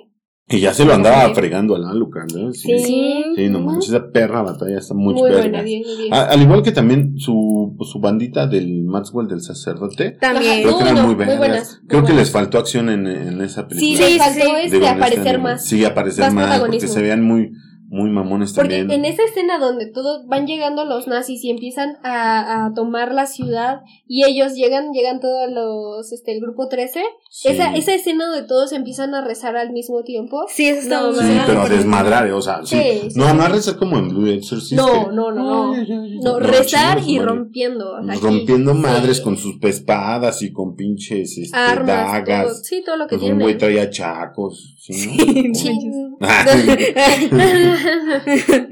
Y 0.51 0.61
ya 0.61 0.73
se 0.73 0.87
lo 0.87 0.95
andaba 0.95 1.27
Sí. 1.29 1.35
fregando 1.35 1.77
a 1.77 1.79
la 1.79 1.93
Luca, 1.93 2.25
¿no? 2.35 2.55
Sí. 2.55 2.79
Sí. 2.79 3.23
Sí, 3.37 3.49
no 3.51 3.61
manches, 3.61 3.91
esa 3.91 4.11
perra 4.11 4.41
batalla 4.41 4.79
está 4.79 4.95
muy, 4.95 5.13
Muy 5.13 5.31
buena, 5.31 5.61
bien, 5.61 5.83
muy 5.87 5.97
bien. 6.05 6.15
A- 6.15 6.23
al 6.25 6.41
igual 6.41 6.63
que 6.63 6.73
también 6.73 7.19
su, 7.19 7.77
su 7.83 8.01
bandita 8.01 8.47
del 8.47 8.85
Maxwell 8.85 9.29
del 9.29 9.43
sacerdote. 9.43 10.13
También. 10.13 10.63
Creo 10.63 10.79
que 10.79 10.85
eran 10.85 11.05
muy 11.05 11.15
buenas, 11.17 11.37
muy 11.37 11.47
Creo 11.89 12.01
que 12.01 12.07
buenas. 12.13 12.17
les 12.17 12.31
faltó 12.31 12.59
acción 12.59 12.89
en, 12.89 13.07
en 13.07 13.43
esa 13.43 13.69
Sí, 13.69 13.69
película. 13.69 14.09
les 14.09 14.13
Sí, 14.15 14.19
faltó 14.19 14.41
sí. 14.41 14.51
este, 14.65 14.77
Digo, 14.77 14.77
en 14.77 14.83
este 14.85 14.89
aparecer 14.89 15.39
más. 15.39 15.65
Sí, 15.67 15.85
aparecer 15.85 16.25
Más 16.25 16.35
más, 16.35 16.61
porque 16.61 16.81
se 16.81 17.03
vean 17.03 17.23
muy, 17.23 17.53
muy 17.91 18.11
mamones 18.11 18.53
Porque 18.53 18.79
también. 18.81 19.05
en 19.05 19.11
esa 19.11 19.23
escena 19.25 19.59
donde 19.59 19.87
todos 19.87 20.27
van 20.27 20.47
llegando 20.47 20.85
los 20.85 21.07
nazis 21.09 21.43
y 21.43 21.51
empiezan 21.51 21.97
a, 22.05 22.67
a 22.67 22.75
tomar 22.75 23.13
la 23.15 23.27
ciudad 23.27 23.81
y 24.07 24.25
ellos 24.25 24.53
llegan, 24.55 24.93
llegan 24.93 25.21
todos 25.21 25.51
los, 25.51 26.13
este, 26.13 26.33
el 26.35 26.41
grupo 26.43 26.69
13, 26.69 27.01
Sí. 27.31 27.49
esa, 27.49 27.75
esa 27.75 27.95
escena 27.95 28.27
donde 28.27 28.47
todos 28.47 28.73
empiezan 28.73 29.15
a 29.15 29.25
rezar 29.25 29.57
al 29.57 29.73
mismo 29.73 30.03
tiempo. 30.03 30.45
Sí, 30.49 30.67
eso 30.69 30.81
está 30.81 31.01
No, 31.01 31.13
Sí, 31.15 31.39
pero 31.47 31.63
a 31.63 31.69
desmadrar, 31.69 32.31
o 32.33 32.43
sea, 32.43 32.61
sí. 32.65 33.09
No, 33.15 33.33
no 33.33 33.43
a 33.43 33.49
rezar 33.49 33.77
como 33.77 33.99
en 33.99 34.09
Blue 34.11 34.27
Exorcist. 34.27 34.73
No, 34.73 35.11
no, 35.11 35.33
no, 35.33 35.75
no. 35.75 35.85
No, 36.23 36.39
rezar 36.41 37.01
y 37.07 37.19
rompiendo. 37.19 37.93
o 38.01 38.05
sea, 38.05 38.13
aquí- 38.13 38.21
Rompiendo 38.23 38.75
madres 38.75 39.19
sí. 39.19 39.23
con 39.23 39.37
sus 39.39 39.57
espadas 39.63 40.43
y 40.43 40.53
con 40.53 40.77
pinches 40.77 41.39
este, 41.39 41.57
armas, 41.57 41.87
todo, 41.87 42.13
dagas. 42.13 42.63
sí, 42.67 42.83
todo 42.85 42.97
lo 42.97 43.07
que 43.07 43.17
Pues 43.17 43.23
un 43.23 43.29
tiene. 43.39 43.45
güey 43.45 43.57
traía 43.59 43.89
chacos, 43.89 44.75
¿sí? 44.79 44.93
¿no? 45.09 46.19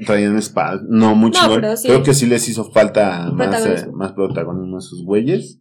Traían 0.05 0.37
espadas. 0.37 0.81
No, 0.87 1.15
pero 1.55 1.75
sí. 1.77 1.87
Creo 1.87 2.03
que 2.03 2.13
sí 2.13 2.25
les 2.25 2.47
hizo 2.49 2.63
falta 2.71 3.31
más, 3.31 3.47
eh, 3.47 3.49
Protagonismo. 3.49 3.91
más 3.93 4.11
protagonismo 4.13 4.77
a 4.77 4.81
sus 4.81 5.03
güeyes. 5.03 5.59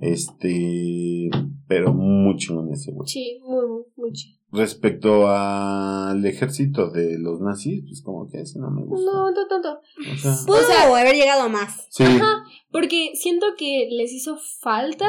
Este, 0.00 1.30
pero 1.66 1.92
muy 1.94 2.36
chingón 2.36 2.70
ese 2.72 2.92
güey. 2.92 3.08
sí, 3.08 3.38
muy, 3.42 3.64
muy. 3.96 4.12
Respecto 4.52 5.26
al 5.28 6.24
ejército 6.24 6.90
de 6.90 7.18
los 7.18 7.40
nazis, 7.40 7.82
pues 7.88 8.02
como 8.02 8.28
que 8.28 8.40
ese 8.42 8.60
no 8.60 8.70
me 8.70 8.84
gusta. 8.84 9.10
No, 9.10 9.30
no 9.32 9.46
tanto. 9.48 9.80
O 10.12 10.16
sea, 10.16 10.36
Pudo 10.46 10.58
O 10.58 10.62
sea- 10.62 11.00
haber 11.00 11.14
llegado 11.16 11.42
a 11.42 11.48
más. 11.48 11.86
sí. 11.90 12.04
Ajá, 12.04 12.44
porque 12.70 13.12
siento 13.14 13.46
que 13.58 13.88
les 13.90 14.12
hizo 14.12 14.36
falta 14.60 15.06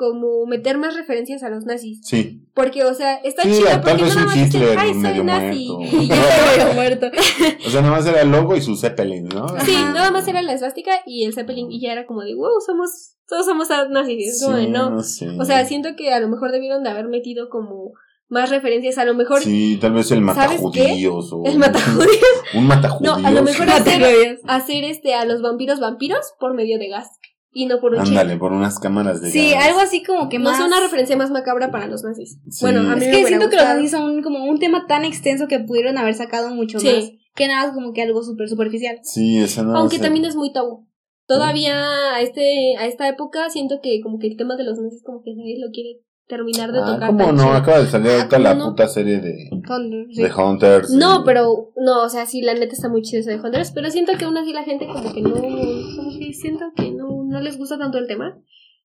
como 0.00 0.46
meter 0.46 0.78
más 0.78 0.94
referencias 0.96 1.42
a 1.42 1.50
los 1.50 1.66
nazis. 1.66 2.00
Sí. 2.02 2.40
Porque, 2.54 2.84
o 2.84 2.94
sea, 2.94 3.16
está 3.16 3.42
Sí, 3.42 3.50
chido 3.52 3.68
porque 3.82 4.02
no 4.02 4.08
nada 4.08 4.24
más 4.24 4.34
dicen, 4.34 4.62
ay, 4.78 4.88
soy 4.88 4.98
medio 4.98 5.24
nazi. 5.24 5.68
muerto. 5.68 5.96
Y 6.02 6.08
ya. 6.08 6.72
muerto. 6.74 7.10
O 7.66 7.70
sea, 7.70 7.82
nada 7.82 7.96
más 7.96 8.06
era 8.06 8.22
el 8.22 8.30
logo 8.30 8.56
y 8.56 8.62
su 8.62 8.76
Zeppelin, 8.78 9.28
¿no? 9.28 9.46
Sí, 9.66 9.72
nada 9.74 10.10
más 10.10 10.26
era 10.26 10.40
la 10.40 10.54
esvástica 10.54 10.92
y 11.04 11.24
el 11.24 11.34
Zeppelin 11.34 11.70
y 11.70 11.80
ya 11.82 11.92
era 11.92 12.06
como 12.06 12.22
de, 12.22 12.34
wow, 12.34 12.62
somos, 12.64 13.16
todos 13.28 13.44
somos 13.44 13.68
nazis. 13.90 14.36
Es 14.36 14.42
como 14.42 14.56
de, 14.56 14.68
no. 14.68 15.02
sí. 15.02 15.26
O 15.38 15.44
sea, 15.44 15.66
siento 15.66 15.90
que 15.96 16.14
a 16.14 16.20
lo 16.20 16.28
mejor 16.28 16.50
debieron 16.50 16.82
de 16.82 16.88
haber 16.88 17.08
metido 17.08 17.50
como 17.50 17.92
más 18.30 18.48
referencias. 18.48 18.96
A 18.96 19.04
lo 19.04 19.14
mejor 19.14 19.42
Sí, 19.42 19.76
tal 19.78 19.92
vez 19.92 20.10
el 20.12 20.24
¿Sabes 20.24 20.62
matajudíos 20.62 21.30
o 21.32 21.42
el 21.44 21.58
matajudíos. 21.58 22.16
un 22.54 22.66
matajudíos. 22.66 23.18
No, 23.20 23.28
a 23.28 23.30
lo 23.30 23.42
mejor 23.42 23.68
hacer, 23.68 24.38
hacer 24.46 24.84
este 24.84 25.14
a 25.14 25.26
los 25.26 25.42
vampiros 25.42 25.78
vampiros 25.78 26.32
por 26.40 26.54
medio 26.54 26.78
de 26.78 26.88
gas 26.88 27.18
y 27.52 27.66
no 27.66 27.80
por 27.80 27.94
un. 27.94 28.00
Ándale, 28.00 28.36
por 28.36 28.52
unas 28.52 28.78
cámaras 28.78 29.20
de 29.20 29.30
Sí, 29.30 29.50
gas. 29.50 29.66
algo 29.66 29.80
así 29.80 30.02
como 30.02 30.28
que 30.28 30.38
No 30.38 30.44
más. 30.50 30.60
es 30.60 30.66
una 30.66 30.80
referencia 30.80 31.16
más 31.16 31.30
macabra 31.30 31.70
para 31.70 31.86
los 31.86 32.02
nazis. 32.04 32.38
Sí. 32.48 32.58
Bueno, 32.64 32.80
a 32.90 32.96
mí 32.96 33.04
Es 33.04 33.10
me 33.10 33.18
que 33.22 33.26
siento 33.26 33.50
que 33.50 33.56
los 33.56 33.64
nazis 33.64 33.90
son 33.90 34.22
como 34.22 34.44
un 34.44 34.58
tema 34.58 34.86
tan 34.86 35.04
extenso 35.04 35.48
que 35.48 35.58
pudieron 35.60 35.98
haber 35.98 36.14
sacado 36.14 36.50
mucho 36.54 36.78
Sí. 36.80 36.86
más. 36.86 37.10
Que 37.34 37.46
nada, 37.48 37.68
es 37.68 37.74
como 37.74 37.92
que 37.92 38.02
algo 38.02 38.22
súper 38.22 38.48
superficial. 38.48 38.98
Sí, 39.02 39.38
esa 39.38 39.62
no 39.62 39.76
Aunque 39.76 39.98
también 39.98 40.24
es 40.24 40.36
muy 40.36 40.52
tabú. 40.52 40.88
Todavía 41.26 42.14
a 42.14 42.20
este 42.22 42.76
a 42.76 42.86
esta 42.86 43.08
época 43.08 43.48
siento 43.50 43.80
que 43.80 44.00
como 44.02 44.18
que 44.18 44.26
el 44.26 44.36
tema 44.36 44.56
de 44.56 44.64
los 44.64 44.78
nazis 44.78 45.02
como 45.04 45.22
que 45.22 45.32
nadie 45.36 45.58
lo 45.60 45.70
quiere 45.70 46.00
terminar 46.30 46.72
de 46.72 46.78
Ah, 46.78 46.86
tocar. 46.94 47.08
¿Cómo 47.10 47.32
no? 47.32 47.52
Acaba 47.52 47.80
de 47.80 47.86
salir 47.88 48.08
Ah, 48.12 48.14
ahorita 48.18 48.36
¿cómo 48.36 48.48
la 48.48 48.54
no? 48.54 48.70
puta 48.70 48.88
serie 48.88 49.20
de, 49.20 49.50
Con- 49.66 50.06
sí. 50.10 50.22
de 50.22 50.32
Hunters. 50.32 50.90
No, 50.92 51.20
y- 51.20 51.24
pero 51.26 51.72
no, 51.76 52.04
o 52.04 52.08
sea, 52.08 52.24
sí 52.24 52.40
la 52.40 52.54
neta 52.54 52.72
está 52.72 52.88
muy 52.88 53.02
chido 53.02 53.20
eso 53.20 53.30
de 53.30 53.40
Hunters, 53.40 53.72
pero 53.72 53.90
siento 53.90 54.12
que 54.16 54.24
aún 54.24 54.36
así 54.38 54.52
la 54.54 54.62
gente 54.64 54.86
como 54.86 55.12
que 55.12 55.20
no 55.20 55.34
como 55.34 56.18
que 56.18 56.32
siento 56.32 56.64
que 56.76 56.90
no 56.92 57.24
no 57.28 57.40
les 57.40 57.58
gusta 57.58 57.76
tanto 57.78 57.98
el 57.98 58.06
tema, 58.06 58.38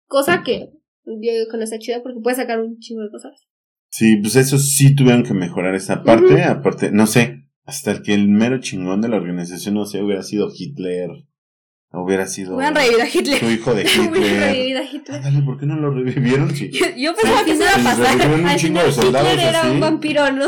cosa 0.08 0.44
que 0.44 0.72
yo 1.06 1.14
digo 1.32 1.46
que 1.50 1.58
no 1.58 1.64
está 1.64 1.78
chida 1.80 2.02
porque 2.04 2.20
puede 2.20 2.36
sacar 2.36 2.60
un 2.60 2.80
chingo 2.80 3.04
de 3.04 3.12
cosas. 3.12 3.34
Sí, 3.90 4.18
pues 4.18 4.36
eso 4.36 4.58
sí 4.58 4.94
tuvieron 4.96 5.24
que 5.24 5.34
mejorar 5.34 5.74
esa 5.76 6.04
parte. 6.04 6.44
Aparte, 6.44 6.92
no 6.92 7.06
sé, 7.08 7.46
hasta 7.64 7.92
el 7.92 8.02
que 8.02 8.14
el 8.14 8.28
mero 8.28 8.60
chingón 8.60 9.02
de 9.02 9.08
la 9.10 9.16
organización, 9.18 9.76
no 9.76 9.86
sé, 9.86 10.02
hubiera 10.04 10.22
sido 10.24 10.50
Hitler. 10.54 11.10
Hubiera 12.04 12.26
sido 12.28 12.56
Hubieran 12.56 12.76
revivido 12.76 13.02
a 13.02 13.08
Hitler. 13.08 13.40
su 13.40 13.46
hijo 13.52 13.74
de 13.74 13.82
Hubiera 14.10 14.18
Hitler. 14.18 14.52
revivido 14.54 14.80
a 14.80 14.84
Hitler. 14.84 15.18
Ándale, 15.18 15.42
¿por 15.46 15.60
qué 15.60 15.66
no 15.66 15.76
lo 15.78 15.92
revivieron? 15.92 16.50
Sí. 16.56 16.70
Yo, 16.72 16.86
yo 16.98 17.14
pensaba 17.16 17.44
que 17.46 17.52
eso 17.52 17.62
iba 17.64 17.72
a 17.72 17.78
Sí, 17.78 17.84
pasar. 17.84 18.34
un 18.40 18.46
Al 18.46 18.58
chingo 18.58 18.80
final 18.80 18.86
de 18.86 18.92
soldados 18.92 19.32
Hitler 19.34 19.48
era 19.50 19.62
así. 19.62 19.70
un 19.72 19.80
vampiro, 19.80 20.32
¿no? 20.32 20.46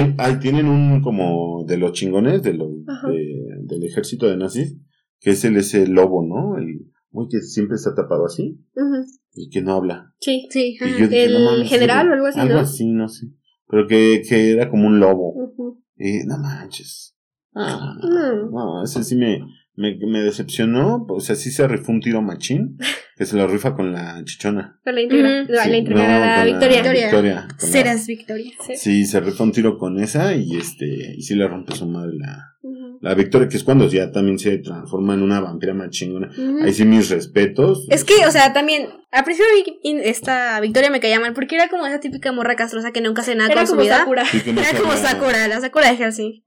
Él- 0.00 0.14
ahí 0.18 0.38
tienen 0.40 0.66
un 0.66 1.00
como 1.02 1.64
de 1.66 1.76
los 1.78 1.92
chingones 1.92 2.42
de 2.42 2.54
los 2.54 2.68
de- 2.86 3.58
del 3.64 3.84
ejército 3.84 4.26
de 4.26 4.36
nazis, 4.36 4.76
que 5.20 5.30
es 5.30 5.44
el 5.44 5.56
ese 5.56 5.86
lobo, 5.86 6.24
¿no? 6.26 6.58
El 6.58 6.86
güey 7.10 7.28
que 7.28 7.40
siempre 7.40 7.76
está 7.76 7.94
tapado 7.94 8.26
así 8.26 8.60
Ujú. 8.76 9.04
y 9.34 9.48
que 9.50 9.62
no 9.62 9.72
habla. 9.74 10.14
Sí. 10.20 10.46
Sí, 10.50 10.76
Y 10.80 10.84
ajá. 10.84 10.98
yo 10.98 11.08
dije, 11.08 11.24
El 11.24 11.32
no 11.44 11.50
mames, 11.50 11.68
general 11.68 12.06
ese 12.06 12.10
o 12.10 12.14
algo 12.14 12.26
así, 12.26 12.40
Algo 12.40 12.54
¿no? 12.54 12.60
así, 12.60 12.86
no 12.92 13.08
sé. 13.08 13.26
Pero 13.70 13.86
que, 13.86 14.22
que 14.28 14.52
era 14.52 14.70
como 14.70 14.86
un 14.86 15.00
lobo. 15.00 15.32
Ujú. 15.34 15.82
Y 15.96 16.24
no 16.26 16.38
manches. 16.38 17.16
Ah, 17.54 17.94
Mm. 18.02 18.54
no, 18.54 18.84
ese 18.84 19.02
sí 19.02 19.16
me, 19.16 19.40
me, 19.78 19.96
me 20.06 20.20
decepcionó. 20.22 21.06
O 21.08 21.20
sea, 21.20 21.36
sí 21.36 21.50
se 21.50 21.66
rifó 21.66 21.92
un 21.92 22.00
tiro 22.00 22.20
machín, 22.20 22.76
que 23.16 23.24
se 23.24 23.36
lo 23.36 23.46
rifa 23.46 23.74
con 23.74 23.92
la 23.92 24.22
chichona. 24.24 24.78
Con 24.84 24.94
la 24.94 25.00
Sí, 25.00 25.06
no, 25.08 25.54
la 25.54 26.44
Victoria. 26.44 26.82
Victoria. 26.82 27.34
La- 27.34 27.48
Serás 27.58 28.06
Victoria. 28.06 28.52
Sí. 28.66 28.76
Sí, 28.76 29.06
se 29.06 29.20
rifó 29.20 29.44
un 29.44 29.52
tiro 29.52 29.78
con 29.78 29.98
esa 30.00 30.34
y 30.34 30.56
este 30.56 31.14
y 31.16 31.22
sí 31.22 31.34
le 31.34 31.46
rompe 31.48 31.74
su 31.74 31.86
madre 31.86 32.12
la, 32.18 32.44
la 33.00 33.14
Victoria, 33.14 33.48
que 33.48 33.56
es 33.56 33.64
cuando 33.64 33.88
ya 33.88 34.10
también 34.10 34.38
se 34.38 34.58
transforma 34.58 35.14
en 35.14 35.22
una 35.22 35.40
vampira 35.40 35.74
más 35.74 35.90
chingona. 35.90 36.30
Ahí 36.62 36.72
sí 36.72 36.84
mis 36.84 37.08
respetos. 37.10 37.86
Es 37.88 38.04
que, 38.04 38.26
o 38.26 38.30
sea, 38.30 38.52
también, 38.52 38.88
al 39.12 39.24
principio 39.24 39.46
esta 40.02 40.60
Victoria 40.60 40.90
me 40.90 41.00
caía 41.00 41.20
mal 41.20 41.32
porque 41.34 41.54
era 41.54 41.68
como 41.68 41.86
esa 41.86 42.00
típica 42.00 42.32
morra 42.32 42.56
castrosa 42.56 42.90
que 42.92 43.00
nunca 43.00 43.22
hace 43.22 43.34
nada 43.36 43.50
Era 43.52 43.60
con 43.62 43.66
su 43.68 43.76
vida. 43.76 43.98
Sakura. 43.98 44.24
Sí, 44.26 44.40
que 44.40 44.52
no 44.52 44.60
Era 44.60 44.78
como 44.78 44.92
Sakura, 44.96 45.46
la 45.48 45.60
Sakura 45.60 45.90
de 45.90 45.96
Helsing. 45.96 46.42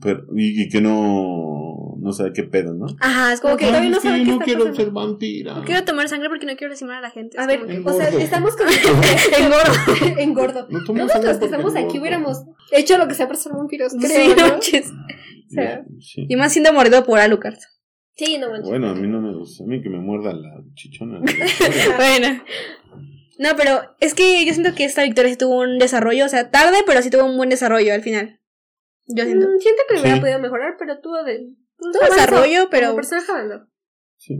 pero- 0.00 0.24
y, 0.36 0.62
y 0.64 0.68
que 0.68 0.80
no, 0.82 1.65
no 2.06 2.12
sabe 2.12 2.32
qué 2.32 2.44
pedo, 2.44 2.72
¿no? 2.72 2.86
Ajá, 3.00 3.32
es 3.32 3.40
como 3.40 3.56
que 3.58 3.66
todavía 3.66 3.90
no 3.90 4.00
sabe 4.00 4.20
yo 4.20 4.24
qué 4.24 4.30
no 4.30 4.38
quiero 4.38 4.58
pasando. 4.60 4.76
ser 4.80 4.90
vampira. 4.92 5.54
no 5.54 5.64
quiero 5.64 5.84
tomar 5.84 6.08
sangre 6.08 6.28
porque 6.30 6.46
no 6.46 6.56
quiero 6.56 6.70
lastimar 6.70 6.96
a 6.96 7.00
la 7.02 7.10
gente. 7.10 7.38
A 7.38 7.46
ver, 7.46 7.62
o 7.84 7.92
sea, 7.92 8.08
estamos 8.08 8.56
con... 8.56 8.66
Engordo. 9.38 10.16
Engordo. 10.18 10.66
No 10.70 10.84
tomo 10.84 10.98
Nosotros 11.02 11.12
sangre 11.12 11.28
los 11.28 11.38
que 11.38 11.44
estamos 11.44 11.76
aquí 11.76 11.98
hubiéramos 11.98 12.44
hecho 12.72 12.96
lo 12.96 13.08
que 13.08 13.14
sea 13.14 13.26
para 13.26 13.38
ser 13.38 13.52
vampiros, 13.52 13.92
Sí, 13.92 13.98
creo, 13.98 14.36
no 14.36 14.42
¿no? 14.46 14.48
manches. 14.52 14.90
O 14.90 15.50
sea, 15.50 15.84
Sí. 16.00 16.26
Y 16.28 16.36
más 16.36 16.52
siendo 16.52 16.72
mordido 16.72 17.04
por 17.04 17.18
Alucard. 17.18 17.58
sí, 18.14 18.38
no 18.38 18.48
manches. 18.50 18.68
Bueno, 18.70 18.88
a 18.90 18.94
mí 18.94 19.06
no 19.08 19.20
me 19.20 19.34
gusta. 19.34 19.64
A 19.64 19.66
mí 19.66 19.82
que 19.82 19.90
me 19.90 19.98
muerda 19.98 20.32
la 20.32 20.62
chichona. 20.74 21.20
Bueno. 21.96 22.42
No, 23.38 23.50
pero 23.54 23.80
es 24.00 24.14
que 24.14 24.44
yo 24.46 24.52
siento 24.54 24.74
que 24.74 24.84
esta 24.84 25.02
Victoria 25.02 25.30
sí 25.30 25.36
tuvo 25.36 25.60
un 25.60 25.78
desarrollo, 25.78 26.24
o 26.24 26.28
sea, 26.28 26.50
tarde, 26.50 26.78
pero 26.86 27.02
sí 27.02 27.10
tuvo 27.10 27.26
un 27.26 27.36
buen 27.36 27.50
desarrollo 27.50 27.92
al 27.92 28.00
final. 28.02 28.40
Yo 29.08 29.24
siento. 29.24 29.46
Mm, 29.46 29.58
siento 29.60 29.82
que 29.88 30.00
hubiera 30.00 30.14
Sí. 30.16 30.20
podido 30.20 30.38
mejorar, 30.40 30.76
pero 30.78 30.98
tuvo 31.00 31.22
de... 31.22 31.46
Tuvo 31.78 32.14
desarrollo, 32.14 32.68
pero- 32.70 32.86
Como 32.88 32.96
personaje 32.96 33.30
avanzó. 33.32 33.66
Sí. 34.16 34.34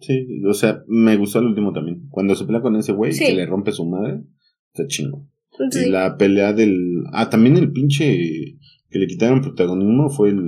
Sí, 0.00 0.26
o 0.46 0.52
sea, 0.52 0.82
me 0.88 1.16
gustó 1.16 1.38
el 1.38 1.46
último 1.46 1.72
también. 1.72 2.06
Cuando 2.10 2.34
se 2.34 2.44
pelea 2.44 2.60
con 2.60 2.76
ese 2.76 2.92
güey 2.92 3.12
Sí. 3.12 3.24
que 3.26 3.34
le 3.34 3.46
rompe 3.46 3.72
su 3.72 3.86
madre, 3.86 4.24
está 4.72 4.86
chingo. 4.86 5.26
Sí. 5.70 5.86
Y 5.86 5.90
la 5.90 6.18
pelea 6.18 6.52
del. 6.52 6.76
Ah, 7.12 7.30
también 7.30 7.56
el 7.56 7.72
pinche 7.72 8.04
que 8.90 8.98
le 8.98 9.06
quitaron 9.06 9.40
protagonismo 9.40 10.10
fue 10.10 10.30
el. 10.30 10.42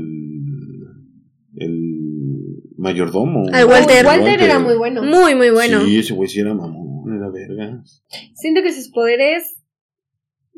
El 1.56 2.62
mayordomo. 2.76 3.46
Al 3.52 3.64
Walter. 3.66 4.04
Walter 4.06 4.40
era 4.42 4.58
muy 4.58 4.76
bueno. 4.76 5.02
Muy, 5.02 5.34
muy 5.34 5.50
bueno. 5.50 5.84
Sí, 5.84 5.98
ese 5.98 6.14
güey 6.14 6.28
sí 6.28 6.40
era 6.40 6.54
mamón, 6.54 7.12
era 7.16 7.30
verga. 7.30 7.82
Siento 8.34 8.62
que 8.62 8.72
sus 8.72 8.90
poderes 8.90 9.57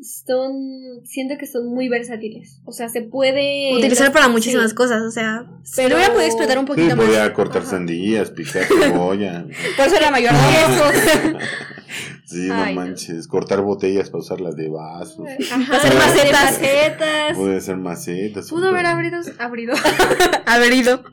son... 0.01 1.03
Siento 1.05 1.37
que 1.37 1.45
son 1.47 1.67
muy 1.67 1.89
versátiles. 1.89 2.59
O 2.65 2.71
sea, 2.71 2.89
se 2.89 3.01
puede... 3.01 3.73
Utilizar 3.75 4.11
para 4.11 4.25
sí. 4.25 4.31
muchísimas 4.31 4.73
cosas, 4.73 5.01
o 5.03 5.11
sea, 5.11 5.45
Pero- 5.75 5.89
lo 5.89 5.95
hubiera 5.95 6.13
podido 6.13 6.27
explotar 6.27 6.57
un 6.59 6.65
Sí, 6.65 6.67
poquito 6.67 6.95
más. 6.95 7.05
podía 7.05 7.33
cortar 7.33 7.61
Ajá. 7.61 7.71
sandías, 7.71 8.31
picar 8.31 8.63
cebolla. 8.65 9.45
Por 9.77 9.87
eso 9.87 9.95
era 9.95 10.11
mayor. 10.11 10.31
sí, 12.25 12.47
no 12.47 12.55
Ay, 12.55 12.75
no. 12.75 12.81
manches. 12.81 13.27
Cortar 13.27 13.61
botellas 13.61 14.09
para 14.09 14.21
usarlas 14.21 14.55
de 14.55 14.69
vasos. 14.69 15.25
Ajá, 15.51 15.75
Hacer 15.77 15.93
macetas. 15.95 16.43
macetas. 16.51 17.37
Puede 17.37 17.57
hacer 17.57 17.77
macetas. 17.77 18.49
Pudo 18.49 18.69
haber 18.69 18.85
abrido... 18.85 19.19
abrido. 19.39 19.73
Haber 20.45 20.73
ido. 20.73 21.03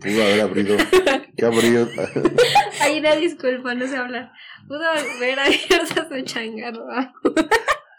Pudo 0.00 0.22
haber 0.22 0.40
abrido. 0.40 0.76
¿Qué 1.36 1.44
abrió? 1.44 1.88
Ay, 2.80 3.00
no, 3.00 3.16
disculpa, 3.16 3.74
no 3.74 3.86
sé 3.86 3.96
hablar. 3.96 4.32
Pudo 4.66 4.82
haber 4.88 5.38
abierto 5.40 6.06
su 6.08 6.20
changarro. 6.22 6.86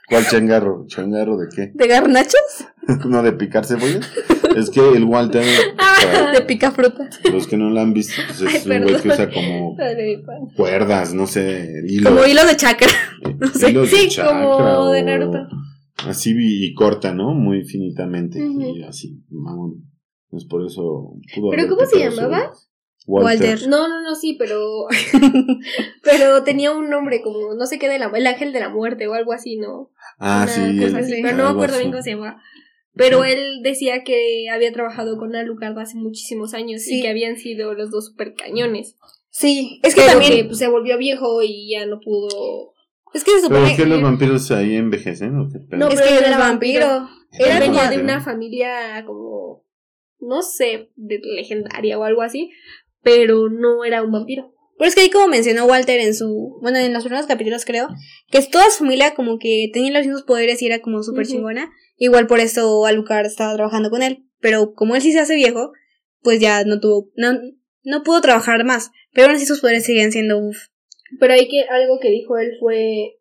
¿Cuál 0.10 0.26
changarro? 0.28 0.86
¿Changarro 0.88 1.38
de 1.38 1.48
qué? 1.56 1.72
¿De 1.74 1.88
garnachos? 1.88 2.65
¿No 3.06 3.22
de 3.22 3.34
picar 3.34 3.65
cebollas? 3.65 4.10
Es 4.56 4.69
que 4.69 4.80
el 4.80 5.04
Walter, 5.04 5.45
para 5.78 6.32
De 6.32 6.41
pica 6.41 6.72
fruta. 6.72 7.10
los 7.32 7.48
que 7.48 7.58
no 7.58 7.69
lo 7.69 7.80
han 7.80 7.93
visto, 7.93 8.22
pues 8.28 8.41
es 8.41 8.65
Ay, 8.67 8.78
un 8.78 8.84
güey 8.84 9.02
que 9.02 9.08
usa 9.10 9.30
como 9.30 9.76
cuerdas, 10.56 11.13
no 11.13 11.28
sé. 11.28 11.69
Como 12.04 12.26
hilos 12.26 12.48
de 12.48 12.56
chakra. 12.56 12.89
No 13.39 13.48
sé. 13.48 13.69
hilos 13.69 13.91
de 13.91 13.98
Sí, 13.98 14.10
chakra 14.10 14.41
como 14.43 14.89
de 14.91 15.04
Naruto. 15.04 15.48
Así 16.08 16.34
y 16.38 16.74
corta, 16.74 17.13
¿no? 17.13 17.34
Muy 17.34 17.63
finitamente. 17.63 18.39
Y 18.39 18.84
así, 18.84 19.24
mamón. 19.30 19.84
Pues 20.30 20.45
por 20.45 20.65
eso 20.65 21.13
pudo 21.36 21.52
¿Pero 21.52 21.67
cómo 21.67 21.86
se 21.86 22.00
llamaba? 22.00 22.52
Walter. 23.12 23.50
Walter. 23.50 23.67
No, 23.69 23.88
no, 23.88 24.02
no, 24.02 24.15
sí, 24.15 24.36
pero. 24.38 24.88
pero 26.04 26.43
tenía 26.43 26.72
un 26.72 26.89
nombre 26.89 27.22
como, 27.22 27.54
no 27.56 27.65
sé 27.65 27.80
qué, 27.80 27.89
de 27.89 28.00
la, 28.00 28.12
el 28.13 28.28
ángel 28.28 28.54
de 28.54 28.60
la 28.60 28.69
muerte 28.69 29.08
o 29.08 29.13
algo 29.13 29.34
así, 29.34 29.58
¿no? 29.58 29.89
Ah, 30.19 30.43
Una 30.43 30.52
sí. 30.54 30.78
cosa 30.80 31.00
el- 31.00 31.06
así, 31.06 31.22
pero 31.22 31.38
no 31.38 31.43
me 31.45 31.50
acuerdo 31.50 31.76
así. 31.76 31.84
bien 31.84 31.91
cómo 31.91 32.04
se 32.04 32.10
llamaba. 32.12 32.41
Pero 32.95 33.24
Sí. 33.24 33.32
él 33.32 33.62
decía 33.63 34.04
que 34.04 34.50
había 34.52 34.74
trabajado 34.74 35.17
con 35.17 35.36
Alucard 35.36 35.78
hace 35.80 35.95
muchísimos 35.98 36.54
años 36.54 36.82
Sí. 36.84 37.00
y 37.00 37.02
que 37.02 37.10
habían 37.10 37.38
sido 37.38 37.74
los 37.74 37.91
dos 37.91 38.08
super 38.08 38.34
cañones. 38.34 38.98
Sí, 39.30 39.80
es 39.84 39.93
que 39.95 40.02
Pero 40.02 40.13
también. 40.13 40.34
que 40.34 40.43
pues, 40.45 40.58
se 40.58 40.67
volvió 40.67 40.98
viejo 40.98 41.41
y 41.43 41.72
ya 41.72 41.86
no 41.86 42.00
pudo. 42.00 42.74
Es 43.13 43.24
que 43.24 43.32
se 43.39 43.48
¿Pero 43.48 43.56
supone 43.60 43.72
es 43.72 43.78
que 43.78 43.86
los 43.86 44.02
vampiros 44.02 44.52
ahí 44.52 44.76
envejecen 44.76 45.36
o 45.38 45.48
qué? 45.50 45.60
No, 45.78 45.88
Es 45.88 45.95
pero 45.95 46.08
que 46.08 46.17
él 46.17 46.24
era 46.26 46.38
vampiro. 46.38 46.86
Ah, 46.88 47.60
venía 47.60 47.89
de 47.89 48.00
una 48.00 48.22
familia 48.22 49.04
como, 49.06 49.63
no 50.19 50.41
sé, 50.41 50.89
de 50.95 51.19
legendaria 51.24 51.98
o 51.98 52.04
algo 52.04 52.22
así, 52.24 52.52
pero 53.01 53.49
no 53.49 53.83
era 53.83 54.03
un 54.03 54.12
vampiro. 54.12 54.53
Pero 54.79 54.88
es 54.88 54.95
que 54.95 55.01
ahí 55.01 55.09
como 55.09 55.27
mencionó 55.27 55.65
Walter 55.65 55.99
en 55.99 56.15
su, 56.15 56.57
bueno, 56.62 56.77
en 56.77 56.93
los 56.93 57.03
primeros 57.03 57.27
capítulos 57.27 57.65
creo, 57.65 57.89
que 58.31 58.41
toda 58.43 58.69
su 58.69 58.79
familia 58.79 59.13
como 59.13 59.38
que 59.38 59.69
tenía 59.73 59.91
los 59.91 60.05
mismos 60.05 60.23
poderes 60.23 60.62
y 60.62 60.67
era 60.67 60.79
como 60.79 61.03
súper 61.03 61.27
chingona. 61.27 61.69
Igual 61.97 62.27
por 62.27 62.39
eso 62.39 62.85
Alucard 62.85 63.25
estaba 63.25 63.53
trabajando 63.55 63.89
con 63.89 64.03
él. 64.03 64.23
Pero 64.39 64.73
como 64.73 64.95
él 64.95 65.01
sí 65.01 65.12
se 65.12 65.19
hace 65.19 65.35
viejo, 65.35 65.73
pues 66.21 66.39
ya 66.39 66.63
no 66.63 66.79
tuvo, 66.79 67.12
no, 67.15 67.38
no 67.83 68.03
pudo 68.03 68.21
trabajar 68.21 68.63
más. 68.63 68.91
Pero 69.13 69.27
aún 69.27 69.35
así 69.35 69.45
sus 69.45 69.59
poderes 69.59 69.83
siguen 69.83 70.13
siendo 70.13 70.39
uff. 70.39 70.67
Pero 71.19 71.33
hay 71.33 71.49
que, 71.49 71.63
algo 71.63 71.99
que 71.99 72.09
dijo 72.09 72.38
él 72.38 72.51
fue, 72.62 73.17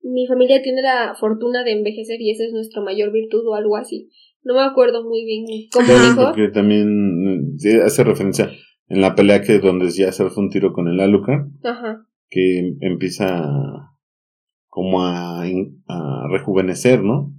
mi 0.00 0.26
familia 0.26 0.62
tiene 0.62 0.80
la 0.80 1.14
fortuna 1.20 1.64
de 1.64 1.72
envejecer 1.72 2.18
y 2.18 2.30
esa 2.30 2.44
es 2.44 2.52
nuestra 2.52 2.80
mayor 2.80 3.12
virtud 3.12 3.46
o 3.46 3.54
algo 3.54 3.76
así. 3.76 4.08
No 4.42 4.54
me 4.54 4.62
acuerdo 4.62 5.04
muy 5.04 5.26
bien 5.26 5.44
cómo 5.70 5.86
dijo. 5.86 6.24
porque 6.28 6.48
también 6.48 7.56
eh, 7.62 7.82
hace 7.84 8.04
referencia 8.04 8.50
en 8.88 9.00
la 9.00 9.14
pelea 9.14 9.42
que 9.42 9.58
donde 9.58 9.90
ya 9.90 10.12
se 10.12 10.28
fue 10.30 10.42
un 10.44 10.50
tiro 10.50 10.72
con 10.72 10.88
el 10.88 11.00
Alucard, 11.00 11.46
Ajá. 11.62 12.06
que 12.28 12.74
empieza 12.80 13.90
como 14.68 15.04
a, 15.04 15.42
a 15.42 16.26
rejuvenecer, 16.30 17.02
¿no? 17.02 17.32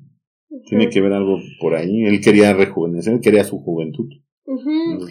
Tiene 0.68 0.90
que 0.90 1.02
ver 1.02 1.12
algo 1.14 1.38
por 1.60 1.76
ahí. 1.76 2.06
Él 2.06 2.22
quería 2.22 2.54
rejuvenecer, 2.54 3.20
quería 3.20 3.44
su 3.44 3.60
juventud. 3.60 4.08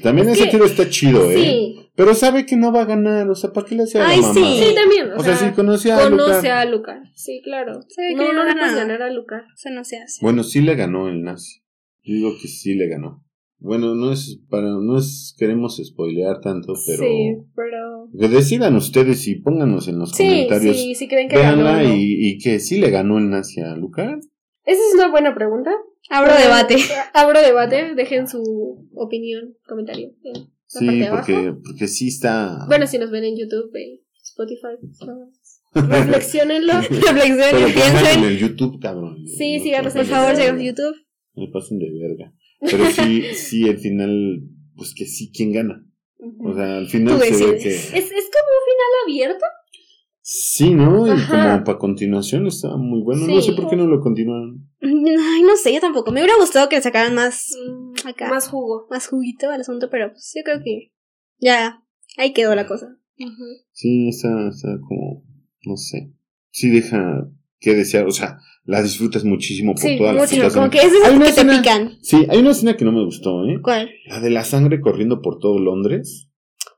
También 0.03 0.29
Es 0.29 0.35
ese 0.37 0.44
que- 0.44 0.51
tiro 0.53 0.64
está 0.64 0.88
chido, 0.88 1.31
¿eh? 1.31 1.37
Sí, 1.37 1.77
Pero 1.97 2.14
sabe 2.14 2.47
que 2.47 2.57
no 2.57 2.73
va 2.73 2.83
a 2.83 2.87
ganar, 2.87 3.29
o 3.29 3.35
sea, 3.35 3.53
¿para 3.53 3.66
qué 3.66 3.75
le 3.75 3.83
hace 3.83 3.99
a 3.99 4.03
la 4.05 4.09
Ay, 4.09 4.20
mamá? 4.20 4.33
sí. 4.35 4.40
sí, 4.62 4.75
también. 4.75 5.12
O, 5.12 5.16
O 5.16 5.23
sea, 5.23 5.37
sea, 5.37 5.49
si 5.51 5.55
conocía 5.55 5.99
a 5.99 6.09
conoce 6.11 6.51
a 6.51 6.64
Lucar. 6.64 7.03
Sí, 7.14 7.40
claro. 7.44 7.81
Sabe 7.88 8.11
que 8.11 8.14
no, 8.14 8.33
no 8.33 8.44
no 8.44 8.44
le 8.44 8.55
puedes 8.55 8.77
ganar 8.77 9.03
a 9.03 9.11
Lucar. 9.12 9.42
Eso 9.55 9.70
no 9.70 9.85
se 9.85 9.99
hace. 9.99 10.20
Bueno, 10.23 10.44
sí 10.44 10.61
le 10.61 10.77
ganó 10.77 11.09
el 11.09 11.23
nazi. 11.23 11.61
Yo 12.05 12.14
digo 12.14 12.31
que 12.40 12.49
sí 12.49 12.75
le 12.75 12.88
ganó. 12.88 13.23
Bueno, 13.64 13.94
no 13.94 14.12
es 14.12 14.38
para, 14.50 14.68
no 14.68 14.98
es 14.98 15.35
queremos 15.38 15.81
spoilear 15.83 16.40
tanto, 16.42 16.74
pero 16.87 17.03
Sí, 17.03 17.37
pero. 17.57 18.09
que 18.20 18.29
decidan 18.29 18.77
ustedes 18.77 19.27
y 19.27 19.37
pónganos 19.37 19.88
en 19.88 19.98
los 19.98 20.11
Sí, 20.12 20.22
comentarios. 20.24 20.77
sí, 20.77 20.94
sí 20.94 21.09
creen 21.09 21.29
que 21.31 21.37
ganó. 21.37 21.83
Y, 21.83 22.29
y 22.29 22.38
que 22.38 22.61
sí 22.61 22.79
le 22.79 22.90
ganó 22.90 23.16
el 23.18 23.31
nazi 23.31 23.62
a 23.62 23.74
Lucar. 23.74 24.18
Esa 24.64 24.81
es 24.88 24.94
una 24.94 25.11
buena 25.11 25.35
pregunta. 25.35 25.70
Abro 26.11 26.32
debate. 26.36 26.76
Abro 27.14 27.41
debate. 27.41 27.95
Dejen 27.95 28.28
su 28.28 28.86
opinión, 28.95 29.55
comentario. 29.66 30.11
en 30.24 30.32
la 30.34 30.47
Sí, 30.66 30.84
parte 30.86 30.99
de 30.99 31.07
abajo. 31.07 31.24
porque, 31.26 31.53
porque 31.64 31.88
sí 31.88 32.09
está. 32.09 32.66
Bueno, 32.68 32.86
si 32.86 32.99
nos 32.99 33.11
ven 33.11 33.24
en 33.24 33.36
YouTube, 33.38 33.74
eh, 33.76 34.03
Spotify, 34.22 34.76
no. 35.07 35.30
reflexionenlo. 35.88 36.72
Reflexionen, 36.82 37.66
en 37.66 37.72
piensen. 37.72 38.24
el 38.24 38.38
YouTube, 38.38 38.78
cabrón. 38.80 39.26
Sí, 39.26 39.61
síganos 39.61 39.95
Por 39.95 40.05
favor, 40.05 40.36
síganos 40.36 40.61
en 40.61 40.66
YouTube. 40.66 40.95
Me 41.36 41.49
pasen 41.49 41.78
de 41.78 41.86
verga. 41.91 42.32
Pero 42.61 42.84
sí, 42.86 43.22
sí, 43.34 43.68
al 43.68 43.78
final, 43.78 44.42
pues 44.76 44.94
que 44.94 45.07
sí, 45.07 45.30
¿quién 45.34 45.52
gana? 45.52 45.84
O 46.40 46.55
sea, 46.55 46.78
al 46.78 46.86
final 46.86 47.20
se 47.20 47.30
ve 47.46 47.59
que. 47.59 47.74
¿Es, 47.74 47.92
¿Es 47.92 47.94
como 47.94 48.50
un 48.50 48.64
final 48.66 48.92
abierto? 49.05 49.44
Sí, 50.26 50.70
¿no? 50.74 51.07
Y 51.07 51.11
Ajá. 51.11 51.52
como 51.55 51.64
para 51.64 51.78
continuación 51.78 52.46
estaba 52.46 52.78
muy 52.78 53.02
bueno. 53.02 53.26
No 53.26 53.42
sé 53.42 53.52
por 53.52 53.68
qué 53.68 53.76
no 53.76 53.86
lo 53.86 54.00
continuaron. 54.00 54.70
Ay, 54.80 55.42
no 55.42 55.55
sé, 55.57 55.74
yo 55.74 55.80
tampoco. 55.80 56.12
Me 56.12 56.20
hubiera 56.20 56.38
gustado 56.38 56.68
que 56.70 56.76
le 56.76 56.82
sacaran 56.82 57.14
más, 57.14 57.50
Mm, 57.68 58.09
Acá. 58.09 58.30
Más 58.30 58.48
jugo. 58.48 58.86
más 58.90 59.07
juguito 59.07 59.50
al 59.50 59.61
asunto, 59.61 59.90
pero 59.90 60.11
pues 60.12 60.32
yo 60.34 60.42
creo 60.42 60.61
que 60.64 60.92
ya 61.38 61.80
Ahí 62.16 62.32
quedó 62.32 62.55
la 62.55 62.66
cosa. 62.66 62.96
Sí, 63.72 64.09
está, 64.09 64.48
está 64.48 64.78
como, 64.88 65.24
no 65.66 65.76
sé. 65.76 66.12
Sí 66.52 66.70
deja 66.70 67.28
que 67.64 67.74
desear, 67.74 68.06
o 68.06 68.12
sea, 68.12 68.38
la 68.64 68.82
disfrutas 68.82 69.24
muchísimo 69.24 69.74
por 69.74 69.82
Sí, 69.82 69.96
todas 69.98 70.14
las. 70.14 70.54
Como 70.54 70.70
que 70.70 70.78
es 70.78 70.92
que 70.92 71.18
te 71.18 71.28
escena- 71.30 71.56
pican. 71.60 71.98
Sí, 72.02 72.26
hay 72.28 72.38
una 72.38 72.50
escena 72.52 72.76
que 72.76 72.84
no 72.84 72.92
me 72.92 73.04
gustó, 73.04 73.44
¿eh? 73.46 73.58
¿Cuál? 73.62 73.90
La 74.06 74.20
de 74.20 74.30
la 74.30 74.44
sangre 74.44 74.80
corriendo 74.80 75.20
por 75.22 75.38
todo 75.38 75.58
Londres. 75.58 76.28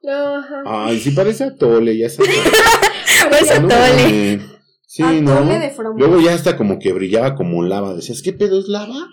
Ajá. 0.08 0.62
Ay, 0.66 0.98
sí 1.00 1.10
parece 1.10 1.44
atole, 1.44 1.96
ya 1.98 2.08
sabes. 2.08 2.30
Pues 3.28 3.60
No 3.60 3.66
atole. 3.66 4.40
Sí, 4.88 5.02
Atole 5.02 5.20
¿no? 5.22 5.44
de. 5.46 5.72
Luego 5.98 6.20
ya 6.20 6.32
hasta 6.34 6.56
como 6.56 6.78
que 6.78 6.92
brillaba 6.92 7.34
como 7.34 7.62
lava. 7.64 7.94
Decías, 7.94 8.22
¿qué 8.22 8.32
pedo 8.32 8.58
es 8.60 8.68
lava? 8.68 9.08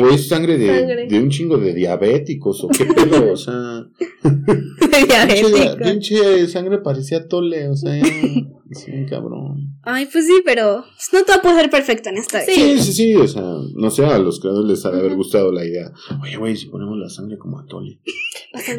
¿O 0.00 0.08
es 0.08 0.28
sangre 0.28 0.56
de, 0.58 0.66
Sangre. 0.80 1.06
de 1.08 1.18
un 1.20 1.28
chingo 1.30 1.58
de 1.58 1.74
diabéticos? 1.74 2.64
¿O 2.64 2.68
qué 2.68 2.84
pedo? 2.86 3.32
O 3.32 3.36
sea, 3.36 3.84
pinche, 4.22 5.06
Diabético. 5.06 5.84
pinche 5.84 6.48
sangre 6.48 6.78
parecía 6.78 7.18
atole, 7.18 7.68
o 7.68 7.76
sea, 7.76 7.92
sí, 8.72 8.92
cabrón. 9.08 9.76
Ay, 9.82 10.06
pues 10.10 10.26
sí, 10.26 10.40
pero 10.44 10.84
pues, 10.84 11.08
no 11.12 11.24
todo 11.24 11.42
puede 11.42 11.60
ser 11.60 11.70
perfecto 11.70 12.08
en 12.08 12.16
esta 12.18 12.38
vida. 12.38 12.52
Sí, 12.52 12.78
sí, 12.80 12.92
sí, 12.92 13.14
o 13.16 13.26
sea, 13.28 13.42
no 13.74 13.90
sé, 13.90 14.04
a 14.04 14.18
los 14.18 14.40
creadores 14.40 14.68
les 14.70 14.84
ha 14.86 14.90
de 14.90 15.00
haber 15.00 15.14
gustado 15.16 15.52
la 15.52 15.64
idea. 15.64 15.92
Oye, 16.22 16.36
güey, 16.36 16.56
si 16.56 16.66
ponemos 16.66 16.96
la 16.98 17.08
sangre 17.08 17.38
como 17.38 17.58
atole. 17.60 18.00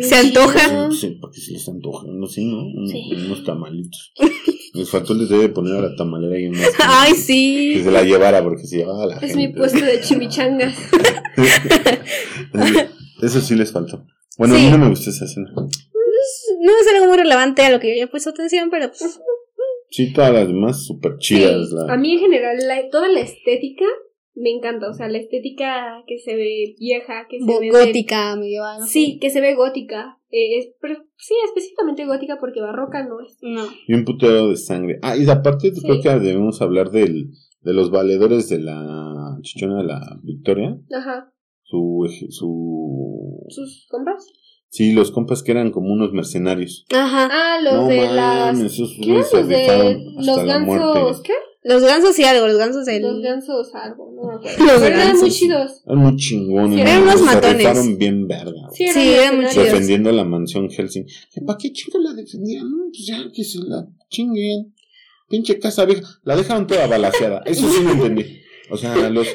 Se 0.01 0.15
antoja. 0.15 0.89
Sí, 0.91 1.17
para 1.21 1.31
que 1.33 1.39
se 1.41 1.51
les 1.53 1.67
antoje, 1.69 2.07
no 2.11 2.27
sé, 2.27 2.41
¿no? 2.43 2.59
Un- 2.65 2.87
Sí. 2.89 3.11
Unos 3.25 3.43
tamalitos. 3.43 4.13
Les 4.73 4.89
faltó 4.89 5.13
les 5.13 5.29
debe 5.29 5.49
poner 5.49 5.75
a 5.77 5.81
la 5.89 5.95
tamalera 5.95 6.35
ahí 6.35 6.45
en 6.45 6.51
más. 6.57 6.69
Ay, 6.79 7.13
Que 7.13 7.17
sí. 7.17 7.81
se 7.83 7.91
la 7.91 8.03
llevara 8.03 8.43
porque 8.43 8.65
se 8.67 8.77
llevaba 8.77 9.03
a 9.03 9.07
la 9.07 9.13
Es 9.15 9.21
gente. 9.21 9.35
mi 9.37 9.47
puesto 9.49 9.83
de 9.83 9.99
chimichangas. 10.01 10.75
Eso 13.21 13.41
sí 13.41 13.55
les 13.55 13.71
faltó. 13.71 14.05
Bueno, 14.37 14.55
a 14.55 14.57
mí 14.57 14.69
no 14.69 14.77
me 14.77 14.89
gustó 14.89 15.09
esa 15.09 15.25
escena. 15.25 15.51
No 15.53 16.71
es 16.81 16.87
algo 16.93 17.07
muy 17.07 17.17
relevante 17.17 17.61
a 17.63 17.69
lo 17.69 17.79
que 17.79 17.87
yo 17.87 17.93
había 17.93 18.07
puesto 18.09 18.29
atención, 18.29 18.69
pero 18.69 18.87
pues. 18.89 19.19
Sí, 19.91 20.13
todas 20.13 20.31
las 20.33 20.47
demás 20.47 20.85
súper 20.85 21.17
chidas. 21.17 21.69
Sí, 21.69 21.75
la- 21.75 21.93
A 21.93 21.97
mí 21.97 22.13
en 22.13 22.19
general 22.19 22.57
la- 22.67 22.89
toda 22.89 23.07
la 23.09 23.21
estética 23.21 23.85
me 24.39 24.51
encanta. 24.51 24.89
O 24.89 24.93
sea, 24.93 25.07
la 25.09 25.17
estética 25.17 26.03
que 26.07 26.17
se 26.19 26.35
ve 26.35 26.75
vieja, 26.79 27.27
que 27.29 27.39
se 27.39 27.45
bo- 27.45 27.59
ve 27.59 27.69
gótica, 27.69 28.35
medieval. 28.35 28.81
Sí, 28.87 29.17
que 29.19 29.29
se 29.29 29.41
ve 29.41 29.55
gótica. 29.55 30.17
Eh, 30.31 30.57
es- 30.59 30.69
pero 30.81 30.95
sí, 31.17 31.33
específicamente 31.45 32.05
gótica 32.05 32.37
porque 32.39 32.61
barroca 32.61 33.05
no 33.07 33.19
es. 33.25 33.37
No. 33.41 33.63
Y 33.87 33.93
un 33.93 34.05
putero 34.05 34.49
de 34.49 34.55
sangre. 34.57 34.99
Ah, 35.01 35.17
y 35.17 35.27
aparte 35.29 35.71
Sí. 35.73 35.81
creo 35.81 36.01
que 36.01 36.09
debemos 36.25 36.61
hablar 36.61 36.91
del, 36.91 37.31
de 37.61 37.73
los 37.73 37.91
valedores 37.91 38.47
de 38.49 38.59
la 38.59 39.37
chichona 39.41 39.79
de 39.79 39.83
la 39.85 40.19
Victoria. 40.23 40.77
Ajá. 40.95 41.33
Su, 41.63 42.05
eje- 42.07 42.31
su... 42.31 43.45
¿Sus 43.49 43.87
compras? 43.89 44.25
Sí, 44.71 44.93
los 44.93 45.09
compas 45.11 45.41
que 45.41 45.51
eran 45.51 45.71
como 45.71 45.91
unos 45.91 46.11
mercenarios. 46.13 46.85
Ajá. 46.93 47.27
Ah, 47.31 47.59
los 47.63 47.73
no 47.73 47.87
de 47.87 47.97
mames, 47.97 48.15
las. 48.15 48.59
esos 48.61 48.95
¿Qué 49.01 49.09
eran 49.11 49.17
los 49.17 49.31
de 49.31 50.25
los 50.25 50.43
gansos? 50.45 51.21
¿Qué? 51.23 51.33
Los 51.61 51.83
gansos 51.83 52.17
y 52.19 52.23
algo, 52.23 52.47
los 52.47 52.57
gansos 52.57 52.85
del. 52.85 53.01
Los 53.01 53.21
gansos 53.21 53.73
algo, 53.75 54.11
no 54.15 54.29
me 54.29 54.35
acuerdo. 54.49 54.65
Los 54.65 54.81
Pero 54.81 54.85
eran 54.95 54.99
gansos. 54.99 55.21
muy 55.21 55.31
chidos. 55.31 55.83
Eran 55.85 55.97
muy 55.99 56.15
chingones. 56.15 56.75
Sí, 56.75 56.81
eran 56.81 57.01
unos 57.03 57.19
Se 57.19 57.25
matones. 57.25 57.57
rifaron 57.57 57.97
bien 57.97 58.27
verga. 58.27 58.69
Sí, 58.73 58.83
eran, 58.85 58.93
Sí, 58.93 59.09
eran 59.09 59.35
muy 59.37 59.45
chidos. 59.49 59.65
defendiendo 59.65 60.11
la 60.11 60.23
mansión 60.23 60.69
Helsing. 60.69 61.05
¿Para 61.45 61.57
qué 61.57 61.71
chingo 61.73 61.99
la 61.99 62.13
defendían? 62.13 62.69
No, 62.69 62.77
pues 62.91 63.05
ya 63.05 63.17
que 63.33 63.43
se 63.43 63.59
la 63.59 63.85
chinguen. 64.09 64.73
Pinche 65.29 65.59
casa 65.59 65.85
vieja. 65.85 66.07
La 66.23 66.35
dejaron 66.35 66.65
toda 66.65 66.87
balaseada. 66.87 67.41
Eso 67.45 67.69
sí 67.69 67.81
no 67.83 67.91
entendí. 67.91 68.25
O 68.71 68.77
sea, 68.77 68.95
los, 69.09 69.27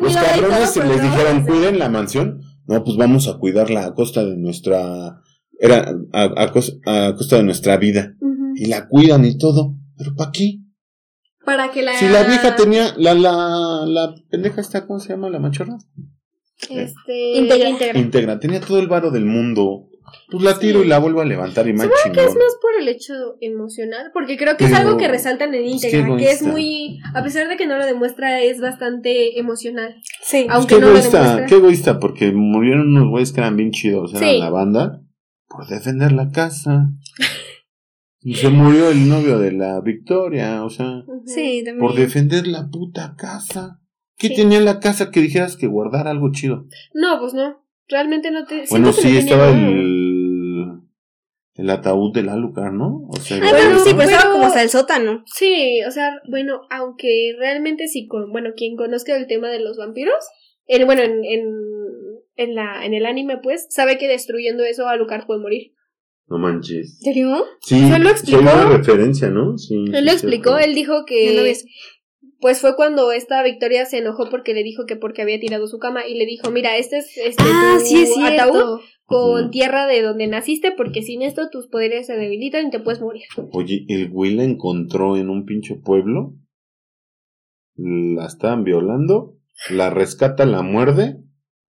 los 0.00 0.14
cabrones 0.14 0.74
todo, 0.74 0.84
les 0.84 1.02
dijeron, 1.02 1.44
cuiden 1.46 1.78
la 1.78 1.88
mansión. 1.88 2.40
No, 2.66 2.84
pues 2.84 2.96
vamos 2.98 3.28
a 3.28 3.38
cuidarla 3.38 3.86
a 3.86 3.94
costa 3.94 4.24
de 4.24 4.36
nuestra. 4.36 5.20
Era 5.60 5.90
a, 6.12 6.22
a 6.24 6.52
cos- 6.52 6.80
a 6.86 7.14
costa 7.16 7.36
de 7.36 7.44
nuestra 7.44 7.76
vida. 7.78 8.14
Y 8.56 8.66
la 8.66 8.88
cuidan 8.88 9.24
y 9.24 9.38
todo. 9.38 9.74
¿Pero 9.96 10.14
para 10.16 10.32
qué? 10.32 10.58
Para 11.48 11.70
que 11.70 11.82
la. 11.82 11.94
Si 11.98 12.08
la 12.08 12.24
vieja 12.24 12.54
tenía. 12.56 12.94
La, 12.96 13.14
la, 13.14 13.84
la 13.86 14.14
pendeja 14.30 14.60
está, 14.60 14.86
¿cómo 14.86 15.00
se 15.00 15.08
llama? 15.08 15.30
La 15.30 15.38
machorra. 15.38 15.78
Este. 16.68 17.32
Íntegra. 17.36 17.68
íntegra. 17.68 17.98
Íntegra. 17.98 18.38
Tenía 18.40 18.60
todo 18.60 18.78
el 18.80 18.88
varo 18.88 19.10
del 19.10 19.24
mundo. 19.24 19.88
Pues 20.30 20.42
la 20.42 20.58
tiro 20.58 20.80
Sí. 20.80 20.86
y 20.86 20.88
la 20.88 20.98
vuelvo 20.98 21.20
a 21.20 21.24
levantar 21.26 21.68
y 21.68 21.74
más 21.74 21.86
que 21.86 22.08
es 22.20 22.34
más 22.34 22.56
por 22.62 22.70
el 22.80 22.88
hecho 22.88 23.12
emocional, 23.42 24.10
porque 24.14 24.38
creo 24.38 24.56
que 24.56 24.64
es 24.64 24.72
algo 24.72 24.96
que 24.96 25.06
resaltan 25.06 25.54
en 25.54 25.62
pues, 25.70 25.84
íntegra, 25.84 26.16
que 26.16 26.30
es 26.30 26.42
muy, 26.42 26.98
a 27.14 27.22
pesar 27.22 27.46
de 27.48 27.58
que 27.58 27.66
no 27.66 27.76
lo 27.76 27.84
demuestra, 27.84 28.40
es 28.40 28.58
bastante 28.58 29.38
emocional. 29.38 29.96
Sí. 30.22 30.44
Pues 30.46 30.56
aunque 30.56 30.74
qué 30.76 30.80
no 30.80 30.86
lo 30.86 30.94
demuestra. 30.94 31.44
qué 31.46 31.54
egoísta, 31.56 31.98
porque 32.00 32.32
murieron 32.32 32.88
unos 32.96 33.10
güeyes 33.10 33.32
que 33.32 33.40
eran 33.40 33.56
bien 33.56 33.70
chidos, 33.70 34.14
eran 34.14 34.28
Sí. 34.30 34.38
la 34.38 34.48
banda, 34.48 35.02
por 35.46 35.66
defender 35.66 36.12
la 36.12 36.30
casa. 36.30 36.88
Y 38.20 38.34
se 38.34 38.48
murió 38.48 38.90
el 38.90 39.08
novio 39.08 39.38
de 39.38 39.52
la 39.52 39.80
Victoria, 39.80 40.64
o 40.64 40.70
sea. 40.70 41.02
Sí, 41.24 41.62
también. 41.64 41.78
por 41.78 41.94
defender 41.94 42.46
la 42.46 42.68
puta 42.68 43.14
casa. 43.16 43.80
¿Qué 44.16 44.28
Sí. 44.28 44.34
tenía 44.36 44.58
en 44.58 44.64
la 44.64 44.80
casa 44.80 45.10
que 45.12 45.20
dijeras 45.20 45.56
que 45.56 45.68
guardar 45.68 46.08
algo 46.08 46.32
chido? 46.32 46.66
No, 46.94 47.20
pues 47.20 47.34
no. 47.34 47.64
Realmente 47.88 48.30
no 48.32 48.44
te. 48.44 48.64
bueno, 48.70 48.92
sí, 48.92 49.16
estaba 49.16 49.48
el, 49.50 50.80
el 51.54 51.70
ataúd 51.70 52.12
del 52.12 52.28
Alucard, 52.28 52.72
¿no? 52.72 53.06
O 53.08 53.16
sea, 53.16 53.36
Ah, 53.36 53.40
el- 53.40 53.50
pero 53.54 53.64
Bueno, 53.68 53.78
sí, 53.78 53.94
pues 53.94 54.06
pero- 54.06 54.16
estaba 54.18 54.32
como 54.34 54.46
hasta 54.46 54.62
el 54.62 54.68
sótano. 54.68 55.22
Sí, 55.26 55.80
o 55.86 55.90
sea, 55.90 56.20
bueno, 56.28 56.62
aunque 56.70 57.34
realmente 57.38 57.86
sí, 57.88 58.06
con, 58.08 58.30
bueno, 58.32 58.50
quien 58.56 58.76
conozca 58.76 59.16
el 59.16 59.26
tema 59.28 59.48
de 59.48 59.60
los 59.60 59.76
vampiros, 59.76 60.16
en, 60.66 60.84
bueno, 60.86 61.02
en, 61.02 61.24
en, 61.24 61.48
en, 62.36 62.54
la, 62.54 62.84
en 62.84 62.94
el 62.94 63.06
anime, 63.06 63.38
pues, 63.42 63.66
sabe 63.70 63.96
que 63.98 64.08
destruyendo 64.08 64.64
eso 64.64 64.86
Alucard 64.88 65.26
puede 65.26 65.40
morir. 65.40 65.72
No 66.28 66.38
manches. 66.38 66.98
¿En 66.98 67.04
serio? 67.14 67.44
Sí, 67.60 67.80
¿Se 67.80 67.98
lo 67.98 68.10
explicó? 68.10 68.40
una 68.40 68.68
referencia, 68.76 69.30
¿no? 69.30 69.56
Sí, 69.56 69.74
Él 69.92 70.04
lo 70.04 70.12
explicó, 70.12 70.50
cierto. 70.50 70.66
él 70.68 70.74
dijo 70.74 71.04
que 71.06 71.54
pues 72.40 72.60
fue 72.60 72.76
cuando 72.76 73.10
esta 73.10 73.42
Victoria 73.42 73.84
se 73.84 73.98
enojó 73.98 74.28
porque 74.30 74.54
le 74.54 74.62
dijo 74.62 74.86
que 74.86 74.94
porque 74.94 75.22
había 75.22 75.40
tirado 75.40 75.66
su 75.66 75.78
cama 75.78 76.06
y 76.06 76.14
le 76.14 76.24
dijo, 76.26 76.50
mira, 76.52 76.76
este 76.76 76.98
es 76.98 77.16
este 77.16 77.42
Ah, 77.44 77.76
tu 77.80 77.84
sí 77.84 78.02
es 78.02 78.16
ataúd 78.16 78.80
con 79.06 79.50
tierra 79.50 79.86
de 79.86 80.02
donde 80.02 80.26
naciste 80.28 80.70
porque 80.70 81.02
sin 81.02 81.22
esto 81.22 81.48
tus 81.50 81.66
poderes 81.66 82.06
se 82.06 82.12
debilitan 82.16 82.66
y 82.66 82.70
te 82.70 82.78
puedes 82.78 83.00
morir. 83.00 83.24
Oye, 83.52 83.86
el 83.88 84.10
güey 84.10 84.34
la 84.34 84.44
encontró 84.44 85.16
en 85.16 85.30
un 85.30 85.46
pinche 85.46 85.74
pueblo. 85.76 86.34
La 87.74 88.26
estaban 88.26 88.64
violando. 88.64 89.34
La 89.70 89.90
rescata, 89.90 90.44
la 90.44 90.62
muerde. 90.62 91.16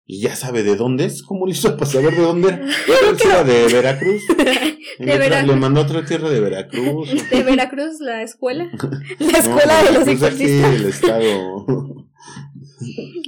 Y 0.04 0.20
ya 0.22 0.34
sabe 0.36 0.62
de 0.64 0.74
dónde 0.76 1.04
es. 1.04 1.22
¿Cómo 1.22 1.46
le 1.46 1.52
hizo 1.52 1.76
para 1.76 1.90
saber 1.90 2.14
de 2.16 2.22
dónde 2.22 2.48
era? 2.48 2.66
Era 3.24 3.44
de 3.44 3.66
Veracruz. 3.72 4.22
Le, 4.98 5.14
tra- 5.14 5.18
Veracruz. 5.18 5.54
le 5.54 5.60
mandó 5.60 5.80
a 5.80 5.84
otra 5.84 6.04
tierra 6.04 6.28
de 6.28 6.40
Veracruz. 6.40 7.08
De 7.30 7.42
Veracruz, 7.44 8.00
la 8.00 8.22
escuela. 8.22 8.68
La 9.20 9.38
escuela 9.38 9.82
de 9.84 9.92
los 9.92 10.04
pues 10.04 10.22
aquí 10.22 10.44
exorcistas. 10.44 10.74
el 10.74 10.84
estado. 10.86 11.54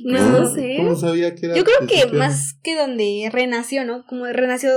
No, 0.05 0.31
no 0.31 0.55
sé. 0.55 0.75
¿Cómo 0.79 0.97
sabía 0.97 1.35
que 1.35 1.47
era? 1.47 1.55
Yo 1.57 1.65
creo 1.65 1.81
que 1.81 1.95
tierra? 1.95 2.19
más 2.19 2.55
que 2.63 2.77
donde 2.77 3.29
renació, 3.33 3.85
¿no? 3.85 4.05
Como 4.07 4.27
renació 4.27 4.71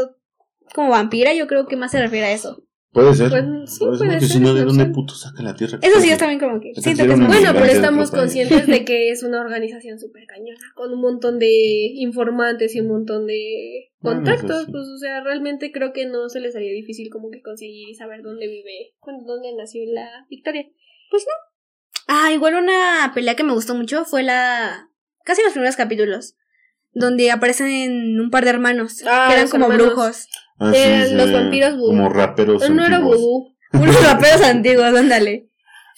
como 0.73 0.89
vampira, 0.91 1.33
yo 1.33 1.47
creo 1.47 1.65
que 1.67 1.75
más 1.77 1.91
se 1.91 1.99
refiere 1.99 2.27
a 2.27 2.31
eso. 2.31 2.63
Puede 2.97 3.13
ser. 3.13 3.29
Pues, 3.29 3.43
sí, 3.43 3.45
Puede 3.45 3.67
ser, 3.67 3.87
puede 3.87 3.97
porque 3.99 4.19
ser, 4.21 4.29
si 4.29 4.39
no, 4.39 4.53
¿de 4.55 4.61
es 4.61 4.65
dónde 4.65 4.85
puto 4.87 5.13
saca 5.13 5.43
la 5.43 5.53
tierra? 5.53 5.77
Eso 5.83 6.01
sí, 6.01 6.09
yo 6.09 6.17
también 6.17 6.39
como 6.39 6.59
que 6.59 6.73
siento 6.81 7.03
es. 7.03 7.27
Bueno, 7.27 7.51
pero 7.53 7.65
estamos 7.65 8.09
conscientes 8.09 8.65
de 8.65 8.85
que 8.85 9.11
es 9.11 9.21
una 9.21 9.39
organización 9.39 9.99
súper 9.99 10.25
cañona, 10.25 10.57
con 10.73 10.91
un 10.91 11.01
montón 11.01 11.37
de 11.37 11.47
informantes 11.93 12.73
y 12.75 12.79
un 12.79 12.87
montón 12.87 13.27
de 13.27 13.91
contactos, 14.01 14.65
pues, 14.71 14.87
o 14.87 14.97
sea, 14.97 15.21
realmente 15.21 15.71
creo 15.71 15.93
que 15.93 16.07
no 16.07 16.27
se 16.27 16.39
les 16.39 16.55
haría 16.55 16.73
difícil 16.73 17.11
como 17.11 17.29
que 17.29 17.43
conseguir 17.43 17.87
y 17.87 17.93
saber 17.93 18.23
dónde 18.23 18.47
vive, 18.47 18.95
dónde 19.27 19.53
nació 19.55 19.83
la 19.93 20.25
Victoria. 20.27 20.65
Ah, 22.07 22.31
igual 22.33 22.55
una 22.55 23.11
pelea 23.13 23.35
que 23.35 23.43
me 23.43 23.53
gustó 23.53 23.75
mucho 23.75 24.05
fue 24.05 24.23
la... 24.23 24.89
Casi 25.23 25.43
los 25.43 25.51
primeros 25.51 25.75
capítulos. 25.75 26.35
Donde 26.93 27.29
aparecen 27.29 28.19
un 28.19 28.31
par 28.31 28.43
de 28.43 28.49
hermanos. 28.49 29.03
Ah, 29.05 29.25
que 29.27 29.33
eran 29.33 29.43
los 29.43 29.51
como 29.51 29.65
hermanos. 29.65 29.87
brujos. 29.87 30.27
Ah, 30.59 30.71
Eran 30.75 31.07
sí, 31.09 31.15
los 31.15 31.31
vampiros 31.31 31.75
vudú. 31.77 31.87
Como 31.87 32.09
raperos 32.09 32.69
no 32.69 32.85
era 32.85 32.97
antiguos. 32.97 33.17
vudú. 33.17 33.55
Unos 33.73 34.03
raperos 34.11 34.41
antiguos, 34.43 34.85
ándale. 34.85 35.49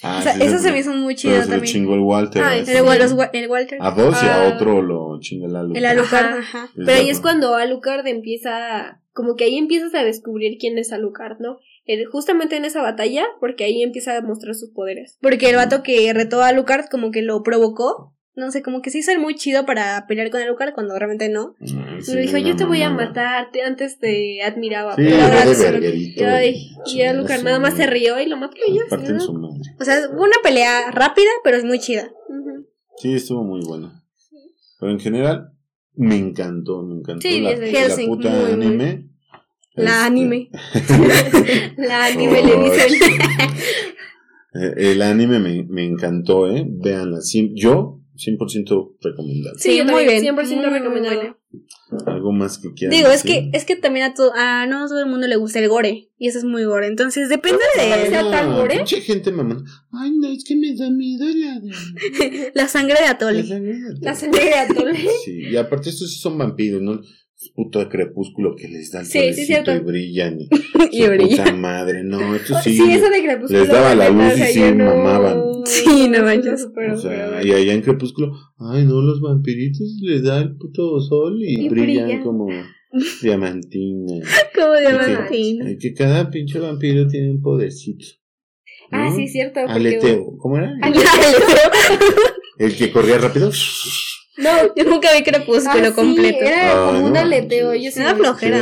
Ah, 0.02 0.18
o 0.20 0.22
sea, 0.24 0.34
sí, 0.34 0.44
eso 0.44 0.60
se 0.60 0.72
me 0.72 0.80
hizo 0.80 0.92
muy 0.94 1.16
Pero 1.16 1.18
chido 1.18 1.36
se 1.44 1.50
también. 1.50 1.64
chingó 1.74 1.94
el 1.96 2.00
Walter. 2.02 2.42
Así. 2.44 2.72
El, 2.72 2.78
el 2.78 3.48
Walter. 3.50 3.78
A 3.82 3.92
dos 3.92 4.24
y 4.24 4.26
a 4.26 4.44
Ah. 4.44 4.54
otro 4.56 4.82
lo 4.82 5.20
chinga 5.20 5.48
el 5.48 5.56
Alucard. 5.58 5.78
El 5.78 5.86
Alucard, 5.86 6.38
Ajá. 6.40 6.70
Pero 6.76 6.92
ahí 6.94 7.10
es 7.10 7.20
cuando 7.20 7.56
Alucard 7.56 8.08
empieza, 8.08 9.02
como 9.14 9.36
que 9.36 9.44
ahí 9.46 9.58
empiezas 9.58 9.94
a 9.96 10.04
descubrir 10.04 10.58
quién 10.58 10.78
es 10.78 10.94
Alucard, 10.94 11.40
¿no? 11.40 11.58
Eh, 11.86 12.06
justamente 12.06 12.56
en 12.56 12.66
esa 12.66 12.82
batalla, 12.82 13.26
porque 13.42 13.66
ahí 13.66 13.84
empieza 13.84 14.16
a 14.16 14.22
mostrar 14.22 14.56
sus 14.56 14.70
poderes. 14.72 15.18
Porque 15.22 15.50
el 15.50 15.56
vato 15.58 15.84
que 15.84 16.14
retó 16.14 16.42
a 16.44 16.48
Alucard 16.50 16.86
como 16.90 17.12
que 17.12 17.22
lo 17.22 17.44
provocó. 17.44 18.16
No 18.36 18.52
sé, 18.52 18.62
como 18.62 18.82
que 18.82 18.90
se 18.90 19.00
hizo 19.00 19.12
el 19.12 19.20
muy 19.20 19.36
chido 19.36 19.66
para 19.66 20.06
pelear 20.08 20.30
con 20.30 20.42
Alucard 20.42 20.74
cuando 20.74 20.98
realmente 20.98 21.28
no. 21.30 21.56
Mm, 21.60 22.02
sí, 22.02 22.14
le 22.16 22.22
dijo, 22.22 22.38
yo 22.38 22.56
te 22.56 22.64
voy 22.66 22.82
a 22.82 22.90
matar, 22.90 23.52
te- 23.52 23.64
antes 23.64 24.00
te 24.00 24.42
admiraba. 24.44 24.96
Sí, 24.96 25.02
pero 25.04 25.24
ahora 25.24 25.46
y, 26.46 27.02
Alucard 27.02 27.40
su 27.40 27.46
nada 27.46 27.60
más 27.60 27.76
se 27.76 27.86
rió 27.88 28.20
y 28.20 28.28
lo 28.28 28.38
mató 28.38 28.56
y 28.66 28.76
ya. 28.76 28.82
O 29.80 29.84
sea, 29.84 30.10
una 30.12 30.36
pelea 30.44 30.92
rápida, 30.92 31.30
pero 31.44 31.58
es 31.58 31.66
muy 31.66 31.80
chida. 31.80 32.10
Sí, 32.98 33.14
estuvo 33.16 33.44
muy 33.44 33.62
bueno. 33.66 33.92
Pero 34.80 34.92
en 34.94 35.00
general, 35.00 35.52
me 35.96 36.16
encantó, 36.16 36.82
me 36.84 36.96
encantó 37.00 37.28
Sí, 37.28 37.42
la, 37.42 37.52
es 37.52 37.60
de 37.60 37.72
la 37.90 37.96
puta 38.06 38.30
muy, 38.30 38.56
muy. 38.56 38.66
anime. 38.66 39.10
La 39.76 39.92
Este, 39.92 40.06
anime. 40.08 40.50
La 41.78 42.06
anime 42.06 42.42
le 42.44 42.58
dicen. 42.58 42.94
eh, 44.54 44.74
El 44.78 45.02
anime 45.02 45.40
me, 45.40 45.64
me 45.64 45.86
encantó, 45.86 46.50
¿eh? 46.50 46.66
Véanla. 46.68 47.18
Cien- 47.20 47.52
yo, 47.56 47.99
100% 48.20 48.98
recomendable. 49.02 49.60
Sí, 49.60 49.78
yo 49.78 49.86
muy 49.86 50.04
bien. 50.04 50.24
100% 50.24 50.36
Muy, 50.36 50.56
muy 50.58 50.66
recomendado. 50.66 51.16
buena. 51.16 51.38
Algo 52.06 52.32
más 52.32 52.60
que 52.60 52.72
quieran 52.74 52.96
Digo, 52.96 53.10
es 53.10 53.24
que, 53.24 53.50
es 53.54 53.66
que 53.66 53.76
también 53.76 54.06
a 54.06 54.14
todo, 54.14 54.32
a 54.36 54.68
no 54.68 54.88
todo 54.88 55.00
el 55.00 55.10
mundo 55.10 55.26
le 55.28 55.36
gusta 55.38 55.60
el 55.60 55.70
gore. 55.70 56.10
Y 56.18 56.28
eso 56.28 56.38
es 56.38 56.44
muy 56.44 56.64
gore. 56.66 56.88
Entonces 56.88 57.30
depende 57.30 57.60
de 57.76 58.10
sea 58.10 58.30
tan 58.30 58.54
gore? 58.56 58.76
Pinche 58.76 59.02
gente 59.02 59.32
mamá. 59.32 59.64
Ay, 59.92 60.12
no, 60.12 60.28
es 60.28 60.44
que 60.44 60.56
me 60.56 60.76
da 60.76 60.90
miedo 60.90 61.26
la 61.28 61.60
de... 61.60 62.52
la 62.54 62.68
sangre 62.68 62.98
de 63.00 63.08
Atole. 63.08 63.44
La 64.02 64.14
sangre 64.14 64.44
de 64.46 64.54
atole. 64.54 65.00
Sí, 65.26 65.40
y 65.52 65.56
aparte 65.56 65.90
estos 65.90 66.14
sí 66.14 66.20
son 66.20 66.38
vampiros, 66.38 66.82
¿no? 66.82 67.02
Puto 67.56 67.88
crepúsculo 67.88 68.54
que 68.56 68.68
les 68.68 68.92
da 68.92 69.00
el 69.00 69.06
Sí, 69.06 69.34
sí, 69.34 69.46
cierto. 69.46 69.74
y 69.74 69.80
brillan. 69.80 70.40
Y, 70.40 70.50
Y 70.92 71.08
brilla. 71.08 71.44
puta 71.46 71.56
madre, 71.56 72.04
no, 72.04 72.36
esto 72.36 72.56
Sí, 72.62 72.76
sí. 72.76 72.92
eso 72.92 73.10
de 73.10 73.24
crepúsculo. 73.24 73.60
les 73.60 73.70
daba 73.70 73.96
la 73.96 74.10
luz 74.10 74.38
y 74.38 74.54
sí 74.54 74.62
no- 74.76 74.86
mamaban. 74.86 75.42
Sí, 75.66 76.10
no 76.10 76.24
manches. 76.24 76.68
o 76.94 76.98
sea, 76.98 77.42
y 77.44 77.52
allá 77.52 77.74
en 77.74 77.82
crepúsculo, 77.82 78.34
ay 78.58 78.84
no, 78.86 79.02
los 79.02 79.22
vampiritos 79.22 79.88
les 80.02 80.24
da 80.24 80.40
el 80.42 80.58
puto 80.58 81.00
sol 81.00 81.38
y, 81.42 81.66
Y 81.66 81.70
brillan, 81.70 82.08
brillan. 82.08 82.24
como 82.24 82.48
diamantina. 83.22 84.22
Como 84.54 84.76
Y 84.76 84.82
diamantino. 84.82 85.66
que, 85.66 85.72
y 85.72 85.78
que 85.78 85.94
cada 85.94 86.30
pinche 86.30 86.60
vampiro 86.60 87.08
tiene 87.08 87.32
un 87.32 87.42
podercito. 87.42 88.06
Ah, 88.92 89.14
sí, 89.16 89.28
cierto. 89.28 89.60
porque- 89.62 89.74
Aleteo, 89.74 90.36
¿cómo 90.40 90.58
era? 90.58 90.74
Aleteo. 90.82 91.08
El 92.58 92.76
que 92.76 92.92
corría 92.92 93.18
rápido. 93.18 93.50
No, 94.42 94.74
Yo 94.76 94.84
nunca 94.86 95.10
vi 95.14 95.24
Crepúsculo 95.24 95.84
ah, 95.88 95.90
sí, 95.90 95.94
completo. 95.94 96.40
era 96.46 96.72
Ah, 96.72 96.86
como 96.88 97.06
un 97.06 97.14
no, 97.14 97.20
aleteo. 97.20 97.74
sí. 97.74 97.84
Yo 97.84 97.92
sí 97.92 98.00
Era 98.02 98.16
flojera. 98.16 98.60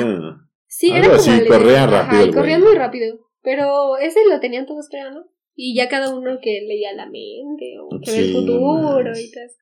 Sí, 0.68 0.92
era 0.92 1.02
como 1.08 1.16
así, 1.16 1.30
aleteo. 1.32 1.54
corría 1.58 1.84
Ajá, 1.84 2.04
rápido 2.12 2.34
güey. 2.42 2.60
muy 2.60 2.76
rápido. 2.76 3.20
Pero 3.44 3.98
ese 3.98 4.20
lo 4.30 4.40
tenían 4.40 4.66
todos, 4.66 4.88
creo, 4.90 5.12
¿no? 5.12 5.26
Y 5.56 5.76
ya 5.76 5.88
cada 5.88 6.14
uno 6.16 6.40
que 6.42 6.62
leía 6.68 6.94
la 6.94 7.06
mente 7.06 7.76
o 7.82 8.00
que 8.04 8.12
ve 8.12 8.18
el 8.20 8.34
no 8.34 8.40
futuro 8.40 9.04
manches. 9.04 9.20
y 9.26 9.32
todo 9.32 9.44
eso. 9.44 9.56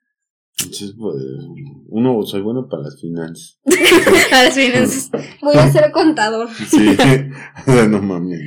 Entonces, 0.57 0.95
pues, 0.97 1.15
uno, 1.89 2.23
soy 2.23 2.41
bueno 2.41 2.67
para 2.69 2.83
las 2.83 2.99
finanzas. 2.99 3.59
A 4.31 4.43
las 4.45 4.55
finanzas. 4.55 5.11
Voy 5.41 5.55
a 5.57 5.69
ser 5.71 5.91
contador. 5.91 6.47
Sí, 6.49 6.77
o 7.67 7.71
sea, 7.71 7.87
no 7.87 8.01
mames. 8.01 8.39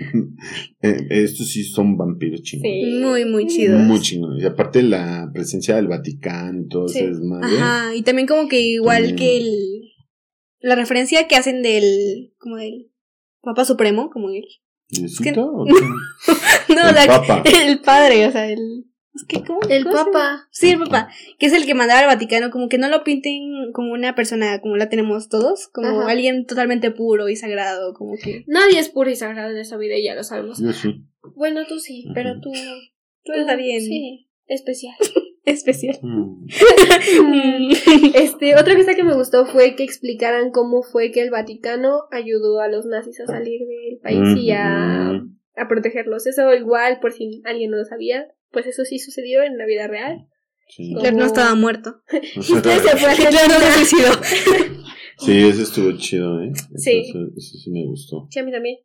Eh, 0.83 1.07
estos 1.11 1.49
sí 1.51 1.65
son 1.65 1.97
vampiros 1.99 2.43
chingones. 2.43 2.85
Sí. 2.85 3.01
Muy, 3.05 3.25
muy 3.27 3.47
chidos. 3.47 3.81
Muy 3.83 4.01
chingones. 4.01 4.43
Y 4.43 4.47
aparte 4.47 4.83
la 4.83 5.31
presencia 5.35 5.77
del 5.77 5.89
Vaticano 5.89 6.63
y 6.63 6.69
todo 6.69 6.89
Sí. 6.89 7.05
desmadre. 7.05 7.57
Ajá, 7.59 7.95
y 7.95 8.03
también 8.03 8.27
como 8.27 8.49
que 8.49 8.61
igual 8.63 9.05
También. 9.09 9.17
que 9.17 9.37
el 9.39 9.83
la 10.61 10.75
referencia 10.75 11.29
que 11.29 11.37
hacen 11.37 11.63
del 11.63 12.33
como 12.39 12.57
del 12.57 12.91
Papa 13.43 13.65
Supremo, 13.65 14.11
como 14.11 14.31
el 14.31 14.43
¿Diosito 14.89 15.45
o 15.45 15.65
no, 15.67 15.75
qué? 15.75 16.75
no 16.75 16.89
El 16.89 16.95
la- 16.95 17.07
Papa. 17.07 17.43
el 17.63 17.81
padre, 17.81 18.27
o 18.27 18.33
sea, 18.33 18.51
el 18.51 18.87
es 19.19 19.25
que 19.27 19.45
¿cómo? 19.45 19.61
El 19.69 19.85
¿Cómo? 19.85 19.97
Papa. 19.97 20.49
Sí, 20.51 20.71
el 20.71 20.79
papá, 20.79 21.09
que 21.39 21.47
es 21.47 21.53
el 21.53 21.67
que 21.67 21.75
mandaba 21.75 22.01
al 22.01 22.07
Vaticano, 22.07 22.51
como 22.51 22.69
que 22.69 22.79
no 22.79 22.89
lo 22.89 23.03
pinten 23.03 23.73
como 23.73 23.93
una 23.93 24.15
persona 24.15 24.61
como 24.61 24.77
la 24.77 24.89
tenemos 24.89 25.29
todos, 25.29 25.69
como 25.69 26.03
Ajá. 26.03 26.11
alguien 26.11 26.47
totalmente 26.47 26.91
puro 26.91 27.29
y 27.29 27.37
sagrado, 27.37 27.95
como 27.95 28.17
que 28.17 28.45
Nadie 28.47 28.79
es 28.79 28.89
puro 28.89 29.11
y 29.11 29.17
sagrado 29.17 29.51
en 29.51 29.59
esta 29.59 29.77
vida 29.77 29.97
y 29.97 30.05
ya 30.05 30.15
lo 30.15 30.23
sabemos. 30.23 30.61
Yo 30.63 30.73
sí. 30.73 31.05
Bueno, 31.35 31.63
tú 31.69 31.79
sí, 31.81 32.07
pero 32.15 32.41
tú. 32.41 32.53
Tú 33.25 33.33
está 33.33 33.57
bien. 33.57 33.81
Sí, 33.81 34.29
especial. 34.47 34.95
especial. 35.45 35.99
Mm. 36.03 36.47
Este, 38.15 38.57
otra 38.57 38.77
cosa 38.77 38.95
que 38.95 39.05
me 39.05 39.15
gustó 39.15 39.47
fue 39.47 39.75
que 39.75 39.83
explicaran 39.83 40.51
cómo 40.51 40.83
fue 40.83 41.11
que 41.11 41.23
el 41.23 41.31
Vaticano 41.31 42.03
ayudó 42.11 42.61
a 42.61 42.69
los 42.69 42.87
nazis 42.87 43.21
a 43.21 43.27
salir 43.27 43.61
del 43.67 43.99
país 44.01 44.39
y 44.39 44.51
a, 44.53 45.11
a 45.11 45.69
protegerlos. 45.69 46.27
Eso 46.27 46.55
igual, 46.55 47.01
por 47.01 47.13
si 47.13 47.43
alguien 47.45 47.71
no 47.71 47.77
lo 47.77 47.85
sabía, 47.85 48.29
pues 48.51 48.67
eso 48.67 48.85
sí 48.85 48.99
sucedió 48.99 49.43
en 49.43 49.57
la 49.59 49.67
vida 49.67 49.87
real. 49.87 50.27
Sí. 50.69 50.93
Hitler 50.93 51.15
no 51.15 51.25
estaba 51.25 51.55
muerto. 51.55 52.03
Hitler 52.13 52.79
se 52.81 52.97
fue 52.97 53.09
a 53.11 53.15
Hitler 53.17 53.49
no 53.49 53.55
se 53.61 53.73
suicidó. 53.85 54.11
Sí, 55.21 55.33
ese 55.33 55.63
estuvo 55.63 55.91
chido, 55.97 56.41
¿eh? 56.41 56.53
Eso- 56.55 56.69
Sí. 56.77 57.03
Eso, 57.09 57.19
eso 57.37 57.59
sí 57.59 57.71
me 57.73 57.85
gustó. 57.87 58.29
Sí, 58.31 58.39
a 58.39 58.45
mí 58.45 58.53
también. 58.53 58.77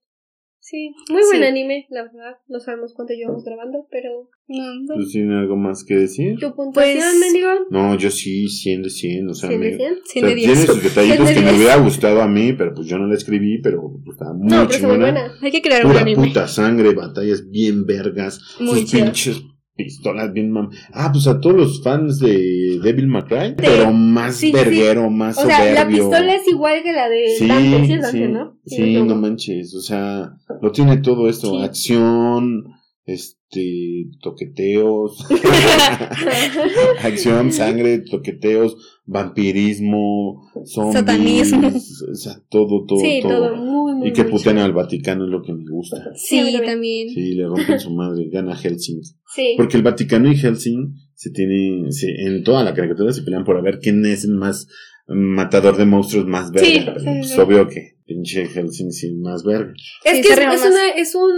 Sí, 0.59 0.89
muy 1.11 1.21
buen 1.29 1.41
Sí. 1.41 1.43
anime, 1.47 1.85
la 1.91 2.03
verdad. 2.03 2.37
No 2.47 2.59
sabemos 2.59 2.93
cuánto 2.95 3.13
llevamos 3.13 3.43
grabando, 3.43 3.85
pero. 3.91 4.29
No, 4.47 4.63
¿Tú 4.87 4.93
bueno, 4.95 5.05
tienes 5.11 5.37
algo 5.37 5.57
más 5.57 5.83
que 5.83 5.93
decir? 5.95 6.39
¿Tu 6.39 6.55
puntuación, 6.55 6.97
Pues- 7.03 7.19
mendigo? 7.19 7.49
No, 7.69 7.95
yo 7.99 8.09
sí, 8.09 8.47
100 8.47 8.81
de 8.81 8.89
100. 8.89 9.29
O 9.29 9.33
sea, 9.35 9.49
100 9.49 9.59
me, 9.61 9.67
de 9.71 9.75
100? 9.77 9.91
o 9.93 9.95
cien 10.05 10.21
sea, 10.25 10.29
de 10.29 10.35
tiene 10.35 10.53
diez. 10.55 10.65
sus 10.65 10.83
detallitos 10.83 11.17
100 11.17 11.27
de 11.27 11.33
que 11.35 11.39
me 11.41 11.45
10. 11.51 11.57
hubiera 11.57 11.75
gustado 11.77 12.21
a 12.23 12.27
mí, 12.27 12.53
pero 12.53 12.73
pues 12.73 12.87
yo 12.87 12.97
no 12.97 13.05
la 13.05 13.13
escribí, 13.15 13.61
pero 13.61 13.79
pues, 14.03 14.15
estaba 14.15 14.33
muy 14.33 14.47
No, 14.47 14.63
pero 14.65 14.75
está 14.75 14.87
muy 14.87 14.97
buena. 14.97 15.33
Hay 15.39 15.51
que 15.51 15.61
crear 15.61 15.85
un 15.85 15.91
Pura 15.91 16.01
anime. 16.01 16.27
puta 16.27 16.47
sangre, 16.47 16.93
batallas 16.95 17.47
bien 17.47 17.85
vergas, 17.85 18.39
Muy 18.59 18.79
sus 18.81 18.91
pinches 18.91 19.43
pistolas 19.75 20.31
bien 20.33 20.51
mam. 20.51 20.69
Ah, 20.91 21.09
pues 21.11 21.27
a 21.27 21.39
todos 21.41 21.55
los 21.55 21.83
fans 21.83 22.19
de 22.19 22.79
Devil 22.83 23.07
May 23.07 23.23
Cry, 23.23 23.53
pero 23.57 23.91
más 23.91 24.35
Sí, 24.35 24.47
sí, 24.47 24.51
verguero, 24.53 25.09
más 25.09 25.37
O 25.37 25.45
sea, 25.45 25.59
la 25.65 25.81
soberbio. 25.81 26.09
pistola 26.09 26.35
es 26.35 26.47
igual 26.47 26.83
que 26.83 26.93
la 26.93 27.09
de 27.09 27.27
Sí, 27.37 27.47
Dante, 27.47 27.85
sí 27.87 27.97
Dante, 27.97 28.11
sí, 28.11 28.27
¿no? 28.31 28.57
sí, 28.65 28.93
no 29.03 29.15
manches, 29.15 29.73
o 29.75 29.81
sea, 29.81 30.33
lo 30.61 30.71
tiene 30.71 30.97
todo 30.97 31.27
esto, 31.29 31.49
Sí. 31.57 31.63
acción, 31.63 32.65
este, 33.05 34.05
toqueteos, 34.21 35.25
acción, 37.03 37.51
sangre, 37.51 37.99
toqueteos, 37.99 38.92
vampirismo, 39.05 40.49
zombies, 40.65 40.93
Satanismo. 40.99 41.67
o 41.67 42.15
sea, 42.15 42.35
todo, 42.49 42.85
todo, 42.85 42.99
sí, 42.99 43.19
todo. 43.21 43.49
todo 43.49 43.55
muy, 43.57 43.95
muy 43.95 44.09
Y 44.09 44.13
que 44.13 44.23
putean 44.25 44.57
al 44.59 44.73
Vaticano 44.73 45.25
es 45.25 45.29
lo 45.31 45.41
que 45.41 45.53
me 45.53 45.63
gusta. 45.69 45.97
Sí, 46.15 46.41
también. 46.65 47.09
Sí, 47.09 47.33
le 47.35 47.47
rompen 47.47 47.79
su 47.79 47.91
madre, 47.91 48.29
gana 48.31 48.55
Helsing. 48.55 49.01
Sí. 49.35 49.55
Porque 49.57 49.77
el 49.77 49.83
Vaticano 49.83 50.31
y 50.31 50.35
Helsing 50.35 50.93
se 51.15 51.31
tiene, 51.31 51.91
se, 51.91 52.07
en 52.25 52.43
toda 52.43 52.63
la 52.63 52.73
caricatura 52.73 53.11
se 53.13 53.23
pelean 53.23 53.43
por 53.43 53.57
a 53.57 53.61
ver 53.61 53.79
quién 53.79 54.05
es 54.05 54.23
el 54.25 54.31
más 54.35 54.67
matador 55.07 55.75
de 55.77 55.85
monstruos 55.85 56.25
más 56.25 56.51
verga. 56.51 56.65
Sí, 56.67 56.81
pero 56.85 56.99
sí, 56.99 57.05
pues, 57.05 57.29
sí. 57.29 57.39
obvio 57.39 57.67
que 57.67 57.97
pinche 58.05 58.45
Helsing 58.47 58.87
es 58.87 59.11
más 59.21 59.43
verga. 59.43 59.73
Es 60.05 60.15
Sí, 60.17 60.21
que 60.21 60.29
es, 60.33 60.39
una, 60.39 60.89
es 60.95 61.15
un 61.15 61.31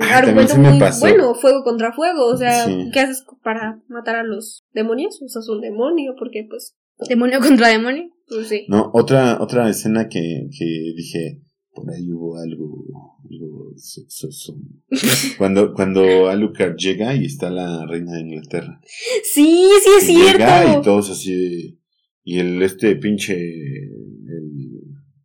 Ah, 0.00 0.18
argumento 0.18 0.56
muy 0.56 0.78
pasó. 0.78 1.00
bueno, 1.00 1.34
fuego 1.34 1.62
contra 1.62 1.92
fuego. 1.92 2.26
O 2.26 2.36
sea, 2.36 2.64
Sí. 2.64 2.90
¿qué 2.92 3.00
haces 3.00 3.24
para 3.42 3.80
matar 3.88 4.16
a 4.16 4.24
los 4.24 4.64
demonios? 4.72 5.20
Usas 5.20 5.48
un 5.48 5.60
demonio, 5.60 6.14
porque 6.18 6.46
pues, 6.48 6.76
Demonio 7.08 7.40
contra 7.46 7.68
demonio. 7.68 8.10
pues 8.28 8.48
sí. 8.48 8.66
No, 8.68 8.90
otra, 8.94 9.38
otra 9.40 9.68
escena 9.68 10.08
que, 10.08 10.48
que 10.56 10.64
dije, 10.96 11.42
por 11.72 11.90
ahí 11.90 12.10
hubo 12.12 12.36
algo, 12.36 12.84
algo 13.30 13.72
sexoso. 13.76 14.56
cuando, 15.38 15.72
cuando 15.74 16.28
Alucard 16.28 16.76
llega 16.76 17.14
y 17.14 17.24
está 17.26 17.50
la 17.50 17.86
reina 17.86 18.14
de 18.14 18.20
Inglaterra. 18.20 18.80
Sí, 19.24 19.68
sí 19.82 19.90
es 19.98 20.08
Y 20.08 20.14
llega 20.14 20.64
y 20.64 20.66
cierto. 20.68 20.82
todos 20.82 21.10
así 21.10 21.76
y 22.22 22.38
el 22.38 22.62
este 22.62 22.96
pinche 22.96 23.34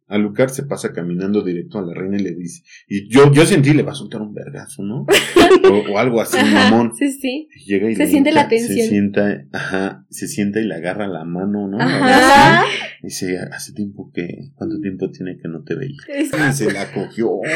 Alucard 0.07 0.49
se 0.49 0.63
pasa 0.63 0.93
caminando 0.93 1.41
directo 1.43 1.79
a 1.79 1.81
la 1.81 1.93
reina 1.93 2.17
y 2.17 2.23
le 2.23 2.35
dice 2.35 2.63
y 2.87 3.09
yo 3.09 3.31
yo 3.33 3.45
sentí 3.45 3.73
le 3.73 3.81
va 3.83 3.91
a 3.93 3.95
soltar 3.95 4.21
un 4.21 4.33
vergazo 4.33 4.83
no 4.83 5.05
o, 5.71 5.91
o 5.93 5.97
algo 5.97 6.21
así 6.21 6.37
mamón 6.37 6.93
Sí, 6.95 7.11
sí. 7.11 7.47
Llega 7.65 7.89
y 7.89 7.95
Se 7.95 8.05
siente 8.07 8.31
la 8.31 8.47
tensión. 8.47 8.77
se 8.77 8.87
sienta 8.87 9.45
ajá 9.51 10.05
se 10.09 10.27
sienta 10.27 10.59
y 10.59 10.65
le 10.65 10.75
agarra 10.75 11.07
la 11.07 11.23
mano 11.25 11.67
no 11.67 11.79
Ajá. 11.79 12.61
Así, 12.61 12.69
y 13.01 13.05
dice 13.07 13.39
hace 13.51 13.73
tiempo 13.73 14.11
que 14.13 14.51
cuánto 14.55 14.79
tiempo 14.79 15.09
tiene 15.09 15.37
que 15.41 15.47
no 15.47 15.63
te 15.63 15.75
veía 15.75 15.97
Es- 16.07 16.57
se 16.57 16.71
la 16.71 16.91
cogió 16.91 17.29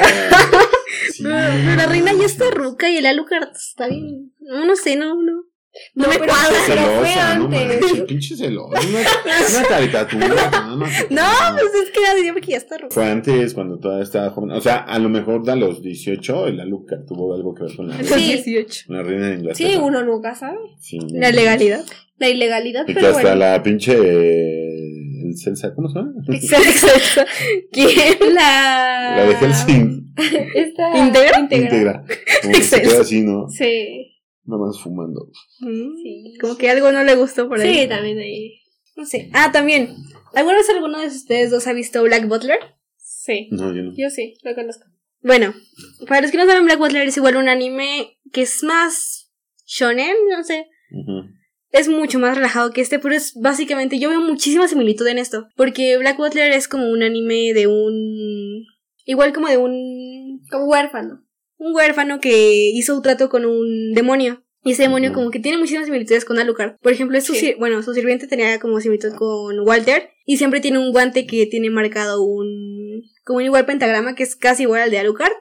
Sí. 1.11 1.23
Pero, 1.23 1.35
pero 1.65 1.75
la 1.75 1.85
reina 1.85 2.11
ya 2.19 2.25
está 2.25 2.49
ruca 2.51 2.89
y 2.89 2.97
el 2.97 3.05
Alucard 3.05 3.49
está 3.55 3.87
bien. 3.87 4.31
No, 4.39 4.65
no 4.65 4.75
sé, 4.75 4.95
no, 4.95 5.21
no. 5.21 5.43
No, 5.93 6.03
No, 6.05 6.09
me 6.13 6.19
pero- 6.19 6.31
cuadra. 6.33 6.57
pero 6.67 6.81
fue 6.99 7.15
no 7.15 7.21
antes. 7.21 7.81
manches, 7.81 8.01
pinche 8.07 8.35
celosa. 8.35 8.79
Una, 8.87 8.99
una 9.59 9.67
caricatura. 9.67 10.27
nada 10.51 10.75
más. 10.75 11.05
No, 11.09 11.21
pues 11.53 11.71
es 11.85 11.91
que 11.91 12.01
ya 12.01 12.15
diría 12.15 12.33
porque 12.33 12.51
ya 12.51 12.57
está 12.57 12.77
ruca. 12.77 12.93
Fue 12.93 13.05
antes, 13.05 13.53
cuando 13.53 13.77
todavía 13.79 14.03
estaba 14.03 14.29
joven. 14.31 14.51
O 14.51 14.61
sea, 14.61 14.77
a 14.77 14.97
lo 14.99 15.09
mejor 15.09 15.45
da 15.45 15.55
los 15.55 15.81
18, 15.81 16.47
el 16.47 16.59
Alucard 16.59 17.05
tuvo 17.05 17.33
algo 17.33 17.53
que 17.53 17.63
ver 17.63 17.75
con 17.75 17.87
la, 17.89 17.97
Los 17.97 18.07
Sí. 18.07 18.15
18. 18.33 18.83
con 18.87 18.97
la 18.97 19.03
reina 19.03 19.27
de 19.27 19.33
Inglaterra. 19.35 19.69
Sí, 19.69 19.77
uno 19.77 20.03
nunca 20.03 20.33
sabe. 20.35 20.57
Sí. 20.79 20.99
La 21.11 21.31
legalidad. 21.31 21.83
La 22.17 22.27
ilegalidad, 22.29 22.83
Y 22.83 22.87
que 22.87 22.93
pero 22.95 23.07
hasta 23.07 23.21
bueno. 23.21 23.35
la 23.37 23.63
pinche. 23.63 23.93
El 23.93 25.37
Celsa, 25.37 25.73
¿cómo 25.75 25.87
se 25.89 25.99
llama? 25.99 26.11
Exacto. 26.29 27.21
¿Quién? 27.71 28.33
La... 28.33 29.13
La 29.17 29.25
de 29.25 29.35
Helsing. 29.35 30.13
Esta... 30.55 30.97
¿Íntegra? 30.97 31.39
Íntegra. 31.39 32.03
Como 32.41 32.53
que 32.55 32.61
se 32.63 32.75
Excelso. 32.77 32.89
queda 32.91 33.01
así, 33.01 33.21
¿no? 33.21 33.47
Sí. 33.49 34.15
Nada 34.49 34.65
más 34.65 34.81
fumando. 34.81 35.29
Sí. 35.59 36.33
Como 36.41 36.57
que 36.57 36.69
algo 36.69 36.91
no 36.91 37.03
le 37.03 37.15
gustó 37.15 37.47
por 37.47 37.59
ahí. 37.59 37.83
Sí, 37.83 37.87
también 37.87 38.17
ahí. 38.17 38.59
No 38.95 39.05
sé. 39.05 39.29
Ah, 39.33 39.51
también. 39.51 39.95
¿Alguna 40.33 40.57
vez 40.57 40.69
alguno 40.69 40.99
de 40.99 41.07
ustedes 41.07 41.51
dos 41.51 41.67
ha 41.67 41.73
visto 41.73 42.01
Black 42.03 42.27
Butler? 42.27 42.57
Sí. 42.97 43.47
No, 43.51 43.73
yo 43.75 43.83
no. 43.83 43.93
Yo 43.95 44.09
sí, 44.09 44.33
lo 44.43 44.55
conozco. 44.55 44.85
Bueno, 45.21 45.53
para 46.07 46.21
los 46.21 46.31
que 46.31 46.37
no 46.37 46.45
saben, 46.45 46.65
Black 46.65 46.79
Butler 46.79 47.07
es 47.07 47.17
igual 47.17 47.35
un 47.35 47.47
anime 47.47 48.17
que 48.31 48.41
es 48.41 48.63
más 48.63 49.31
shonen, 49.65 50.15
no 50.29 50.43
sé. 50.43 50.67
Es 51.71 51.87
mucho 51.87 52.17
más 52.17 52.35
relajado 52.35 52.71
que 52.71 52.81
este, 52.81 52.97
pero 52.97 53.13
es 53.13 53.35
básicamente, 53.35 53.99
yo 53.99 54.09
veo 54.09 54.21
muchísima 54.21 54.67
similitud 54.67 55.05
en 55.07 55.19
esto. 55.19 55.47
Porque 55.55 55.97
Black 55.97 56.17
Butler 56.17 56.51
es 56.53 56.67
como 56.67 56.89
un 56.89 57.03
anime 57.03 57.53
de 57.53 57.67
un 57.67 58.65
igual 59.05 59.31
como 59.33 59.47
de 59.47 59.57
un, 59.57 60.41
Como 60.49 60.65
huérfano. 60.65 61.23
Un 61.59 61.75
huérfano 61.75 62.19
que 62.19 62.71
hizo 62.73 62.95
un 62.95 63.03
trato 63.03 63.29
con 63.29 63.45
un 63.45 63.93
demonio. 63.93 64.43
Y 64.63 64.71
ese 64.71 64.83
demonio 64.83 65.13
como 65.13 65.31
que 65.31 65.39
tiene 65.39 65.57
muchísimas 65.57 65.85
similitudes 65.85 66.25
con 66.25 66.37
Alucard. 66.37 66.77
Por 66.81 66.91
ejemplo, 66.91 67.19
su, 67.21 67.33
Sí. 67.33 67.55
bueno, 67.59 67.81
su 67.81 67.93
sirviente 67.93 68.27
tenía 68.27 68.59
como 68.59 68.81
similitud 68.81 69.13
con 69.15 69.57
Walter. 69.61 70.09
Y 70.25 70.35
siempre 70.37 70.59
tiene 70.59 70.79
un 70.79 70.91
guante 70.91 71.25
que 71.25 71.45
tiene 71.45 71.69
marcado 71.69 72.21
un... 72.23 73.01
Como 73.23 73.37
un 73.39 73.45
igual 73.45 73.65
pentagrama 73.65 74.15
que 74.15 74.23
es 74.23 74.35
casi 74.35 74.63
igual 74.63 74.81
al 74.81 74.91
de 74.91 74.99
Alucard. 74.99 75.31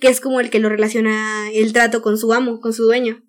Que 0.00 0.06
es 0.08 0.20
como 0.20 0.38
el 0.40 0.50
que 0.50 0.60
lo 0.60 0.68
relaciona 0.68 1.50
el 1.52 1.72
trato 1.72 2.00
con 2.00 2.16
su 2.16 2.32
amo, 2.32 2.60
con 2.60 2.72
su 2.72 2.84
dueño. 2.84 3.22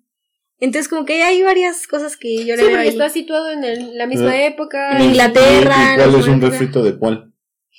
Entonces 0.60 0.88
como 0.88 1.04
que 1.04 1.22
hay 1.24 1.42
varias 1.42 1.88
cosas 1.88 2.16
que 2.16 2.44
yo 2.44 2.54
le 2.54 2.62
Sí, 2.62 2.68
veo 2.68 2.70
porque 2.70 2.78
ahí. 2.82 2.88
está 2.88 3.08
situado 3.08 3.50
en 3.50 3.64
el- 3.64 3.98
la 3.98 4.06
misma 4.06 4.36
Eh, 4.40 4.46
época. 4.46 4.96
En 4.96 5.06
Inglaterra. 5.06 5.94
¿Y 5.94 5.96
cuál 5.96 6.14
en 6.14 6.20
es 6.20 6.28
un 6.28 6.40
refrito 6.40 6.84
de 6.84 6.96
cuál? 6.96 7.31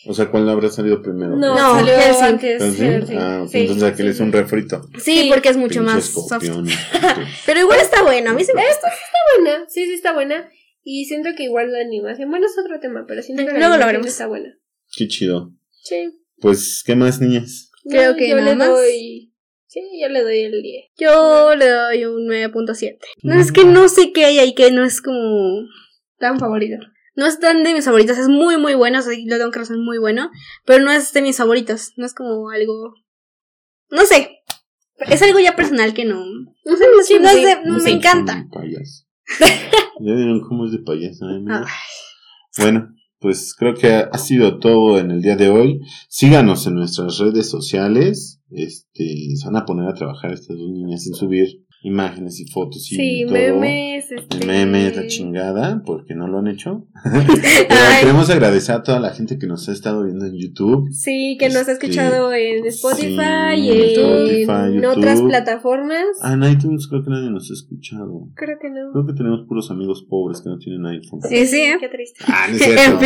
O 0.05 0.13
sea, 0.13 0.29
¿cuál 0.29 0.49
habrá 0.49 0.69
salido 0.69 1.01
primero? 1.01 1.35
No, 1.35 1.55
No, 1.55 1.75
salió. 1.75 1.93
¿Helsing? 1.93 2.39
Helsing. 2.39 3.17
Ah, 3.17 3.43
ok, 3.43 3.49
Sí, 3.49 3.57
entonces 3.59 3.83
aquel 3.83 4.05
sí, 4.07 4.11
es 4.11 4.19
un 4.19 4.31
sí. 4.31 4.37
refrito. 4.37 4.81
Sí, 4.99 5.21
Sí. 5.23 5.29
porque 5.31 5.49
es 5.49 5.57
mucho 5.57 5.81
más 5.81 6.05
soft. 6.05 6.43
Pero 7.45 7.59
igual 7.59 7.79
está 7.79 8.03
bueno, 8.03 8.31
a 8.31 8.33
mí 8.33 8.43
se 8.43 8.53
me 8.53 8.61
Está 8.61 8.89
buena, 9.37 9.65
sí, 9.69 9.85
sí 9.85 9.93
está 9.93 10.13
buena. 10.13 10.49
Y 10.83 11.05
siento 11.05 11.29
que 11.37 11.43
igual 11.43 11.71
la 11.71 11.79
animación, 11.79 12.29
bueno, 12.29 12.45
es 12.45 12.57
otro 12.57 12.77
tema, 12.81 13.05
pero 13.07 13.21
siento 13.21 13.45
que 13.45 13.57
la 13.57 13.69
lo 13.77 13.85
veremos. 13.85 14.07
está 14.07 14.27
buena. 14.27 14.57
Qué 14.95 15.07
chido. 15.07 15.53
Sí. 15.81 16.11
Pues, 16.41 16.83
¿qué 16.85 16.95
más, 16.95 17.21
niñas? 17.21 17.71
Creo 17.89 18.11
No, 18.11 18.17
que 18.17 18.27
yo 18.29 18.35
nada 18.35 18.49
le 18.49 18.55
más. 18.57 18.67
doy. 18.67 19.31
Sí, 19.67 19.79
yo 20.01 20.09
le 20.09 20.21
doy 20.21 20.39
el 20.41 20.61
10. 20.61 20.85
Yo 20.97 21.55
le 21.55 21.69
doy 21.69 22.05
un 22.05 22.27
9.7. 22.27 22.99
No, 23.23 23.39
es 23.39 23.51
que 23.53 23.63
no 23.63 23.87
sé 23.87 24.11
qué 24.11 24.25
hay 24.25 24.39
ahí 24.39 24.53
que 24.53 24.71
no 24.71 24.83
es 24.83 25.01
como... 25.01 25.63
Tan 26.19 26.37
favorito. 26.37 26.75
No 27.15 27.25
es 27.27 27.39
tan 27.39 27.63
de 27.63 27.73
mis 27.73 27.85
favoritos, 27.85 28.17
es 28.17 28.27
muy 28.27 28.57
muy 28.57 28.73
bueno, 28.75 28.99
o 28.99 29.01
sea, 29.01 29.13
lo 29.25 29.37
tengo 29.37 29.51
que 29.51 29.59
reconocer, 29.59 29.77
muy 29.77 29.97
bueno, 29.99 30.29
pero 30.65 30.83
no 30.83 30.91
es 30.91 31.13
de 31.13 31.21
mis 31.21 31.37
favoritos, 31.37 31.93
no 31.97 32.05
es 32.05 32.13
como 32.13 32.49
algo... 32.49 32.93
No 33.89 34.05
sé, 34.05 34.39
es 34.97 35.21
algo 35.21 35.39
ya 35.39 35.55
personal 35.55 35.93
que 35.93 36.05
no... 36.05 36.23
No 36.25 36.75
sé, 36.77 36.85
no 36.91 36.99
es 37.01 37.07
sí. 37.07 37.19
de- 37.19 37.61
no 37.65 37.79
sé, 37.79 37.83
me 37.91 37.91
encanta. 37.97 38.47
¿Ya 39.99 40.13
vieron 40.15 40.41
cómo 40.41 40.65
es 40.65 40.71
de 40.71 40.79
payaso? 40.79 41.25
Ay. 41.27 41.63
Bueno, 42.57 42.89
pues 43.19 43.53
creo 43.57 43.73
que 43.75 43.87
ha 43.93 44.17
sido 44.17 44.59
todo 44.59 44.99
en 44.99 45.11
el 45.11 45.21
día 45.21 45.35
de 45.35 45.49
hoy. 45.49 45.79
Síganos 46.09 46.67
en 46.67 46.75
nuestras 46.75 47.17
redes 47.19 47.49
sociales. 47.49 48.41
Este, 48.49 49.35
se 49.35 49.45
van 49.45 49.55
a 49.57 49.65
poner 49.65 49.87
a 49.87 49.93
trabajar 49.93 50.31
estas 50.33 50.57
dos 50.57 50.69
niñas 50.69 51.07
en 51.07 51.13
subir 51.13 51.62
imágenes 51.83 52.39
y 52.39 52.45
fotos 52.45 52.89
y 52.91 52.95
Sí, 52.95 53.23
todo. 53.25 53.33
memes. 53.33 54.11
Este... 54.11 54.45
Memes, 54.45 54.95
la 54.95 55.07
chingada, 55.07 55.83
porque 55.85 56.15
no 56.15 56.27
lo 56.27 56.39
han 56.39 56.47
hecho. 56.47 56.85
Pero 57.03 57.75
queremos 57.99 58.29
agradecer 58.29 58.75
a 58.75 58.83
toda 58.83 58.99
la 58.99 59.11
gente 59.11 59.37
que 59.37 59.47
nos 59.47 59.67
ha 59.69 59.73
estado 59.73 60.03
viendo 60.05 60.25
en 60.25 60.33
YouTube. 60.37 60.89
Sí, 60.91 61.35
que 61.39 61.47
nos 61.47 61.67
ha 61.67 61.73
Este, 61.73 61.73
escuchado 61.73 62.33
en 62.33 62.65
Spotify 62.67 63.55
sí, 63.55 63.61
y 63.61 63.69
en 63.71 63.89
Spotify, 63.89 64.75
YouTube. 64.75 64.97
otras 64.97 65.21
plataformas. 65.21 66.05
Ah, 66.21 66.33
en 66.33 66.43
iTunes 66.43 66.87
creo 66.87 67.03
que 67.03 67.09
nadie 67.09 67.29
nos 67.29 67.49
ha 67.51 67.53
escuchado. 67.53 68.29
Creo 68.35 68.57
que 68.61 68.69
no. 68.69 68.91
Creo 68.93 69.05
que 69.05 69.13
tenemos 69.13 69.41
puros 69.47 69.69
amigos 69.71 70.05
pobres 70.09 70.41
que 70.41 70.49
no 70.49 70.57
tienen 70.57 70.85
iPhone. 70.85 71.19
Sí, 71.27 71.45
sí, 71.47 71.61
¿eh? 71.61 71.77
Qué 71.79 71.89
triste. 71.89 72.23
Ah, 72.27 72.47
no 72.49 72.55
es 72.55 72.61
En 72.63 72.77
cierto. 72.77 73.05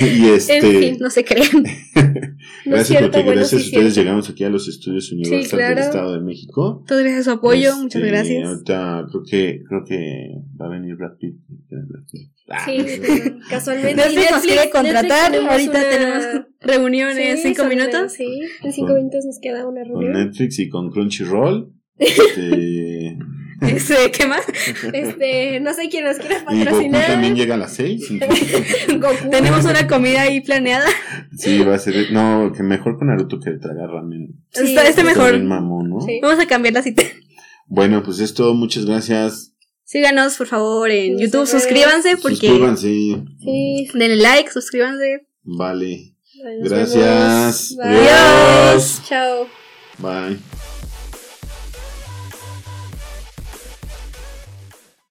y 0.00 0.26
este. 0.30 0.56
En 0.58 0.80
fin. 0.80 0.96
No 1.00 1.10
se 1.10 1.24
creen. 1.24 1.50
No 1.54 2.76
es 2.76 2.88
gracias 2.88 2.88
cierto, 2.88 3.06
porque 3.10 3.24
bueno, 3.24 3.40
gracias 3.40 3.60
sí 3.62 3.66
a 3.66 3.70
ustedes 3.70 3.94
cierto. 3.94 4.00
llegamos 4.00 4.30
aquí 4.30 4.44
a 4.44 4.50
los 4.50 4.68
estudios 4.68 5.10
Universal 5.12 5.58
claro. 5.58 5.74
del 5.74 5.84
Estado 5.84 6.12
de 6.14 6.20
México. 6.20 6.84
Todo 6.86 6.98
gracias 7.00 7.20
a 7.20 7.24
su 7.24 7.30
apoyo, 7.38 7.55
Este, 7.64 7.82
muchas 7.82 8.02
gracias. 8.02 8.48
Ahorita 8.48 9.06
creo 9.10 9.22
que 9.24 9.62
creo 9.68 9.84
que 9.84 10.28
va 10.60 10.66
a 10.66 10.68
venir 10.70 10.96
Brad 10.96 11.16
Pitt. 11.18 11.36
Ah, 12.48 12.64
Sí, 12.64 12.78
no 12.78 12.84
sé. 12.86 13.34
casualmente. 13.50 13.94
Netflix 13.96 14.30
nos 14.30 14.42
quiere 14.42 14.70
contratar, 14.70 15.30
Netflix 15.32 15.50
ahorita 15.50 15.72
tenemos 15.90 16.22
tenemos 16.22 16.34
una- 16.34 16.46
reunión 16.60 17.18
en 17.18 17.36
Sí, 17.38 17.42
cinco 17.54 17.64
minutos. 17.66 18.12
Sí, 18.12 18.40
en 18.62 18.72
cinco 18.72 18.88
Con- 18.88 18.96
minutos 18.98 19.24
nos 19.26 19.38
queda 19.40 19.66
una 19.66 19.82
con 19.82 20.00
reunión. 20.02 20.26
Netflix 20.26 20.58
y 20.60 20.68
con 20.68 20.90
Crunchyroll. 20.90 21.72
Este, 21.98 23.16
Este, 23.62 23.94
¿Qué 24.12 24.26
más? 24.26 24.42
Este, 24.92 25.60
no 25.60 25.72
sé 25.72 25.88
quién 25.88 26.04
nos 26.04 26.18
quiera 26.18 26.36
y 26.36 26.40
Goku 26.40 26.54
patrocinar. 26.64 27.06
también 27.06 27.34
llega 27.34 27.54
a 27.54 27.58
las 27.58 27.72
6. 27.74 28.06
Goku. 29.00 29.30
Tenemos 29.30 29.64
una 29.64 29.86
comida 29.88 30.20
ahí 30.22 30.42
planeada. 30.42 30.84
Sí, 31.38 31.60
va 31.60 31.74
a 31.74 31.78
ser. 31.78 32.12
No, 32.12 32.52
que 32.54 32.62
mejor 32.62 32.98
con 32.98 33.08
Naruto 33.08 33.40
que 33.40 33.52
tragar 33.52 33.88
ramen. 33.88 34.28
Sí, 34.50 34.76
este 34.76 34.88
Está 34.90 35.04
mejor. 35.04 35.42
mamón, 35.42 35.88
¿no? 35.88 36.00
Sí. 36.02 36.20
Vamos 36.22 36.38
a 36.38 36.46
cambiar 36.46 36.74
la 36.74 36.82
cita. 36.82 37.02
Bueno, 37.66 38.02
pues 38.02 38.20
es 38.20 38.34
todo. 38.34 38.54
Muchas 38.54 38.86
gracias. 38.86 39.52
Síganos, 39.84 40.36
por 40.36 40.46
favor, 40.46 40.90
en 40.90 41.18
YouTube. 41.18 41.46
Suscríbanse 41.46 42.16
porque. 42.16 42.48
Suscríbanse. 42.48 42.88
Sí. 42.88 43.88
Denle 43.94 44.16
like, 44.16 44.50
suscríbanse. 44.50 45.26
Vale. 45.42 46.16
Gracias. 46.60 47.76
Bye. 47.76 48.08
Adiós. 48.08 49.02
Chao. 49.06 49.46
Bye. 49.98 50.38